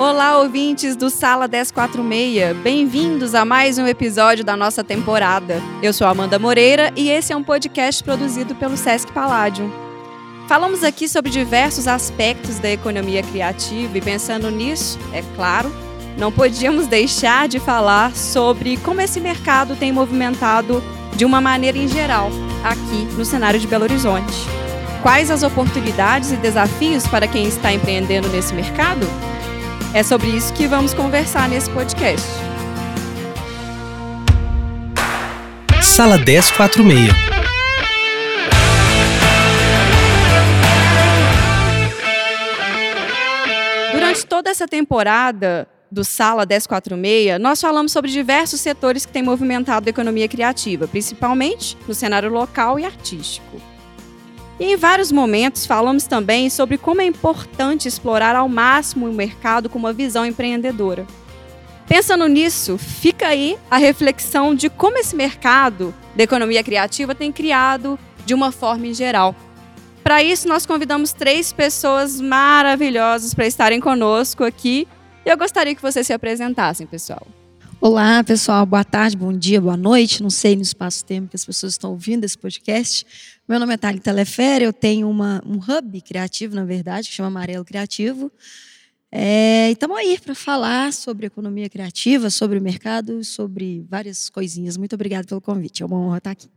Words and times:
Olá, 0.00 0.38
ouvintes 0.38 0.96
do 0.96 1.10
Sala 1.10 1.46
1046. 1.46 2.56
Bem-vindos 2.62 3.34
a 3.34 3.44
mais 3.44 3.76
um 3.76 3.86
episódio 3.86 4.42
da 4.42 4.56
nossa 4.56 4.82
temporada. 4.82 5.60
Eu 5.82 5.92
sou 5.92 6.06
Amanda 6.06 6.38
Moreira 6.38 6.90
e 6.96 7.10
esse 7.10 7.34
é 7.34 7.36
um 7.36 7.42
podcast 7.42 8.02
produzido 8.02 8.54
pelo 8.54 8.78
Sesc 8.78 9.12
Palladium. 9.12 9.70
Falamos 10.48 10.82
aqui 10.82 11.06
sobre 11.06 11.30
diversos 11.30 11.86
aspectos 11.86 12.58
da 12.58 12.70
economia 12.70 13.22
criativa 13.22 13.98
e 13.98 14.00
pensando 14.00 14.50
nisso, 14.50 14.98
é 15.12 15.22
claro, 15.36 15.70
não 16.16 16.32
podíamos 16.32 16.86
deixar 16.86 17.46
de 17.46 17.60
falar 17.60 18.16
sobre 18.16 18.78
como 18.78 19.02
esse 19.02 19.20
mercado 19.20 19.76
tem 19.76 19.92
movimentado 19.92 20.82
de 21.14 21.26
uma 21.26 21.42
maneira 21.42 21.76
em 21.76 21.86
geral 21.86 22.30
aqui 22.64 23.04
no 23.18 23.24
cenário 23.26 23.60
de 23.60 23.66
Belo 23.66 23.84
Horizonte. 23.84 24.46
Quais 25.02 25.30
as 25.30 25.42
oportunidades 25.42 26.32
e 26.32 26.36
desafios 26.36 27.06
para 27.06 27.28
quem 27.28 27.44
está 27.44 27.70
empreendendo 27.70 28.28
nesse 28.28 28.54
mercado? 28.54 29.06
É 29.92 30.04
sobre 30.04 30.28
isso 30.28 30.54
que 30.54 30.68
vamos 30.68 30.94
conversar 30.94 31.48
nesse 31.48 31.68
podcast. 31.70 32.24
Sala 35.82 36.16
1046. 36.16 37.10
Durante 43.92 44.26
toda 44.26 44.48
essa 44.48 44.68
temporada 44.68 45.66
do 45.90 46.04
Sala 46.04 46.46
1046, 46.46 47.40
nós 47.40 47.60
falamos 47.60 47.90
sobre 47.90 48.12
diversos 48.12 48.60
setores 48.60 49.04
que 49.04 49.12
têm 49.12 49.24
movimentado 49.24 49.88
a 49.88 49.90
economia 49.90 50.28
criativa, 50.28 50.86
principalmente 50.86 51.76
no 51.88 51.94
cenário 51.94 52.30
local 52.30 52.78
e 52.78 52.84
artístico. 52.84 53.69
E 54.60 54.74
em 54.74 54.76
vários 54.76 55.10
momentos 55.10 55.64
falamos 55.64 56.06
também 56.06 56.50
sobre 56.50 56.76
como 56.76 57.00
é 57.00 57.06
importante 57.06 57.88
explorar 57.88 58.36
ao 58.36 58.46
máximo 58.46 59.08
o 59.08 59.12
mercado 59.14 59.70
com 59.70 59.78
uma 59.78 59.90
visão 59.90 60.26
empreendedora. 60.26 61.06
Pensando 61.88 62.28
nisso, 62.28 62.76
fica 62.76 63.28
aí 63.28 63.56
a 63.70 63.78
reflexão 63.78 64.54
de 64.54 64.68
como 64.68 64.98
esse 64.98 65.16
mercado 65.16 65.94
da 66.14 66.24
economia 66.24 66.62
criativa 66.62 67.14
tem 67.14 67.32
criado 67.32 67.98
de 68.26 68.34
uma 68.34 68.52
forma 68.52 68.86
em 68.86 68.92
geral. 68.92 69.34
Para 70.04 70.22
isso, 70.22 70.46
nós 70.46 70.66
convidamos 70.66 71.14
três 71.14 71.54
pessoas 71.54 72.20
maravilhosas 72.20 73.32
para 73.32 73.46
estarem 73.46 73.80
conosco 73.80 74.44
aqui. 74.44 74.86
E 75.24 75.30
eu 75.30 75.38
gostaria 75.38 75.74
que 75.74 75.82
vocês 75.82 76.06
se 76.06 76.12
apresentassem, 76.12 76.86
pessoal. 76.86 77.26
Olá, 77.80 78.22
pessoal. 78.22 78.66
Boa 78.66 78.84
tarde, 78.84 79.16
bom 79.16 79.32
dia, 79.32 79.58
boa 79.58 79.76
noite. 79.76 80.22
Não 80.22 80.28
sei 80.28 80.54
no 80.54 80.60
espaço-tempo 80.60 81.28
que 81.28 81.36
as 81.36 81.46
pessoas 81.46 81.72
estão 81.72 81.92
ouvindo 81.92 82.24
esse 82.24 82.36
podcast. 82.36 83.06
Meu 83.50 83.58
nome 83.58 83.74
é 83.74 83.76
Thalita 83.76 84.04
Telefere, 84.04 84.64
eu 84.64 84.72
tenho 84.72 85.10
uma, 85.10 85.42
um 85.44 85.56
hub 85.56 86.00
criativo, 86.02 86.54
na 86.54 86.64
verdade, 86.64 87.08
que 87.08 87.14
chama 87.16 87.26
Amarelo 87.26 87.64
Criativo. 87.64 88.30
É, 89.10 89.70
e 89.70 89.72
estamos 89.72 89.96
aí 89.96 90.20
para 90.20 90.36
falar 90.36 90.92
sobre 90.92 91.26
economia 91.26 91.68
criativa, 91.68 92.30
sobre 92.30 92.60
o 92.60 92.62
mercado, 92.62 93.24
sobre 93.24 93.84
várias 93.90 94.30
coisinhas. 94.30 94.76
Muito 94.76 94.94
obrigada 94.94 95.26
pelo 95.26 95.40
convite. 95.40 95.82
É 95.82 95.86
uma 95.86 95.98
honra 95.98 96.18
estar 96.18 96.30
aqui. 96.30 96.48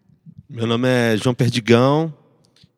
Meu 0.48 0.68
nome 0.68 0.88
é 0.88 1.18
João 1.18 1.34
Perdigão, 1.34 2.14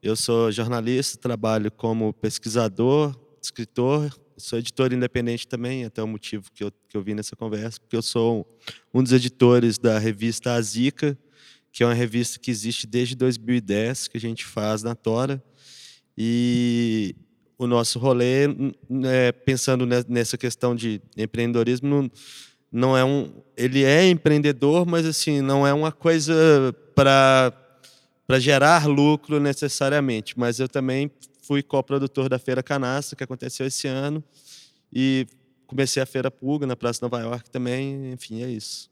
eu 0.02 0.16
sou 0.16 0.50
jornalista, 0.50 1.18
trabalho 1.18 1.70
como 1.70 2.14
pesquisador, 2.14 3.14
escritor 3.42 4.18
sou 4.38 4.60
editor 4.60 4.94
independente 4.94 5.48
também, 5.48 5.86
até 5.86 6.04
o 6.04 6.08
motivo 6.08 6.52
que 6.54 6.64
eu, 6.64 6.72
que 6.90 6.96
eu 6.96 7.02
vim 7.02 7.14
nessa 7.14 7.36
conversa, 7.36 7.80
porque 7.80 7.96
eu 7.96 8.02
sou 8.02 8.46
um 8.94 9.02
dos 9.02 9.12
editores 9.12 9.78
da 9.78 9.98
revista 9.98 10.54
Azica, 10.54 11.18
que 11.76 11.84
é 11.84 11.86
uma 11.86 11.94
revista 11.94 12.40
que 12.40 12.50
existe 12.50 12.88
desde 12.88 13.16
2010, 13.16 14.08
que 14.08 14.16
a 14.16 14.22
gente 14.22 14.46
faz 14.46 14.82
na 14.82 14.96
Tora. 14.96 15.44
E 16.18 17.14
o 17.58 17.68
nosso 17.68 18.00
rolê, 18.00 18.46
é, 19.04 19.34
pensando 19.34 19.86
nessa 20.08 20.38
questão 20.38 20.74
de 20.74 21.02
empreendedorismo, 21.18 22.10
não, 22.72 22.98
é 22.98 23.04
um, 23.04 23.30
ele 23.58 23.84
é 23.84 24.08
empreendedor, 24.08 24.86
mas 24.86 25.06
assim 25.06 25.42
não 25.42 25.68
é 25.68 25.74
uma 25.74 25.92
coisa 25.92 26.34
para 26.96 27.52
para 28.26 28.40
gerar 28.40 28.88
lucro 28.88 29.40
necessariamente, 29.40 30.40
mas 30.40 30.60
eu 30.60 30.70
também 30.70 31.12
fui 31.42 31.62
coprodutor 31.62 32.30
da 32.30 32.40
Feira 32.40 32.64
Canastra, 32.64 33.18
que 33.18 33.24
aconteceu 33.24 33.68
esse 33.68 33.86
ano, 33.86 34.24
e 34.92 35.28
comecei 35.68 36.02
a 36.02 36.06
Feira 36.06 36.32
Pulga 36.32 36.66
na 36.66 36.76
Praça 36.76 37.02
Nova 37.04 37.20
York 37.20 37.52
também, 37.52 38.14
enfim, 38.14 38.42
é 38.42 38.50
isso. 38.50 38.90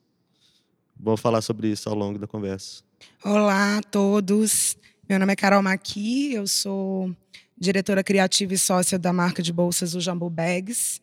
Vamos 1.00 1.22
falar 1.22 1.42
sobre 1.42 1.70
isso 1.70 1.90
ao 1.90 1.96
longo 1.96 2.18
da 2.18 2.28
conversa. 2.28 2.84
Olá 3.24 3.78
a 3.78 3.82
todos, 3.82 4.78
meu 5.10 5.20
nome 5.20 5.34
é 5.34 5.36
Carol 5.36 5.62
Maqui, 5.62 6.34
eu 6.34 6.48
sou 6.48 7.14
diretora 7.58 8.04
criativa 8.04 8.54
e 8.54 8.58
sócia 8.58 8.98
da 8.98 9.12
marca 9.12 9.42
de 9.42 9.52
bolsas 9.52 9.96
o 9.96 10.02
Jambu 10.02 10.30
Bags, 10.30 11.02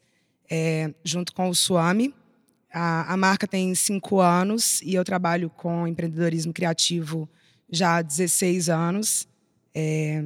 é, 0.50 0.92
junto 1.04 1.32
com 1.32 1.48
o 1.48 1.54
Suami. 1.54 2.14
A, 2.72 3.12
a 3.12 3.16
marca 3.16 3.46
tem 3.46 3.74
cinco 3.74 4.20
anos 4.20 4.80
e 4.82 4.94
eu 4.94 5.04
trabalho 5.04 5.50
com 5.50 5.86
empreendedorismo 5.86 6.52
criativo 6.52 7.28
já 7.70 7.96
há 7.96 8.02
16 8.02 8.68
anos. 8.68 9.28
É, 9.74 10.24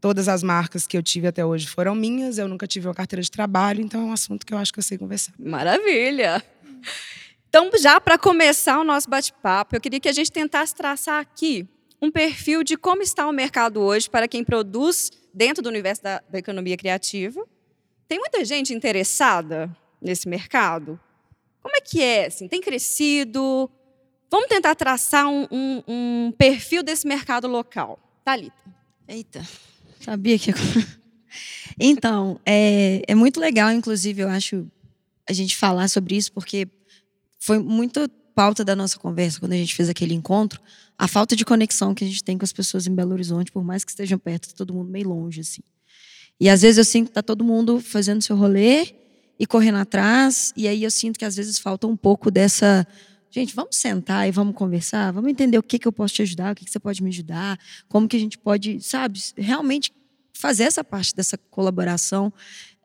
Todas 0.00 0.28
as 0.28 0.42
marcas 0.42 0.86
que 0.86 0.96
eu 0.96 1.02
tive 1.02 1.26
até 1.26 1.44
hoje 1.44 1.66
foram 1.66 1.92
minhas, 1.94 2.38
eu 2.38 2.46
nunca 2.46 2.64
tive 2.64 2.86
uma 2.86 2.94
carteira 2.94 3.20
de 3.20 3.28
trabalho, 3.28 3.80
então 3.80 4.02
é 4.02 4.04
um 4.04 4.12
assunto 4.12 4.46
que 4.46 4.54
eu 4.54 4.58
acho 4.58 4.72
que 4.72 4.78
eu 4.78 4.82
sei 4.82 4.96
conversar. 4.96 5.32
Maravilha! 5.36 6.44
Então, 7.58 7.70
já 7.80 7.98
para 7.98 8.18
começar 8.18 8.78
o 8.78 8.84
nosso 8.84 9.08
bate-papo, 9.08 9.74
eu 9.74 9.80
queria 9.80 9.98
que 9.98 10.10
a 10.10 10.12
gente 10.12 10.30
tentasse 10.30 10.74
traçar 10.74 11.18
aqui 11.18 11.66
um 12.02 12.10
perfil 12.10 12.62
de 12.62 12.76
como 12.76 13.00
está 13.00 13.26
o 13.26 13.32
mercado 13.32 13.80
hoje 13.80 14.10
para 14.10 14.28
quem 14.28 14.44
produz 14.44 15.10
dentro 15.32 15.62
do 15.62 15.70
universo 15.70 16.02
da, 16.02 16.22
da 16.28 16.38
economia 16.38 16.76
criativa. 16.76 17.42
Tem 18.06 18.18
muita 18.18 18.44
gente 18.44 18.74
interessada 18.74 19.74
nesse 20.02 20.28
mercado? 20.28 21.00
Como 21.62 21.74
é 21.74 21.80
que 21.80 22.02
é? 22.02 22.26
Assim, 22.26 22.46
tem 22.46 22.60
crescido? 22.60 23.70
Vamos 24.30 24.48
tentar 24.48 24.74
traçar 24.74 25.26
um, 25.26 25.48
um, 25.50 25.82
um 25.88 26.32
perfil 26.36 26.82
desse 26.82 27.06
mercado 27.06 27.48
local. 27.48 27.98
Thalita. 28.22 28.54
Eita, 29.08 29.48
Sabia 30.02 30.38
que. 30.38 30.52
então, 31.80 32.38
é, 32.44 33.00
é 33.08 33.14
muito 33.14 33.40
legal, 33.40 33.72
inclusive, 33.72 34.20
eu 34.20 34.28
acho, 34.28 34.70
a 35.26 35.32
gente 35.32 35.56
falar 35.56 35.88
sobre 35.88 36.16
isso, 36.16 36.30
porque 36.30 36.68
foi 37.46 37.60
muito 37.60 38.08
pauta 38.34 38.64
da 38.64 38.74
nossa 38.74 38.98
conversa 38.98 39.38
quando 39.38 39.52
a 39.52 39.56
gente 39.56 39.72
fez 39.72 39.88
aquele 39.88 40.12
encontro, 40.12 40.60
a 40.98 41.06
falta 41.06 41.36
de 41.36 41.44
conexão 41.44 41.94
que 41.94 42.02
a 42.02 42.06
gente 42.06 42.24
tem 42.24 42.36
com 42.36 42.44
as 42.44 42.52
pessoas 42.52 42.88
em 42.88 42.94
Belo 42.94 43.12
Horizonte, 43.12 43.52
por 43.52 43.62
mais 43.62 43.84
que 43.84 43.92
estejam 43.92 44.18
perto, 44.18 44.48
tá 44.48 44.54
todo 44.56 44.74
mundo 44.74 44.90
meio 44.90 45.08
longe, 45.08 45.42
assim. 45.42 45.62
E 46.40 46.48
às 46.48 46.62
vezes 46.62 46.76
eu 46.76 46.84
sinto 46.84 47.06
que 47.06 47.12
tá 47.12 47.22
todo 47.22 47.44
mundo 47.44 47.80
fazendo 47.80 48.20
seu 48.20 48.36
rolê 48.36 48.94
e 49.38 49.46
correndo 49.46 49.78
atrás, 49.78 50.52
e 50.56 50.66
aí 50.66 50.82
eu 50.82 50.90
sinto 50.90 51.20
que 51.20 51.24
às 51.24 51.36
vezes 51.36 51.56
falta 51.60 51.86
um 51.86 51.96
pouco 51.96 52.28
dessa 52.28 52.84
gente, 53.30 53.54
vamos 53.54 53.76
sentar 53.76 54.26
e 54.26 54.32
vamos 54.32 54.56
conversar, 54.56 55.12
vamos 55.12 55.30
entender 55.30 55.58
o 55.58 55.62
que, 55.62 55.78
que 55.78 55.86
eu 55.86 55.92
posso 55.92 56.14
te 56.14 56.22
ajudar, 56.22 56.52
o 56.52 56.54
que, 56.56 56.64
que 56.64 56.70
você 56.70 56.80
pode 56.80 57.00
me 57.00 57.10
ajudar, 57.10 57.56
como 57.88 58.08
que 58.08 58.16
a 58.16 58.20
gente 58.20 58.38
pode, 58.38 58.80
sabe, 58.80 59.20
realmente 59.36 59.92
fazer 60.32 60.64
essa 60.64 60.82
parte 60.82 61.14
dessa 61.14 61.38
colaboração 61.38 62.32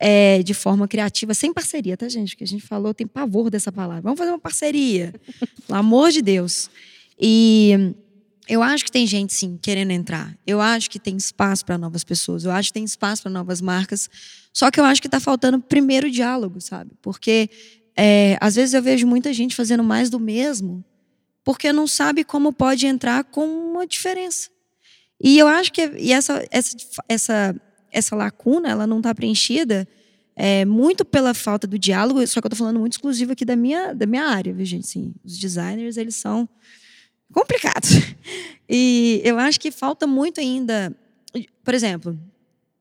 é, 0.04 0.42
de 0.42 0.56
forma 0.56 0.88
criativa, 0.88 1.32
sem 1.36 1.54
parceria, 1.54 1.96
tá, 1.96 2.10
gente? 2.10 2.32
Porque 2.32 2.44
a 2.44 2.48
gente 2.48 2.66
falou, 2.66 2.92
tem 2.92 3.06
pavor 3.06 3.52
dessa 3.52 3.72
palavra. 3.72 4.02
Vamos 4.02 4.18
fazer 4.18 4.32
uma 4.32 4.40
parceria, 4.40 5.14
pelo 5.68 5.78
amor 5.78 6.10
de 6.10 6.24
Deus. 6.24 6.72
E 7.20 7.94
eu 8.50 8.64
acho 8.64 8.84
que 8.84 8.92
tem 8.92 9.06
gente, 9.06 9.32
sim, 9.32 9.60
querendo 9.62 9.92
entrar. 9.92 10.36
Eu 10.46 10.60
acho 10.60 10.90
que 10.90 10.98
tem 10.98 11.16
espaço 11.16 11.64
para 11.64 11.78
novas 11.78 12.04
pessoas. 12.04 12.44
Eu 12.44 12.52
acho 12.52 12.70
que 12.70 12.74
tem 12.74 12.84
espaço 12.84 13.22
para 13.22 13.32
novas 13.32 13.62
marcas. 13.62 14.10
Só 14.52 14.72
que 14.72 14.80
eu 14.80 14.84
acho 14.84 15.00
que 15.00 15.08
está 15.08 15.20
faltando 15.20 15.60
primeiro 15.60 16.10
diálogo, 16.10 16.60
sabe? 16.60 16.94
Porque 17.00 17.48
é, 17.96 18.40
às 18.42 18.56
vezes 18.56 18.74
eu 18.74 18.82
vejo 18.82 19.06
muita 19.06 19.32
gente 19.32 19.56
fazendo 19.56 19.84
mais 19.84 20.10
do 20.10 20.20
mesmo, 20.20 20.84
porque 21.44 21.72
não 21.72 21.86
sabe 21.86 22.24
como 22.24 22.52
pode 22.52 22.88
entrar 22.88 23.24
com 23.24 23.46
uma 23.46 23.86
diferença. 23.86 24.50
E 25.24 25.38
eu 25.38 25.48
acho 25.48 25.72
que 25.72 25.86
e 26.00 26.12
essa, 26.12 26.44
essa, 26.50 26.76
essa, 27.08 27.62
essa 27.92 28.16
lacuna 28.16 28.70
ela 28.70 28.88
não 28.88 28.98
está 28.98 29.14
preenchida 29.14 29.88
é, 30.36 30.66
muito 30.66 31.04
pela 31.04 31.34
falta 31.34 31.68
do 31.68 31.78
diálogo, 31.78 32.26
só 32.26 32.40
que 32.40 32.48
eu 32.48 32.50
estou 32.50 32.58
falando 32.58 32.80
muito 32.80 32.94
exclusivo 32.94 33.34
aqui 33.34 33.46
da 33.46 33.56
minha, 33.56 33.94
da 33.94 34.06
minha 34.06 34.24
área, 34.24 34.54
viu, 34.54 34.66
gente? 34.66 34.88
Sim, 34.88 35.14
os 35.24 35.38
designers, 35.38 35.98
eles 35.98 36.16
são 36.16 36.48
complicados. 37.32 37.92
E 38.74 39.22
eu 39.26 39.38
acho 39.38 39.60
que 39.60 39.70
falta 39.70 40.08
muito 40.08 40.40
ainda. 40.40 40.96
Por 41.62 41.74
exemplo, 41.74 42.18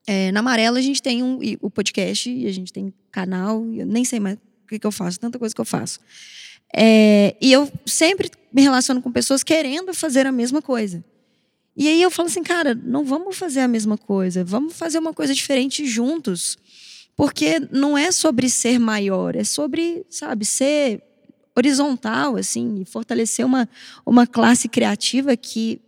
é, 0.06 0.30
na 0.30 0.38
Amarela 0.38 0.78
a 0.78 0.82
gente 0.82 1.02
tem 1.02 1.20
um, 1.20 1.40
o 1.60 1.68
podcast, 1.68 2.30
e 2.30 2.46
a 2.46 2.52
gente 2.52 2.72
tem 2.72 2.94
canal, 3.10 3.66
eu 3.74 3.84
nem 3.84 4.04
sei 4.04 4.20
mais 4.20 4.36
o 4.36 4.68
que, 4.68 4.78
que 4.78 4.86
eu 4.86 4.92
faço, 4.92 5.18
tanta 5.18 5.36
coisa 5.36 5.52
que 5.52 5.60
eu 5.60 5.64
faço. 5.64 5.98
É, 6.72 7.34
e 7.40 7.52
eu 7.52 7.68
sempre 7.84 8.30
me 8.52 8.62
relaciono 8.62 9.02
com 9.02 9.10
pessoas 9.10 9.42
querendo 9.42 9.92
fazer 9.92 10.26
a 10.26 10.32
mesma 10.32 10.62
coisa. 10.62 11.04
E 11.76 11.88
aí 11.88 12.02
eu 12.02 12.10
falo 12.10 12.28
assim, 12.28 12.42
cara, 12.42 12.74
não 12.74 13.04
vamos 13.04 13.36
fazer 13.36 13.60
a 13.60 13.68
mesma 13.68 13.96
coisa, 13.96 14.44
vamos 14.44 14.74
fazer 14.74 14.98
uma 14.98 15.14
coisa 15.14 15.32
diferente 15.34 15.86
juntos. 15.86 16.58
Porque 17.16 17.60
não 17.70 17.96
é 17.96 18.10
sobre 18.10 18.48
ser 18.48 18.78
maior, 18.78 19.36
é 19.36 19.44
sobre, 19.44 20.06
sabe, 20.08 20.44
ser 20.44 21.02
horizontal, 21.56 22.36
assim, 22.36 22.84
fortalecer 22.84 23.44
uma, 23.44 23.68
uma 24.06 24.26
classe 24.26 24.68
criativa 24.68 25.36
que 25.36 25.80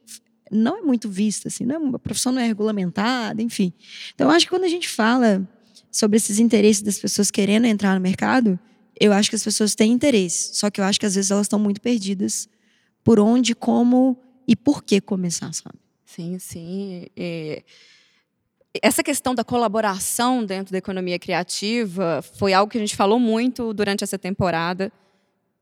não 0.51 0.79
é 0.79 0.83
muito 0.83 1.09
vista, 1.09 1.49
assim, 1.49 1.65
não 1.65 1.75
é, 1.75 1.97
a 1.97 1.99
profissão 1.99 2.33
não 2.33 2.43
é 2.43 2.47
regulamentada, 2.47 3.41
enfim. 3.41 3.73
Então, 4.15 4.29
eu 4.29 4.35
acho 4.35 4.45
que 4.45 4.51
quando 4.51 4.65
a 4.65 4.69
gente 4.69 4.89
fala 4.89 5.49
sobre 5.91 6.17
esses 6.19 6.39
interesses 6.39 6.83
das 6.83 6.99
pessoas 6.99 7.31
querendo 7.31 7.67
entrar 7.67 7.95
no 7.95 8.01
mercado, 8.01 8.59
eu 9.01 9.13
acho 9.13 9.31
que 9.31 9.37
as 9.37 9.43
pessoas 9.43 9.75
têm 9.75 9.93
interesse. 9.93 10.55
Só 10.55 10.71
que 10.71 10.81
eu 10.81 10.85
acho 10.85 11.01
que 11.01 11.07
às 11.07 11.15
vezes 11.15 11.31
elas 11.31 11.47
estão 11.47 11.59
muito 11.59 11.81
perdidas 11.81 12.49
por 13.03 13.19
onde, 13.19 13.55
como 13.55 14.17
e 14.47 14.57
por 14.57 14.83
que 14.83 15.01
começar, 15.01 15.53
sabe? 15.53 15.79
Sim, 16.05 16.39
sim. 16.39 17.07
E 17.17 17.63
essa 18.83 19.03
questão 19.03 19.35
da 19.35 19.45
colaboração 19.45 20.45
dentro 20.45 20.73
da 20.73 20.79
economia 20.79 21.19
criativa 21.19 22.23
foi 22.23 22.53
algo 22.53 22.71
que 22.71 22.79
a 22.79 22.81
gente 22.81 22.97
falou 22.97 23.19
muito 23.19 23.73
durante 23.75 24.03
essa 24.05 24.19
temporada, 24.19 24.91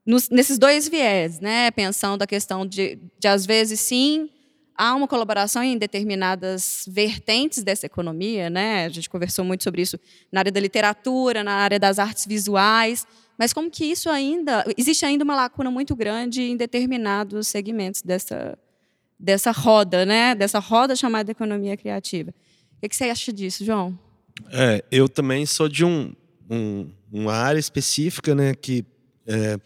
nos, 0.05 0.29
nesses 0.29 0.59
dois 0.59 0.89
viés, 0.89 1.41
né? 1.41 1.71
Pensando 1.71 2.23
a 2.23 2.27
questão 2.27 2.67
de, 2.67 2.99
de, 3.19 3.29
às 3.29 3.45
vezes, 3.45 3.81
sim, 3.81 4.29
há 4.77 4.95
uma 4.95 5.07
colaboração 5.07 5.63
em 5.63 5.77
determinadas 5.77 6.85
vertentes 6.89 7.63
dessa 7.63 7.87
economia, 7.87 8.49
né? 8.49 8.87
A 8.87 8.89
gente 8.89 9.11
conversou 9.11 9.45
muito 9.45 9.65
sobre 9.65 9.83
isso 9.83 9.99
na 10.33 10.41
área 10.41 10.53
da 10.53 10.61
literatura, 10.61 11.45
na 11.45 11.55
área 11.55 11.79
das 11.79 11.99
artes 11.99 12.27
visuais, 12.27 13.07
mas 13.37 13.53
como 13.53 13.71
que 13.71 13.85
isso 13.85 14.09
ainda 14.09 14.65
existe 14.77 15.05
ainda 15.05 15.25
uma 15.25 15.35
lacuna 15.35 15.71
muito 15.71 15.95
grande 15.97 16.43
em 16.43 16.57
determinados 16.57 17.49
segmentos 17.49 18.03
dessa 18.03 18.59
dessa 19.21 19.53
roda, 19.53 20.07
né? 20.07 20.35
Dessa 20.35 20.59
roda 20.59 20.97
chamada 20.97 21.31
economia 21.31 21.77
criativa. 21.77 22.33
O 22.83 22.89
que 22.89 22.97
você 22.97 23.05
acha 23.05 23.33
disso, 23.33 23.65
João? 23.65 23.97
É, 24.51 24.83
eu 24.91 25.09
também 25.09 25.45
sou 25.45 25.69
de 25.69 25.85
um, 25.85 26.15
um 26.49 26.89
uma 27.13 27.35
área 27.35 27.59
específica, 27.59 28.35
né? 28.35 28.55
Que 28.55 28.85
é, 29.27 29.59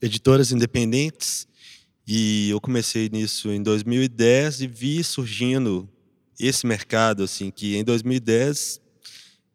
editoras 0.00 0.50
independentes 0.52 1.46
e 2.06 2.50
eu 2.50 2.60
comecei 2.60 3.08
nisso 3.12 3.50
em 3.50 3.62
2010 3.62 4.62
e 4.62 4.66
vi 4.66 5.04
surgindo 5.04 5.88
esse 6.38 6.66
mercado, 6.66 7.22
assim, 7.22 7.50
que 7.50 7.76
em 7.76 7.84
2010 7.84 8.80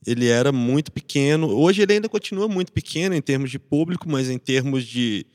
ele 0.05 0.27
era 0.27 0.51
muito 0.51 0.91
pequeno. 0.91 1.49
Hoje 1.49 1.81
ele 1.81 1.93
ainda 1.93 2.07
continua 2.07 2.47
muito 2.47 2.71
pequeno 2.71 3.13
em 3.13 3.21
termos 3.21 3.51
de 3.51 3.59
público, 3.59 4.09
mas 4.09 4.29
em 4.29 4.37
termos 4.37 4.85
de, 4.85 5.25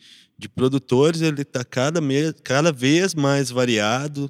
de 0.43 0.49
produtores 0.49 1.23
ele 1.23 1.43
está 1.43 1.65
cada, 1.65 2.01
cada 2.43 2.73
vez 2.73 3.15
mais 3.15 3.49
variado, 3.49 4.29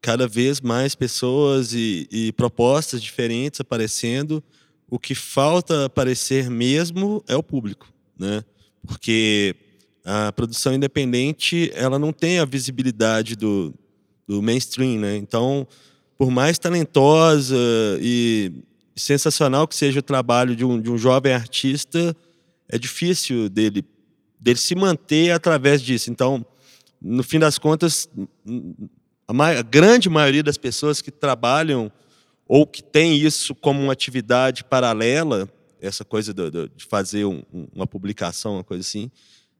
cada 0.00 0.26
vez 0.26 0.62
mais 0.62 0.94
pessoas 0.94 1.74
e, 1.74 2.08
e 2.10 2.32
propostas 2.32 3.02
diferentes 3.02 3.60
aparecendo. 3.60 4.42
O 4.88 4.98
que 4.98 5.14
falta 5.14 5.84
aparecer 5.84 6.48
mesmo 6.48 7.22
é 7.28 7.36
o 7.36 7.42
público, 7.42 7.86
né? 8.18 8.42
Porque 8.86 9.54
a 10.04 10.32
produção 10.32 10.72
independente 10.72 11.70
ela 11.74 11.98
não 11.98 12.14
tem 12.14 12.38
a 12.38 12.46
visibilidade 12.46 13.36
do, 13.36 13.74
do 14.26 14.40
mainstream, 14.40 15.00
né? 15.00 15.16
Então, 15.18 15.68
por 16.16 16.30
mais 16.30 16.58
talentosa 16.58 17.56
e 18.00 18.52
sensacional 18.96 19.68
que 19.68 19.76
seja 19.76 20.00
o 20.00 20.02
trabalho 20.02 20.56
de 20.56 20.64
um, 20.64 20.80
de 20.80 20.90
um 20.90 20.96
jovem 20.96 21.34
artista, 21.34 22.16
é 22.70 22.78
difícil 22.78 23.50
dele, 23.50 23.84
dele 24.42 24.58
se 24.58 24.74
manter 24.74 25.30
através 25.30 25.80
disso. 25.80 26.10
Então, 26.10 26.44
no 27.00 27.22
fim 27.22 27.38
das 27.38 27.58
contas, 27.58 28.08
a, 29.28 29.46
a 29.46 29.62
grande 29.62 30.10
maioria 30.10 30.42
das 30.42 30.58
pessoas 30.58 31.00
que 31.00 31.12
trabalham 31.12 31.90
ou 32.48 32.66
que 32.66 32.82
tem 32.82 33.16
isso 33.16 33.54
como 33.54 33.80
uma 33.80 33.92
atividade 33.92 34.64
paralela, 34.64 35.48
essa 35.80 36.04
coisa 36.04 36.34
do, 36.34 36.50
do, 36.50 36.68
de 36.68 36.84
fazer 36.84 37.24
um, 37.24 37.42
uma 37.72 37.86
publicação, 37.86 38.54
uma 38.54 38.64
coisa 38.64 38.80
assim, 38.80 39.10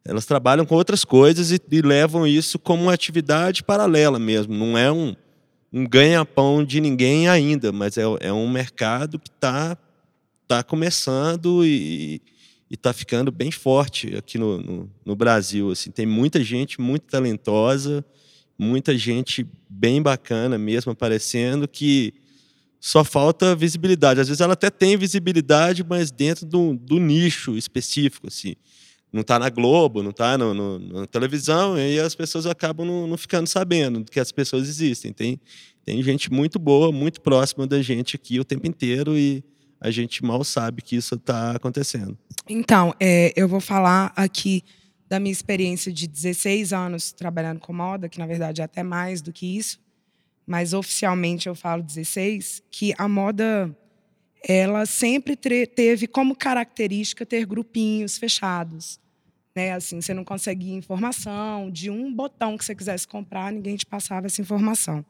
elas 0.05 0.27
trabalham 0.27 0.67
com 0.67 0.75
outras 0.75 1.05
coisas 1.05 1.53
e, 1.53 1.61
e 1.71 1.81
levam 1.81 2.27
isso 2.27 2.59
como 2.59 2.83
uma 2.83 2.93
atividade 2.93 3.63
paralela 3.63 4.19
mesmo. 4.19 4.53
Não 4.53 4.77
é 4.77 4.91
um, 4.91 5.15
um 5.73 5.87
ganha-pão 5.87 6.65
de 6.65 6.81
ninguém 6.81 7.29
ainda, 7.29 7.71
mas 7.71 7.97
é, 7.97 8.03
é 8.21 8.33
um 8.33 8.51
mercado 8.51 9.17
que 9.17 9.29
está 9.29 9.79
tá 10.49 10.61
começando 10.65 11.65
e 11.65 12.21
está 12.75 12.93
ficando 12.93 13.31
bem 13.31 13.51
forte 13.51 14.15
aqui 14.17 14.39
no, 14.39 14.59
no, 14.59 14.91
no, 15.05 15.17
Brasil. 15.17 15.71
Assim, 15.71 15.91
tem 15.91 16.07
muita 16.07 16.43
gente 16.43 16.81
muito 16.81 17.03
talentosa, 17.03 18.05
muita 18.59 18.97
gente 18.97 19.47
bem 19.69 20.01
bacana 20.01 20.59
mesmo 20.59 20.93
aparecendo 20.93 21.69
que 21.69 22.15
só 22.81 23.05
falta 23.05 23.55
visibilidade. 23.55 24.21
Às 24.21 24.29
vezes 24.29 24.41
ela 24.41 24.55
até 24.55 24.71
tem 24.71 24.97
visibilidade, 24.97 25.85
mas 25.85 26.11
dentro 26.11 26.47
do, 26.47 26.75
do 26.75 26.99
nicho 26.99 27.57
específico. 27.57 28.27
Assim 28.27 28.55
não 29.13 29.21
está 29.21 29.39
na 29.39 29.51
Globo, 29.51 30.03
não 30.03 30.11
está 30.11 30.39
na 30.39 31.07
televisão, 31.07 31.79
e 31.79 32.01
as 32.01 32.15
pessoas 32.15 32.47
acabam 32.47 32.87
não, 32.87 33.07
não, 33.07 33.19
ficando 33.19 33.47
sabendo 33.47 34.05
que 34.05 34.19
as 34.19 34.33
pessoas 34.33 34.67
existem. 34.67 35.13
Tem, 35.13 35.39
tem 35.85 36.03
gente 36.03 36.33
muito 36.33 36.59
boa, 36.59 36.91
muito 36.91 37.21
próxima 37.21 37.67
da 37.67 37.83
gente 37.83 38.17
aqui 38.17 38.41
o 38.41 38.45
tempo 38.45 38.67
inteiro 38.67 39.17
e 39.17 39.45
a 39.83 39.91
gente 39.91 40.25
mal 40.25 40.45
sabe 40.45 40.81
que 40.81 40.97
isso 40.97 41.17
está 41.17 41.53
acontecendo. 41.53 42.17
Então, 42.49 42.95
é, 43.01 43.33
eu 43.37 43.49
vou 43.49 43.61
falar 43.61 44.13
aqui 44.17 44.63
da 45.09 45.21
minha 45.21 45.33
experiência 45.33 45.93
de 45.93 46.07
16 46.07 46.73
anos 46.73 47.13
trabalhando 47.13 47.61
com 47.61 47.73
moda, 47.73 48.09
que 48.09 48.19
na 48.19 48.27
verdade 48.27 48.61
é 48.61 48.65
até 48.65 48.83
mais 48.83 49.21
do 49.21 49.33
que 49.33 49.59
isso, 49.59 49.79
mas 50.47 50.73
oficialmente 50.73 51.49
eu 51.49 51.55
falo 51.55 51.83
16, 51.83 52.63
que 52.71 52.95
a 52.97 53.07
moda 53.07 53.77
ela 54.49 54.87
sempre 54.87 55.37
teve 55.37 56.07
como 56.07 56.35
característica 56.35 57.25
ter 57.25 57.45
grupinhos 57.45 58.19
fechados 58.19 59.01
né? 59.55 59.73
Assim, 59.73 60.01
você 60.01 60.15
não 60.15 60.25
conseguia 60.25 60.75
informação 60.75 61.71
de 61.71 61.91
um 61.91 62.13
botão 62.13 62.57
que 62.57 62.65
você 62.65 62.75
quisesse 62.75 63.07
comprar, 63.07 63.53
ninguém 63.53 63.77
te 63.77 63.87
passava 63.87 64.27
essa 64.27 64.41
informação. 64.41 65.05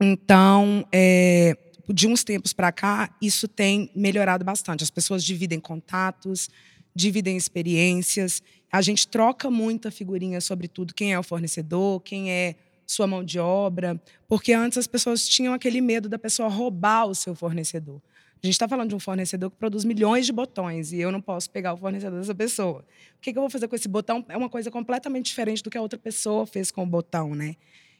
Então, 0.00 0.86
é, 0.92 1.56
de 1.88 2.06
uns 2.06 2.24
tempos 2.24 2.52
para 2.52 2.72
cá, 2.72 3.14
isso 3.20 3.46
tem 3.46 3.90
melhorado 3.94 4.44
bastante. 4.44 4.82
As 4.82 4.90
pessoas 4.90 5.24
dividem 5.24 5.60
contatos, 5.60 6.48
dividem 6.94 7.36
experiências. 7.36 8.42
A 8.70 8.80
gente 8.80 9.06
troca 9.06 9.50
muita 9.50 9.90
figurinha 9.90 10.40
sobre 10.40 10.68
tudo, 10.68 10.94
quem 10.94 11.12
é 11.12 11.18
o 11.18 11.22
fornecedor, 11.22 12.00
quem 12.00 12.30
é 12.30 12.54
sua 12.86 13.06
mão 13.06 13.24
de 13.24 13.38
obra, 13.38 14.00
porque 14.28 14.52
antes 14.52 14.78
as 14.78 14.86
pessoas 14.86 15.26
tinham 15.26 15.54
aquele 15.54 15.80
medo 15.80 16.08
da 16.08 16.18
pessoa 16.18 16.48
roubar 16.48 17.06
o 17.06 17.14
seu 17.14 17.34
fornecedor. 17.34 18.00
A 18.42 18.46
gente 18.46 18.56
está 18.56 18.68
falando 18.68 18.90
de 18.90 18.94
um 18.94 19.00
fornecedor 19.00 19.50
que 19.50 19.56
produz 19.56 19.84
milhões 19.84 20.26
de 20.26 20.32
botões 20.32 20.92
e 20.92 21.00
eu 21.00 21.10
não 21.10 21.20
posso 21.20 21.48
pegar 21.48 21.72
o 21.72 21.78
fornecedor 21.78 22.20
dessa 22.20 22.34
pessoa. 22.34 22.84
O 23.16 23.20
que, 23.22 23.32
que 23.32 23.38
eu 23.38 23.42
vou 23.42 23.48
fazer 23.48 23.66
com 23.68 23.74
esse 23.74 23.88
botão? 23.88 24.22
É 24.28 24.36
uma 24.36 24.50
coisa 24.50 24.70
completamente 24.70 25.26
diferente 25.26 25.62
do 25.62 25.70
que 25.70 25.78
a 25.78 25.80
outra 25.80 25.98
pessoa 25.98 26.46
fez 26.46 26.70
com 26.70 26.82
o 26.82 26.86
botão, 26.86 27.34
né? 27.34 27.56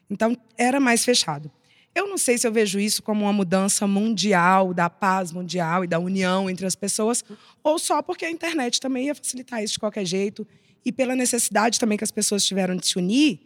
Então, 0.07 0.37
era 0.55 0.79
mais 0.79 1.03
fechado. 1.03 1.51
Eu 1.95 2.09
não 2.09 2.17
sei 2.17 2.37
se 2.37 2.45
eu 2.45 2.51
vejo 2.51 2.77
isso 2.77 3.01
como 3.01 3.23
uma 3.23 3.31
mudança 3.31 3.87
mundial, 3.87 4.73
da 4.73 4.89
paz 4.89 5.31
mundial 5.31 5.85
e 5.85 5.87
da 5.87 5.97
união 5.97 6.49
entre 6.49 6.65
as 6.65 6.75
pessoas, 6.75 7.23
ou 7.63 7.79
só 7.79 8.01
porque 8.01 8.25
a 8.25 8.29
internet 8.29 8.81
também 8.81 9.05
ia 9.05 9.15
facilitar 9.15 9.63
isso 9.63 9.73
de 9.73 9.79
qualquer 9.79 10.05
jeito 10.05 10.45
e 10.83 10.91
pela 10.91 11.15
necessidade 11.15 11.79
também 11.79 11.97
que 11.97 12.03
as 12.03 12.11
pessoas 12.11 12.45
tiveram 12.45 12.75
de 12.75 12.85
se 12.85 12.97
unir 12.97 13.39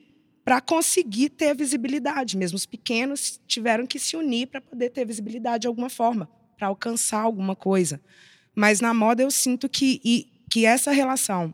para 0.43 0.59
conseguir 0.59 1.29
ter 1.29 1.55
visibilidade. 1.55 2.35
Mesmo 2.35 2.55
os 2.55 2.65
pequenos 2.65 3.39
tiveram 3.47 3.85
que 3.85 3.99
se 3.99 4.17
unir 4.17 4.47
para 4.47 4.59
poder 4.59 4.89
ter 4.89 5.05
visibilidade 5.05 5.61
de 5.61 5.67
alguma 5.67 5.89
forma 5.89 6.27
para 6.57 6.67
alcançar 6.67 7.21
alguma 7.21 7.55
coisa. 7.55 8.01
Mas 8.55 8.81
na 8.81 8.93
moda 8.93 9.21
eu 9.21 9.29
sinto 9.29 9.69
que, 9.69 10.01
e, 10.03 10.27
que 10.49 10.65
essa 10.65 10.91
relação 10.91 11.53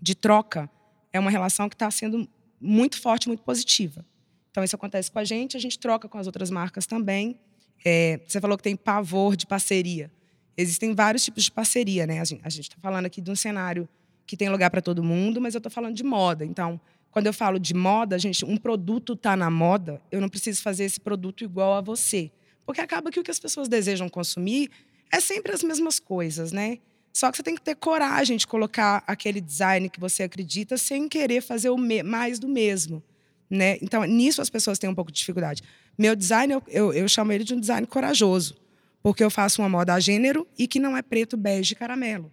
de 0.00 0.14
troca 0.14 0.70
é 1.12 1.18
uma 1.18 1.30
relação 1.30 1.68
que 1.68 1.74
está 1.74 1.90
sendo 1.90 2.28
muito 2.60 3.00
forte, 3.00 3.28
muito 3.28 3.42
positiva. 3.42 4.06
Então 4.50 4.64
isso 4.64 4.76
acontece 4.76 5.10
com 5.10 5.18
a 5.18 5.24
gente, 5.24 5.56
a 5.56 5.60
gente 5.60 5.78
troca 5.78 6.08
com 6.08 6.18
as 6.18 6.26
outras 6.26 6.50
marcas 6.50 6.86
também. 6.86 7.38
É, 7.84 8.20
você 8.26 8.40
falou 8.40 8.56
que 8.56 8.62
tem 8.62 8.76
pavor 8.76 9.36
de 9.36 9.46
parceria. 9.46 10.10
Existem 10.56 10.94
vários 10.94 11.24
tipos 11.24 11.44
de 11.44 11.52
parceria, 11.52 12.06
né? 12.06 12.20
A 12.20 12.24
gente 12.24 12.62
está 12.62 12.76
falando 12.80 13.06
aqui 13.06 13.20
de 13.20 13.30
um 13.30 13.36
cenário 13.36 13.88
que 14.26 14.36
tem 14.36 14.48
lugar 14.48 14.70
para 14.70 14.82
todo 14.82 15.02
mundo, 15.02 15.40
mas 15.40 15.54
eu 15.54 15.58
estou 15.58 15.70
falando 15.70 15.94
de 15.94 16.02
moda. 16.02 16.44
Então, 16.44 16.80
quando 17.10 17.26
eu 17.26 17.32
falo 17.32 17.58
de 17.58 17.72
moda, 17.74 18.18
gente, 18.18 18.44
um 18.44 18.56
produto 18.56 19.14
está 19.14 19.36
na 19.36 19.50
moda, 19.50 20.02
eu 20.10 20.20
não 20.20 20.28
preciso 20.28 20.62
fazer 20.62 20.84
esse 20.84 21.00
produto 21.00 21.44
igual 21.44 21.74
a 21.74 21.80
você. 21.80 22.30
Porque 22.66 22.80
acaba 22.80 23.10
que 23.10 23.18
o 23.18 23.22
que 23.22 23.30
as 23.30 23.38
pessoas 23.38 23.68
desejam 23.68 24.08
consumir 24.08 24.70
é 25.10 25.20
sempre 25.20 25.52
as 25.52 25.62
mesmas 25.62 25.98
coisas, 25.98 26.52
né? 26.52 26.78
Só 27.12 27.30
que 27.30 27.36
você 27.36 27.42
tem 27.42 27.54
que 27.54 27.62
ter 27.62 27.74
coragem 27.74 28.36
de 28.36 28.46
colocar 28.46 29.02
aquele 29.06 29.40
design 29.40 29.88
que 29.88 29.98
você 29.98 30.24
acredita 30.24 30.76
sem 30.76 31.08
querer 31.08 31.40
fazer 31.40 31.70
o 31.70 31.78
mais 32.04 32.38
do 32.38 32.46
mesmo. 32.46 33.02
Né? 33.50 33.78
Então, 33.80 34.04
nisso 34.04 34.42
as 34.42 34.50
pessoas 34.50 34.78
têm 34.78 34.90
um 34.90 34.94
pouco 34.94 35.10
de 35.10 35.18
dificuldade. 35.18 35.62
Meu 35.96 36.14
design, 36.14 36.52
eu, 36.52 36.62
eu, 36.68 36.92
eu 36.92 37.08
chamo 37.08 37.32
ele 37.32 37.44
de 37.44 37.54
um 37.54 37.60
design 37.60 37.86
corajoso, 37.86 38.56
porque 39.02 39.24
eu 39.24 39.30
faço 39.30 39.62
uma 39.62 39.68
moda 39.68 39.94
a 39.94 40.00
gênero 40.00 40.46
e 40.58 40.66
que 40.66 40.78
não 40.78 40.96
é 40.96 41.02
preto, 41.02 41.36
bege 41.36 41.72
e 41.72 41.76
caramelo. 41.76 42.30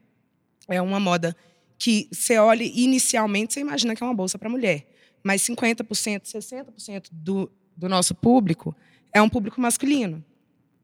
É 0.68 0.82
uma 0.82 1.00
moda 1.00 1.36
que 1.78 2.08
você 2.12 2.38
olha 2.38 2.64
inicialmente, 2.64 3.54
você 3.54 3.60
imagina 3.60 3.96
que 3.96 4.04
é 4.04 4.06
uma 4.06 4.14
bolsa 4.14 4.38
para 4.38 4.50
mulher. 4.50 4.86
Mas 5.24 5.42
50%, 5.42 6.22
60% 6.24 7.08
do, 7.12 7.52
do 7.76 7.90
nosso 7.90 8.14
público 8.14 8.76
é 9.14 9.22
um 9.22 9.30
público 9.30 9.60
masculino. 9.60 10.24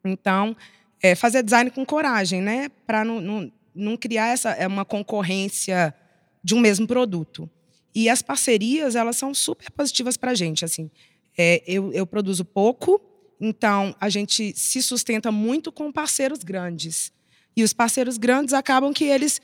Então, 0.04 0.56
é, 1.02 1.16
fazer 1.16 1.44
design 1.44 1.70
com 1.70 1.86
coragem, 1.86 2.42
né? 2.42 2.70
Para 2.86 3.04
não, 3.04 3.20
não, 3.20 3.52
não, 3.74 3.98
criar 3.98 4.28
essa 4.28 4.52
é 4.52 4.68
uma 4.68 4.86
concorrência 4.86 5.94
de 6.44 6.56
um 6.56 6.60
mesmo 6.60 6.88
produto. 6.88 7.50
E 7.94 8.10
as 8.10 8.22
parcerias, 8.22 8.96
elas 8.96 9.18
são 9.18 9.34
super 9.34 9.70
positivas 9.72 10.18
para 10.18 10.32
a 10.32 10.36
gente. 10.36 10.64
Assim, 10.64 10.90
é, 11.38 11.62
eu, 11.66 11.92
eu 11.94 12.06
produzo 12.08 12.46
pouco, 12.46 13.02
então 13.40 13.96
a 14.00 14.10
gente 14.10 14.54
se 14.56 14.82
sustenta 14.82 15.32
muito 15.32 15.72
com 15.72 15.92
parceiros 15.92 16.40
grandes. 16.40 17.12
E 17.56 17.64
os 17.64 17.74
parceiros 17.74 18.18
grandes 18.18 18.54
acabam 18.54 18.94
que 18.94 19.04
eles 19.04 19.42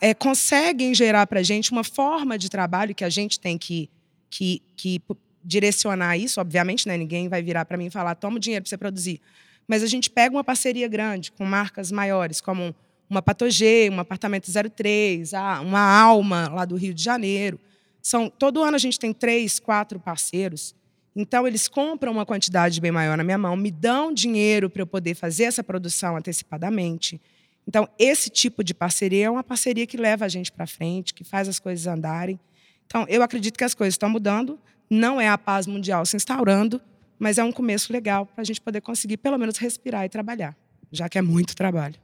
é, 0.00 0.12
conseguem 0.12 0.94
gerar 0.94 1.26
para 1.26 1.40
a 1.40 1.42
gente 1.42 1.72
uma 1.72 1.84
forma 1.84 2.36
de 2.36 2.50
trabalho 2.50 2.94
que 2.94 3.04
a 3.04 3.08
gente 3.08 3.40
tem 3.40 3.56
que, 3.56 3.88
que, 4.28 4.62
que 4.76 5.02
direcionar 5.42 6.18
isso, 6.18 6.40
obviamente, 6.40 6.86
né? 6.86 6.96
ninguém 6.96 7.28
vai 7.28 7.42
virar 7.42 7.64
para 7.64 7.78
mim 7.78 7.86
e 7.86 7.90
falar, 7.90 8.14
toma 8.14 8.36
o 8.36 8.40
dinheiro 8.40 8.62
para 8.62 8.68
você 8.68 8.76
produzir. 8.76 9.20
Mas 9.66 9.82
a 9.82 9.86
gente 9.86 10.10
pega 10.10 10.36
uma 10.36 10.44
parceria 10.44 10.86
grande 10.86 11.32
com 11.32 11.44
marcas 11.44 11.90
maiores, 11.90 12.40
como 12.40 12.74
uma 13.08 13.22
Patogê, 13.22 13.88
um 13.90 13.98
Apartamento 14.00 14.50
03, 14.50 15.32
ah, 15.34 15.60
uma 15.60 15.80
Alma, 15.80 16.48
lá 16.48 16.64
do 16.64 16.76
Rio 16.76 16.92
de 16.92 17.02
Janeiro. 17.02 17.58
São, 18.02 18.30
todo 18.30 18.62
ano 18.62 18.76
a 18.76 18.78
gente 18.78 18.98
tem 18.98 19.12
três, 19.12 19.58
quatro 19.58 20.00
parceiros. 20.00 20.74
Então, 21.14 21.46
eles 21.46 21.68
compram 21.68 22.12
uma 22.12 22.24
quantidade 22.24 22.80
bem 22.80 22.90
maior 22.90 23.16
na 23.16 23.24
minha 23.24 23.38
mão, 23.38 23.56
me 23.56 23.70
dão 23.70 24.12
dinheiro 24.12 24.70
para 24.70 24.82
eu 24.82 24.86
poder 24.86 25.14
fazer 25.14 25.44
essa 25.44 25.62
produção 25.62 26.16
antecipadamente. 26.16 27.20
Então, 27.66 27.88
esse 27.98 28.30
tipo 28.30 28.64
de 28.64 28.72
parceria 28.72 29.26
é 29.26 29.30
uma 29.30 29.44
parceria 29.44 29.86
que 29.86 29.96
leva 29.96 30.24
a 30.24 30.28
gente 30.28 30.50
para 30.50 30.66
frente, 30.66 31.12
que 31.12 31.24
faz 31.24 31.48
as 31.48 31.58
coisas 31.58 31.86
andarem. 31.86 32.38
Então, 32.86 33.04
eu 33.08 33.22
acredito 33.22 33.56
que 33.56 33.64
as 33.64 33.74
coisas 33.74 33.94
estão 33.94 34.08
mudando. 34.08 34.58
Não 34.88 35.20
é 35.20 35.28
a 35.28 35.38
paz 35.38 35.66
mundial 35.66 36.04
se 36.06 36.16
instaurando, 36.16 36.80
mas 37.18 37.38
é 37.38 37.44
um 37.44 37.52
começo 37.52 37.92
legal 37.92 38.26
para 38.26 38.42
a 38.42 38.44
gente 38.44 38.60
poder 38.60 38.80
conseguir, 38.80 39.16
pelo 39.18 39.38
menos, 39.38 39.58
respirar 39.58 40.04
e 40.04 40.08
trabalhar, 40.08 40.56
já 40.90 41.08
que 41.08 41.18
é 41.18 41.22
muito 41.22 41.54
trabalho. 41.54 41.96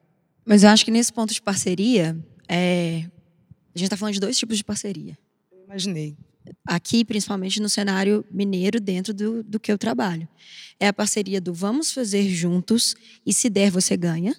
Mas 0.45 0.63
eu 0.63 0.71
acho 0.71 0.85
que 0.85 0.91
nesse 0.91 1.13
ponto 1.13 1.35
de 1.35 1.43
parceria, 1.43 2.17
é... 2.49 3.05
a 3.75 3.79
gente 3.79 3.87
está 3.87 3.97
falando 3.97 4.15
de 4.15 4.21
dois 4.21 4.39
tipos 4.39 4.57
de 4.57 4.63
parceria. 4.63 5.19
Imaginei. 5.67 6.17
Aqui, 6.65 7.05
principalmente 7.05 7.61
no 7.61 7.69
cenário 7.69 8.25
mineiro, 8.31 8.81
dentro 8.81 9.13
do, 9.13 9.43
do 9.43 9.59
que 9.59 9.71
eu 9.71 9.77
trabalho. 9.77 10.29
É 10.79 10.87
a 10.87 10.93
parceria 10.93 11.41
do 11.41 11.53
vamos 11.53 11.91
fazer 11.91 12.29
juntos 12.29 12.95
e 13.27 13.33
se 13.33 13.51
der, 13.51 13.69
você 13.69 13.97
ganha 13.97 14.37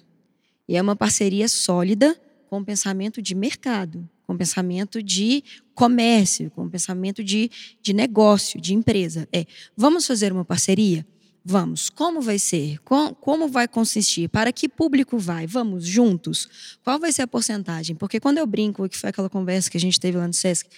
e 0.66 0.74
é 0.74 0.80
uma 0.80 0.96
parceria 0.96 1.46
sólida 1.46 2.18
com 2.48 2.64
pensamento 2.64 3.20
de 3.20 3.34
mercado, 3.34 4.08
com 4.26 4.34
pensamento 4.38 5.02
de 5.02 5.44
comércio, 5.74 6.50
com 6.50 6.66
pensamento 6.66 7.22
de, 7.22 7.50
de 7.82 7.92
negócio, 7.92 8.58
de 8.58 8.72
empresa. 8.72 9.28
É, 9.30 9.44
vamos 9.76 10.06
fazer 10.06 10.32
uma 10.32 10.46
parceria? 10.46 11.06
Vamos. 11.44 11.88
Como 11.90 12.20
vai 12.20 12.38
ser? 12.38 12.78
Como 13.20 13.48
vai 13.48 13.68
consistir? 13.68 14.28
Para 14.28 14.52
que 14.52 14.68
público 14.68 15.18
vai? 15.18 15.46
Vamos 15.46 15.86
juntos? 15.86 16.78
Qual 16.82 16.98
vai 16.98 17.12
ser 17.12 17.22
a 17.22 17.26
porcentagem? 17.26 17.96
Porque 17.96 18.18
quando 18.18 18.38
eu 18.38 18.46
brinco, 18.46 18.88
que 18.88 18.96
foi 18.96 19.10
aquela 19.10 19.30
conversa 19.30 19.70
que 19.70 19.76
a 19.76 19.80
gente 19.80 19.98
teve 19.98 20.18
lá 20.18 20.26
no 20.26 20.34
SESC, 20.34 20.68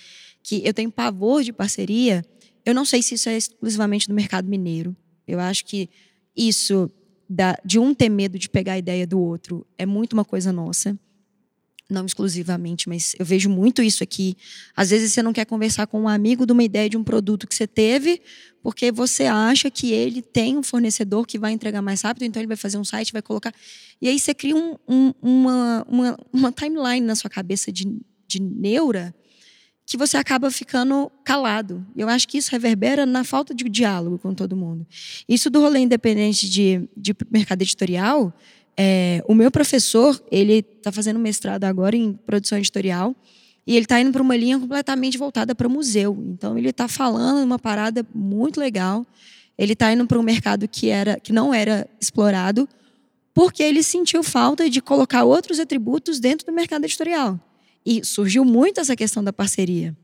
que 0.43 0.63
eu 0.65 0.73
tenho 0.73 0.91
pavor 0.91 1.43
de 1.43 1.53
parceria, 1.53 2.25
eu 2.65 2.75
não 2.75 2.85
sei 2.85 3.03
se 3.03 3.15
isso 3.15 3.29
é 3.29 3.37
exclusivamente 3.37 4.09
do 4.09 4.15
mercado 4.15 4.49
mineiro. 4.49 4.97
Eu 5.27 5.41
acho 5.41 5.65
que 5.65 5.89
isso 6.37 6.91
da, 7.29 7.57
de 7.65 7.79
um 7.79 7.95
ter 7.95 8.09
medo 8.09 8.39
de 8.39 8.49
pegar 8.49 8.73
a 8.73 8.79
ideia 8.79 9.07
do 9.07 9.21
outro 9.21 9.67
é 9.79 9.87
muito 9.87 10.15
uma 10.15 10.25
coisa 10.25 10.53
nossa. 10.53 10.99
Não 11.89 12.07
exclusivamente, 12.07 12.89
mas 12.89 13.17
eu 13.19 13.27
vejo 13.27 13.51
muito 13.51 13.83
isso 13.83 14.03
aqui. 14.03 14.37
Às 14.77 14.91
vezes 14.91 15.13
você 15.13 15.23
não 15.23 15.33
quer 15.33 15.45
conversar 15.45 15.89
com 15.89 16.03
um 16.03 16.09
amigo 16.09 16.47
de 16.47 16.53
uma 16.53 16.63
ideia 16.63 16.89
de 16.89 16.97
um 16.97 17.03
produto 17.03 17.49
que 17.49 17.55
você 17.55 17.67
teve, 17.67 18.23
porque 18.63 18.93
você 18.93 19.25
acha 19.25 19.71
que 19.71 19.93
ele 19.93 20.23
tem 20.23 20.57
um 20.57 20.63
fornecedor 20.63 21.27
que 21.27 21.39
vai 21.39 21.53
entregar 21.53 21.83
mais 21.83 22.03
rápido, 22.03 22.25
então 22.25 22.41
ele 22.41 22.47
vai 22.47 22.57
fazer 22.57 22.79
um 22.79 22.85
site, 22.85 23.13
vai 23.13 23.23
colocar. 23.23 23.53
E 24.01 24.09
aí 24.09 24.19
você 24.19 24.33
cria 24.33 24.55
um, 24.55 24.77
um, 24.89 25.13
uma, 25.21 25.87
uma, 25.89 26.19
uma 26.33 26.53
timeline 26.53 27.05
na 27.05 27.17
sua 27.17 27.29
cabeça 27.29 27.73
de, 27.73 28.01
de 28.27 28.41
neura 28.41 29.13
que 29.91 29.97
você 29.97 30.17
acaba 30.17 30.53
ficando 30.53 31.11
calado. 31.25 31.85
Eu 31.97 32.09
acho 32.09 32.29
que 32.29 32.39
isso 32.39 32.53
reverbera 32.53 33.05
na 33.05 33.25
falta 33.25 33.53
de 33.53 33.69
diálogo 33.69 34.21
com 34.21 34.33
todo 34.33 34.55
mundo. 34.55 34.87
Isso 35.29 35.51
do 35.51 35.61
rolê 35.61 35.81
independente 35.81 36.49
de, 36.49 36.89
de 36.97 37.13
mercado 37.29 37.61
editorial, 37.63 38.33
é, 38.77 39.21
o 39.27 39.35
meu 39.35 39.51
professor, 39.51 40.23
ele 40.31 40.65
está 40.77 40.93
fazendo 40.93 41.19
mestrado 41.19 41.65
agora 41.65 41.97
em 41.97 42.13
produção 42.13 42.57
editorial, 42.57 43.17
e 43.67 43.75
ele 43.75 43.85
está 43.85 44.01
indo 44.01 44.13
para 44.13 44.23
uma 44.23 44.37
linha 44.37 44.61
completamente 44.61 45.19
voltada 45.19 45.57
para 45.57 45.69
museu. 45.69 46.17
Então, 46.29 46.57
ele 46.57 46.69
está 46.69 46.87
falando 46.87 47.43
uma 47.43 47.59
parada 47.59 48.07
muito 48.15 48.61
legal. 48.61 49.05
Ele 49.59 49.73
está 49.73 49.93
indo 49.93 50.07
para 50.07 50.21
um 50.21 50.23
mercado 50.23 50.69
que, 50.69 50.89
era, 50.89 51.19
que 51.19 51.33
não 51.33 51.53
era 51.53 51.91
explorado, 52.01 52.69
porque 53.35 53.61
ele 53.61 53.83
sentiu 53.83 54.23
falta 54.23 54.71
de 54.71 54.81
colocar 54.81 55.25
outros 55.25 55.59
atributos 55.59 56.21
dentro 56.21 56.47
do 56.47 56.53
mercado 56.53 56.85
editorial. 56.85 57.41
E 57.85 58.05
surgiu 58.05 58.45
muito 58.45 58.81
essa 58.81 58.95
questão 58.95 59.23
da 59.23 59.33
parceria. 59.33 59.97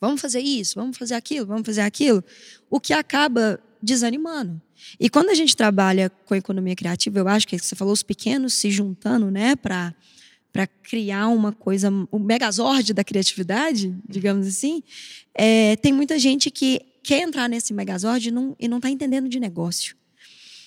Vamos 0.00 0.20
fazer 0.20 0.40
isso, 0.40 0.74
vamos 0.76 0.96
fazer 0.96 1.14
aquilo, 1.14 1.46
vamos 1.46 1.64
fazer 1.64 1.80
aquilo. 1.80 2.22
O 2.70 2.80
que 2.80 2.92
acaba 2.92 3.60
desanimando. 3.80 4.60
E 4.98 5.08
quando 5.08 5.30
a 5.30 5.34
gente 5.34 5.56
trabalha 5.56 6.10
com 6.10 6.34
economia 6.34 6.74
criativa, 6.74 7.18
eu 7.18 7.28
acho 7.28 7.46
que 7.46 7.58
você 7.58 7.74
falou 7.74 7.92
os 7.92 8.02
pequenos 8.02 8.54
se 8.54 8.70
juntando, 8.70 9.30
né, 9.30 9.54
para 9.56 9.94
para 10.52 10.68
criar 10.68 11.26
uma 11.30 11.52
coisa, 11.52 11.90
o 12.12 12.18
megazord 12.20 12.94
da 12.94 13.02
criatividade, 13.02 13.92
digamos 14.08 14.46
assim, 14.46 14.84
é, 15.34 15.74
tem 15.74 15.92
muita 15.92 16.16
gente 16.16 16.48
que 16.48 16.80
quer 17.02 17.22
entrar 17.22 17.48
nesse 17.48 17.74
megazord 17.74 18.28
e 18.28 18.68
não 18.68 18.76
está 18.76 18.88
entendendo 18.88 19.28
de 19.28 19.40
negócio. 19.40 19.96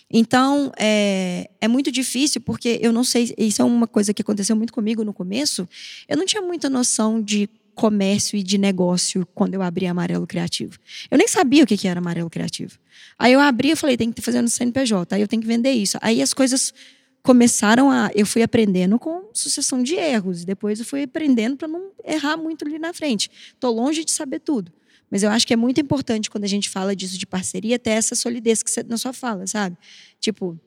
Então, 0.10 0.72
é, 0.78 1.50
é 1.60 1.68
muito 1.68 1.92
difícil, 1.92 2.40
porque 2.42 2.80
eu 2.82 2.94
não 2.94 3.04
sei, 3.04 3.34
isso 3.38 3.62
é 3.62 3.66
uma 3.66 3.88
coisa 3.88 4.14
que 4.14 4.22
aconteceu 4.22 4.56
muito 4.56 4.72
comigo 4.72 5.04
no 5.04 5.14
começo, 5.14 5.68
eu 6.08 6.16
não 6.16 6.26
tinha 6.26 6.42
muita 6.42 6.70
noção 6.70 7.22
de 7.22 7.50
comércio 7.76 8.38
e 8.38 8.42
de 8.42 8.58
negócio 8.58 9.28
quando 9.36 9.54
eu 9.54 9.62
abri 9.62 9.86
Amarelo 9.86 10.26
Criativo. 10.26 10.80
Eu 11.12 11.18
nem 11.18 11.28
sabia 11.28 11.64
o 11.64 11.68
que 11.68 11.88
era 11.88 12.00
Amarelo 12.00 12.30
Criativo. 12.30 12.80
Aí 13.20 13.34
eu 13.34 13.40
abri 13.40 13.72
e 13.72 13.76
falei, 13.76 13.96
tem 13.96 14.12
que 14.12 14.22
fazer 14.22 14.42
no 14.42 14.48
CNPJ, 14.48 15.16
aí 15.16 15.22
eu 15.22 15.28
tenho 15.28 15.42
que 15.42 15.48
vender 15.48 15.72
isso. 15.72 15.98
Aí 16.02 16.22
as 16.22 16.34
coisas 16.34 16.74
começaram 17.22 17.92
a. 17.92 18.10
Eu 18.16 18.26
fui 18.26 18.42
aprendendo 18.42 18.98
com 18.98 19.30
sucessão 19.34 19.84
de 19.84 19.96
erros, 19.96 20.46
depois 20.46 20.80
eu 20.80 20.86
fui 20.86 21.04
aprendendo 21.04 21.58
para 21.58 21.68
não 21.68 21.92
errar 22.06 22.38
muito 22.38 22.66
ali 22.66 22.80
na 22.80 22.94
frente. 22.94 23.30
Estou 23.54 23.74
longe 23.74 24.04
de 24.06 24.12
saber 24.12 24.40
tudo. 24.40 24.72
Mas 25.10 25.24
eu 25.24 25.30
acho 25.30 25.48
que 25.48 25.54
é 25.54 25.58
muito 25.58 25.80
importante 25.80 26.30
quando 26.30 26.44
a 26.44 26.48
gente 26.48 26.70
fala 26.70 26.96
disso 26.96 27.18
de 27.18 27.26
parceria 27.26 27.80
ter 27.80 27.92
essa 27.92 28.16
solidez 28.16 28.62
que 28.62 28.70
você 28.70 28.84
na 28.84 28.98
sua 28.98 29.14
fala, 29.14 29.48
sabe? 29.48 29.78
Tipo, 30.20 30.60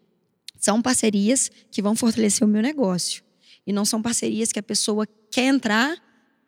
são 0.59 0.81
parcerias 0.81 1.51
que 1.71 1.83
vão 1.83 1.95
fortalecer 1.95 2.47
o 2.47 2.51
meu 2.51 2.63
negócio. 2.63 3.23
E 3.67 3.73
não 3.73 3.85
são 3.85 4.01
parcerias 4.01 4.53
que 4.53 4.59
a 4.59 4.63
pessoa 4.63 5.07
quer 5.31 5.45
entrar 5.45 5.97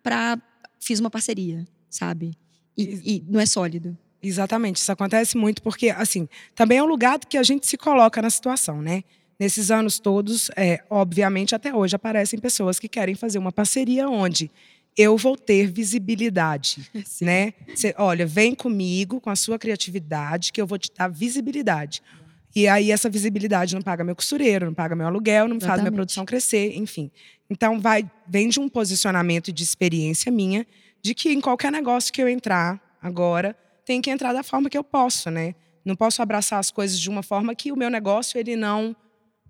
para 0.02 0.40
fiz 0.80 0.98
uma 0.98 1.10
parceria, 1.10 1.64
sabe? 1.88 2.36
E, 2.76 2.82
e, 3.16 3.24
não 3.28 3.38
é 3.38 3.46
sólido. 3.46 3.96
Exatamente, 4.22 4.76
isso 4.76 4.90
acontece 4.90 5.36
muito 5.36 5.62
porque, 5.62 5.90
assim, 5.90 6.28
também 6.54 6.78
é 6.78 6.82
um 6.82 6.86
lugar 6.86 7.18
que 7.18 7.36
a 7.36 7.42
gente 7.42 7.66
se 7.66 7.76
coloca 7.76 8.20
na 8.22 8.30
situação, 8.30 8.80
né? 8.80 9.04
Nesses 9.38 9.70
anos 9.70 9.98
todos, 9.98 10.50
é, 10.56 10.84
obviamente, 10.88 11.54
até 11.54 11.74
hoje 11.74 11.96
aparecem 11.96 12.38
pessoas 12.38 12.78
que 12.78 12.88
querem 12.88 13.14
fazer 13.14 13.38
uma 13.38 13.50
parceria 13.50 14.08
onde 14.08 14.50
eu 14.96 15.16
vou 15.16 15.36
ter 15.36 15.66
visibilidade, 15.66 16.90
Sim. 17.04 17.24
né? 17.24 17.54
Cê, 17.74 17.94
olha, 17.98 18.26
vem 18.26 18.54
comigo 18.54 19.20
com 19.20 19.30
a 19.30 19.36
sua 19.36 19.58
criatividade 19.58 20.52
que 20.52 20.60
eu 20.60 20.66
vou 20.66 20.78
te 20.78 20.90
dar 20.96 21.08
visibilidade. 21.08 22.02
E 22.54 22.68
aí 22.68 22.90
essa 22.90 23.08
visibilidade 23.08 23.74
não 23.74 23.80
paga 23.80 24.04
meu 24.04 24.14
costureiro, 24.14 24.66
não 24.66 24.74
paga 24.74 24.94
meu 24.94 25.06
aluguel, 25.06 25.48
não 25.48 25.56
Exatamente. 25.56 25.68
faz 25.68 25.80
minha 25.82 25.92
produção 25.92 26.24
crescer, 26.26 26.76
enfim. 26.76 27.10
Então 27.48 27.80
vai 27.80 28.08
vem 28.28 28.48
de 28.48 28.60
um 28.60 28.68
posicionamento 28.68 29.50
de 29.50 29.62
experiência 29.62 30.30
minha 30.30 30.66
de 31.00 31.14
que 31.14 31.30
em 31.30 31.40
qualquer 31.40 31.72
negócio 31.72 32.12
que 32.12 32.22
eu 32.22 32.28
entrar 32.28 32.80
agora, 33.02 33.56
tem 33.84 34.00
que 34.00 34.10
entrar 34.10 34.32
da 34.32 34.42
forma 34.42 34.70
que 34.70 34.78
eu 34.78 34.84
posso, 34.84 35.30
né? 35.30 35.54
Não 35.84 35.96
posso 35.96 36.22
abraçar 36.22 36.60
as 36.60 36.70
coisas 36.70 36.98
de 36.98 37.10
uma 37.10 37.22
forma 37.22 37.54
que 37.54 37.72
o 37.72 37.76
meu 37.76 37.90
negócio 37.90 38.38
ele 38.38 38.54
não 38.54 38.94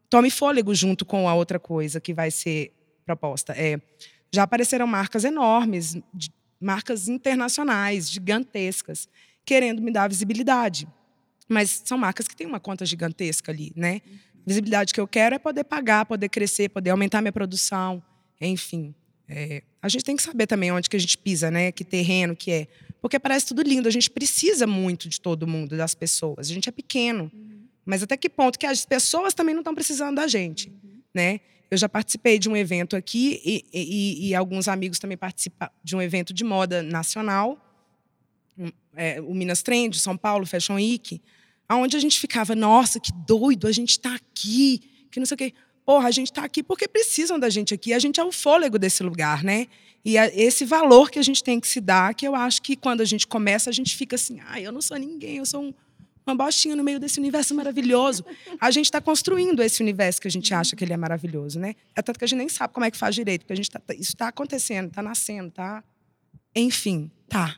tome 0.09 0.31
fôlego 0.31 0.75
junto 0.75 1.05
com 1.05 1.29
a 1.29 1.35
outra 1.35 1.59
coisa 1.59 2.01
que 2.01 2.15
vai 2.15 2.31
ser 2.31 2.73
proposta. 3.05 3.53
É, 3.53 3.79
já 4.33 4.45
apareceram 4.45 4.87
marcas 4.87 5.25
enormes, 5.25 5.97
marcas 6.61 7.09
internacionais, 7.09 8.11
gigantescas, 8.11 9.09
querendo 9.45 9.83
me 9.83 9.93
dar 9.93 10.09
visibilidade. 10.09 10.89
Mas 11.49 11.83
são 11.85 11.99
marcas 11.99 12.27
que 12.27 12.35
têm 12.35 12.47
uma 12.47 12.61
conta 12.61 12.87
gigantesca 12.87 13.53
ali, 13.53 13.73
né? 13.77 14.01
Visibilidade 14.47 14.95
que 14.95 15.01
eu 15.01 15.07
quero 15.07 15.35
é 15.35 15.39
poder 15.39 15.65
pagar, 15.65 16.07
poder 16.07 16.29
crescer, 16.29 16.69
poder 16.69 16.91
aumentar 16.91 17.21
minha 17.21 17.33
produção, 17.33 18.03
enfim. 18.41 18.95
É, 19.29 19.63
a 19.81 19.89
gente 19.89 20.05
tem 20.05 20.17
que 20.17 20.23
saber 20.23 20.47
também 20.47 20.73
onde 20.73 20.89
que 20.89 20.97
a 20.97 21.01
gente 21.01 21.17
pisa, 21.19 21.51
né? 21.51 21.71
Que 21.71 21.85
terreno 21.85 22.35
que 22.35 22.51
é. 22.51 22.69
Porque 23.01 23.19
parece 23.19 23.47
tudo 23.47 23.63
lindo, 23.63 23.89
a 23.89 23.91
gente 23.91 24.11
precisa 24.11 24.67
muito 24.67 25.09
de 25.09 25.21
todo 25.21 25.47
mundo, 25.47 25.77
das 25.77 25.95
pessoas. 25.95 26.51
A 26.51 26.55
gente 26.55 26.69
é 26.69 26.73
pequeno. 26.73 27.31
Uhum. 27.35 27.67
Mas 27.85 28.03
até 28.03 28.17
que 28.17 28.29
ponto 28.29 28.59
que 28.59 28.67
as 28.67 28.87
pessoas 28.87 29.35
também 29.35 29.55
não 29.55 29.61
estão 29.61 29.75
precisando 29.75 30.17
da 30.17 30.27
gente, 30.27 30.69
uhum. 30.69 31.01
né? 31.13 31.41
Eu 31.73 31.79
já 31.79 31.89
participei 31.89 32.39
de 32.39 32.51
um 32.51 32.55
evento 32.55 32.95
aqui 32.95 33.41
e, 33.43 33.65
e, 33.73 34.29
e 34.29 34.35
alguns 34.35 34.69
amigos 34.69 34.99
também 34.99 35.17
participam 35.17 35.71
de 35.83 35.97
um 35.97 36.03
evento 36.03 36.35
de 36.35 36.45
moda 36.45 36.83
nacional, 36.83 37.59
é, 38.95 39.19
o 39.23 39.33
Minas 39.33 39.63
Trend, 39.63 39.99
São 39.99 40.15
Paulo 40.15 40.45
Fashion 40.45 40.75
Week, 40.75 41.19
aonde 41.67 41.97
a 41.97 41.99
gente 41.99 42.21
ficava, 42.21 42.55
nossa, 42.55 43.01
que 43.01 43.11
doido, 43.27 43.67
a 43.67 43.73
gente 43.73 43.93
está 43.93 44.15
aqui, 44.15 44.83
que 45.11 45.19
não 45.19 45.25
sei 45.25 45.35
o 45.35 45.39
quê. 45.39 45.55
Porra, 45.83 46.09
a 46.09 46.11
gente 46.11 46.31
está 46.31 46.45
aqui 46.45 46.63
porque 46.63 46.87
precisam 46.87 47.39
da 47.39 47.49
gente 47.49 47.73
aqui. 47.73 47.95
A 47.95 47.99
gente 47.99 48.21
é 48.21 48.25
o 48.25 48.31
fôlego 48.31 48.79
desse 48.79 49.03
lugar, 49.03 49.43
né? 49.43 49.67
E 50.05 50.19
é 50.19 50.31
esse 50.39 50.67
valor 50.67 51.11
que 51.11 51.19
a 51.19 51.23
gente 51.23 51.43
tem 51.43 51.59
que 51.59 51.67
se 51.67 51.81
dar, 51.81 52.15
que 52.15 52.29
eu 52.29 52.35
acho 52.35 52.61
que 52.61 52.77
quando 52.77 53.01
a 53.01 53.07
gente 53.07 53.27
começa, 53.27 53.71
a 53.71 53.73
gente 53.73 53.97
fica 53.97 54.17
assim, 54.17 54.41
ah, 54.47 54.61
eu 54.61 54.73
não 54.73 54.83
sou 54.83 54.99
ninguém, 54.99 55.39
eu 55.39 55.47
sou 55.47 55.63
um 55.63 55.75
uma 56.27 56.35
bostinha 56.35 56.77
no 56.77 56.85
meio 56.85 56.99
desse 56.99 57.19
universo 57.19 57.55
maravilhoso. 57.55 58.25
A 58.61 58.71
gente 58.71 58.87
está 58.87 59.01
construindo 59.01 59.63
esse 59.63 59.83
universo 59.83 60.21
que 60.21 60.29
a 60.29 60.31
gente 60.31 60.53
acha 60.55 60.77
que 60.77 60.85
ele 60.85 60.93
é 60.93 60.97
maravilhoso, 60.97 61.59
né? 61.59 61.75
É 61.95 62.03
tanto 62.03 62.19
que 62.19 62.25
a 62.25 62.29
gente 62.29 62.39
nem 62.39 62.49
sabe 62.49 62.73
como 62.73 62.87
é 62.87 62.91
que 62.91 62.97
faz 62.97 63.15
direito, 63.15 63.43
porque 63.43 63.53
a 63.53 63.57
gente 63.57 63.71
tá, 63.71 63.81
isso 63.91 64.13
está 64.13 64.29
acontecendo, 64.29 64.89
está 64.89 65.03
nascendo, 65.03 65.51
tá? 65.51 65.83
Enfim, 66.55 67.11
tá. 67.29 67.57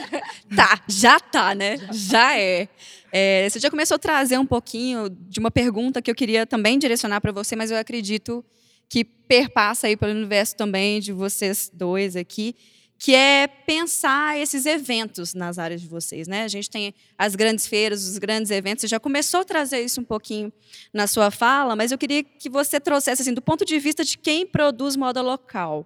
tá, 0.54 0.82
já 0.88 1.18
tá, 1.20 1.54
né? 1.54 1.76
Já 1.92 2.36
é. 2.38 2.68
é. 3.12 3.48
Você 3.48 3.60
já 3.60 3.70
começou 3.70 3.94
a 3.94 3.98
trazer 3.98 4.38
um 4.38 4.46
pouquinho 4.46 5.08
de 5.08 5.38
uma 5.38 5.50
pergunta 5.50 6.02
que 6.02 6.10
eu 6.10 6.14
queria 6.14 6.46
também 6.46 6.78
direcionar 6.78 7.20
para 7.20 7.32
você, 7.32 7.54
mas 7.54 7.70
eu 7.70 7.76
acredito 7.76 8.44
que 8.88 9.04
perpassa 9.04 9.86
aí 9.86 9.96
pelo 9.96 10.12
universo 10.12 10.54
também 10.56 11.00
de 11.00 11.12
vocês 11.12 11.70
dois 11.72 12.14
aqui, 12.16 12.54
que 13.02 13.16
é 13.16 13.48
pensar 13.48 14.38
esses 14.38 14.64
eventos 14.64 15.34
nas 15.34 15.58
áreas 15.58 15.80
de 15.80 15.88
vocês, 15.88 16.28
né? 16.28 16.44
A 16.44 16.48
gente 16.48 16.70
tem 16.70 16.94
as 17.18 17.34
grandes 17.34 17.66
feiras, 17.66 18.06
os 18.06 18.16
grandes 18.16 18.48
eventos. 18.52 18.82
Você 18.82 18.86
já 18.86 19.00
começou 19.00 19.40
a 19.40 19.44
trazer 19.44 19.80
isso 19.80 20.00
um 20.00 20.04
pouquinho 20.04 20.52
na 20.94 21.08
sua 21.08 21.28
fala, 21.32 21.74
mas 21.74 21.90
eu 21.90 21.98
queria 21.98 22.22
que 22.22 22.48
você 22.48 22.78
trouxesse 22.78 23.22
assim 23.22 23.34
do 23.34 23.42
ponto 23.42 23.64
de 23.64 23.76
vista 23.80 24.04
de 24.04 24.16
quem 24.16 24.46
produz 24.46 24.94
moda 24.94 25.20
local. 25.20 25.84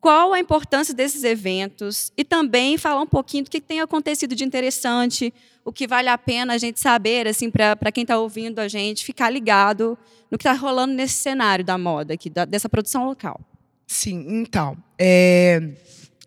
Qual 0.00 0.32
a 0.32 0.40
importância 0.40 0.94
desses 0.94 1.24
eventos 1.24 2.10
e 2.16 2.24
também 2.24 2.78
falar 2.78 3.02
um 3.02 3.06
pouquinho 3.06 3.44
do 3.44 3.50
que 3.50 3.60
tem 3.60 3.82
acontecido 3.82 4.34
de 4.34 4.42
interessante, 4.42 5.34
o 5.62 5.70
que 5.70 5.86
vale 5.86 6.08
a 6.08 6.16
pena 6.16 6.54
a 6.54 6.58
gente 6.58 6.80
saber, 6.80 7.28
assim, 7.28 7.50
para 7.50 7.92
quem 7.92 8.00
está 8.00 8.18
ouvindo 8.18 8.60
a 8.60 8.66
gente, 8.66 9.04
ficar 9.04 9.28
ligado 9.28 9.98
no 10.30 10.38
que 10.38 10.48
está 10.48 10.54
rolando 10.58 10.94
nesse 10.94 11.16
cenário 11.16 11.62
da 11.62 11.76
moda, 11.76 12.14
aqui, 12.14 12.30
da, 12.30 12.46
dessa 12.46 12.66
produção 12.66 13.04
local. 13.04 13.38
Sim, 13.86 14.24
então. 14.26 14.74
É 14.98 15.74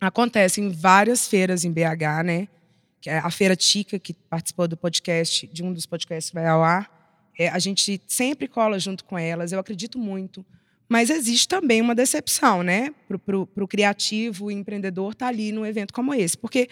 acontece 0.08 0.62
em 0.62 0.70
várias 0.70 1.28
feiras 1.28 1.64
em 1.66 1.72
BH, 1.72 2.24
né? 2.26 2.48
Que 3.02 3.10
é 3.10 3.18
a 3.18 3.30
Feira 3.30 3.56
Tica, 3.56 4.00
que 4.00 4.14
participou 4.14 4.68
do 4.68 4.78
podcast, 4.78 5.48
de 5.48 5.64
um 5.64 5.74
dos 5.74 5.86
podcasts 5.86 6.30
que 6.30 6.36
vai 6.36 6.48
ao 6.48 6.64
ar. 6.64 6.90
É, 7.38 7.50
a 7.50 7.60
gente 7.60 8.02
sempre 8.08 8.48
cola 8.48 8.80
junto 8.80 9.04
com 9.04 9.18
elas, 9.18 9.52
eu 9.52 9.60
acredito 9.60 9.98
muito. 9.98 10.46
Mas 10.88 11.10
existe 11.10 11.48
também 11.48 11.82
uma 11.82 11.96
decepção, 11.96 12.62
né? 12.62 12.94
Para 13.26 13.38
o 13.64 13.68
criativo 13.68 14.52
e 14.52 14.54
empreendedor 14.54 15.14
estar 15.14 15.26
tá 15.26 15.30
ali 15.30 15.52
num 15.52 15.66
evento 15.66 15.94
como 15.94 16.14
esse. 16.14 16.38
Porque 16.38 16.70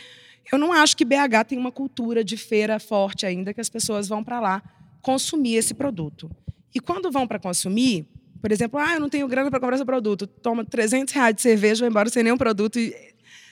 eu 0.51 0.57
não 0.57 0.71
acho 0.71 0.95
que 0.95 1.05
BH 1.05 1.45
tem 1.47 1.57
uma 1.57 1.71
cultura 1.71 2.23
de 2.23 2.37
feira 2.37 2.79
forte 2.79 3.25
ainda, 3.25 3.53
que 3.53 3.61
as 3.61 3.69
pessoas 3.69 4.07
vão 4.07 4.23
para 4.23 4.39
lá 4.39 4.63
consumir 5.01 5.55
esse 5.55 5.73
produto. 5.73 6.29
E 6.73 6.79
quando 6.79 7.11
vão 7.11 7.27
para 7.27 7.39
consumir, 7.39 8.05
por 8.41 8.51
exemplo, 8.51 8.79
ah, 8.79 8.93
eu 8.95 8.99
não 8.99 9.09
tenho 9.09 9.27
grana 9.27 9.49
para 9.49 9.59
comprar 9.59 9.75
esse 9.75 9.85
produto, 9.85 10.25
toma 10.25 10.65
300 10.65 11.13
reais 11.13 11.35
de 11.35 11.41
cerveja, 11.41 11.81
vai 11.81 11.89
embora 11.89 12.09
sem 12.09 12.23
nenhum 12.23 12.37
produto. 12.37 12.79
E 12.79 13.10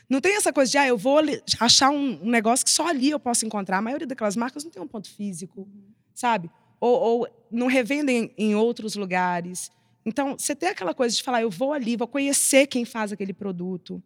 não 0.10 0.20
tem 0.20 0.36
essa 0.36 0.52
coisa 0.52 0.72
de, 0.72 0.78
ah, 0.78 0.88
eu 0.88 0.98
vou 0.98 1.20
achar 1.60 1.92
um, 1.92 2.20
negócio 2.24 2.66
que 2.66 2.72
só 2.72 2.88
ali 2.88 3.12
eu 3.12 3.20
posso 3.20 3.46
encontrar. 3.46 3.78
A 3.78 3.82
maioria 3.82 4.08
daquelas 4.08 4.36
marcas 4.36 4.64
não 4.64 4.72
tem 4.72 4.82
um 4.82 4.88
ponto 4.88 5.08
físico, 5.08 5.68
sabe? 6.16 6.50
Ou, 6.80 7.00
ou 7.00 7.28
não 7.52 7.68
revendem 7.68 8.34
em 8.36 8.56
outros 8.56 8.96
lugares. 8.96 9.70
Então, 10.04 10.36
você 10.38 10.56
tem 10.56 10.70
aquela 10.70 10.96
coisa 10.96 11.16
de 11.16 11.22
falar, 11.22 11.44
eu 11.44 11.50
vou 11.52 11.74
ali, 11.74 11.96
vou 11.96 12.08
conhecer 12.08 12.66
quem 12.66 12.86
faz 12.86 13.12
aquele 13.12 13.34
produto. 13.34 14.02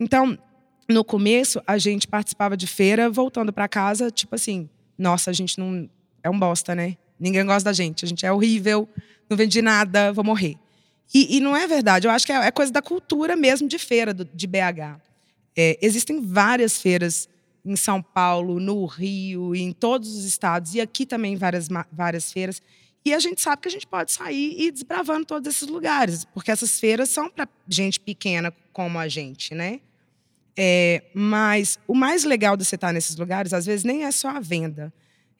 Então, 0.00 0.38
no 0.88 1.04
começo, 1.04 1.60
a 1.66 1.76
gente 1.76 2.08
participava 2.08 2.56
de 2.56 2.66
feira, 2.66 3.10
voltando 3.10 3.52
para 3.52 3.68
casa, 3.68 4.10
tipo 4.10 4.34
assim, 4.34 4.68
nossa, 4.96 5.30
a 5.30 5.32
gente 5.34 5.58
não. 5.58 5.88
É 6.22 6.30
um 6.30 6.38
bosta, 6.38 6.74
né? 6.74 6.96
Ninguém 7.20 7.44
gosta 7.44 7.64
da 7.68 7.72
gente, 7.72 8.04
a 8.04 8.08
gente 8.08 8.24
é 8.24 8.32
horrível, 8.32 8.88
não 9.28 9.36
vende 9.36 9.60
nada, 9.60 10.10
vou 10.10 10.24
morrer. 10.24 10.56
E, 11.12 11.36
e 11.36 11.40
não 11.40 11.54
é 11.54 11.66
verdade, 11.66 12.06
eu 12.06 12.10
acho 12.10 12.24
que 12.24 12.32
é, 12.32 12.46
é 12.46 12.50
coisa 12.50 12.72
da 12.72 12.80
cultura 12.80 13.36
mesmo 13.36 13.68
de 13.68 13.78
feira 13.78 14.14
do, 14.14 14.24
de 14.24 14.46
BH. 14.46 15.00
É, 15.56 15.78
existem 15.80 16.20
várias 16.20 16.80
feiras 16.80 17.28
em 17.64 17.76
São 17.76 18.02
Paulo, 18.02 18.60
no 18.60 18.84
Rio, 18.84 19.54
em 19.54 19.72
todos 19.72 20.14
os 20.16 20.24
estados, 20.24 20.74
e 20.74 20.80
aqui 20.80 21.06
também 21.06 21.36
várias, 21.36 21.68
várias 21.90 22.32
feiras. 22.32 22.60
E 23.04 23.12
a 23.12 23.18
gente 23.18 23.40
sabe 23.40 23.62
que 23.62 23.68
a 23.68 23.70
gente 23.70 23.86
pode 23.86 24.12
sair 24.12 24.54
e 24.58 24.66
ir 24.66 24.70
desbravando 24.70 25.26
todos 25.26 25.54
esses 25.54 25.68
lugares, 25.68 26.24
porque 26.24 26.50
essas 26.50 26.78
feiras 26.78 27.10
são 27.10 27.30
para 27.30 27.48
gente 27.68 28.00
pequena 28.00 28.52
como 28.72 28.98
a 28.98 29.08
gente, 29.08 29.54
né? 29.54 29.80
É, 30.56 31.02
mas 31.12 31.78
o 31.86 31.94
mais 31.94 32.24
legal 32.24 32.56
de 32.56 32.64
você 32.64 32.76
estar 32.76 32.92
nesses 32.92 33.16
lugares, 33.16 33.52
às 33.52 33.66
vezes, 33.66 33.84
nem 33.84 34.04
é 34.04 34.10
só 34.10 34.28
a 34.28 34.40
venda. 34.40 34.92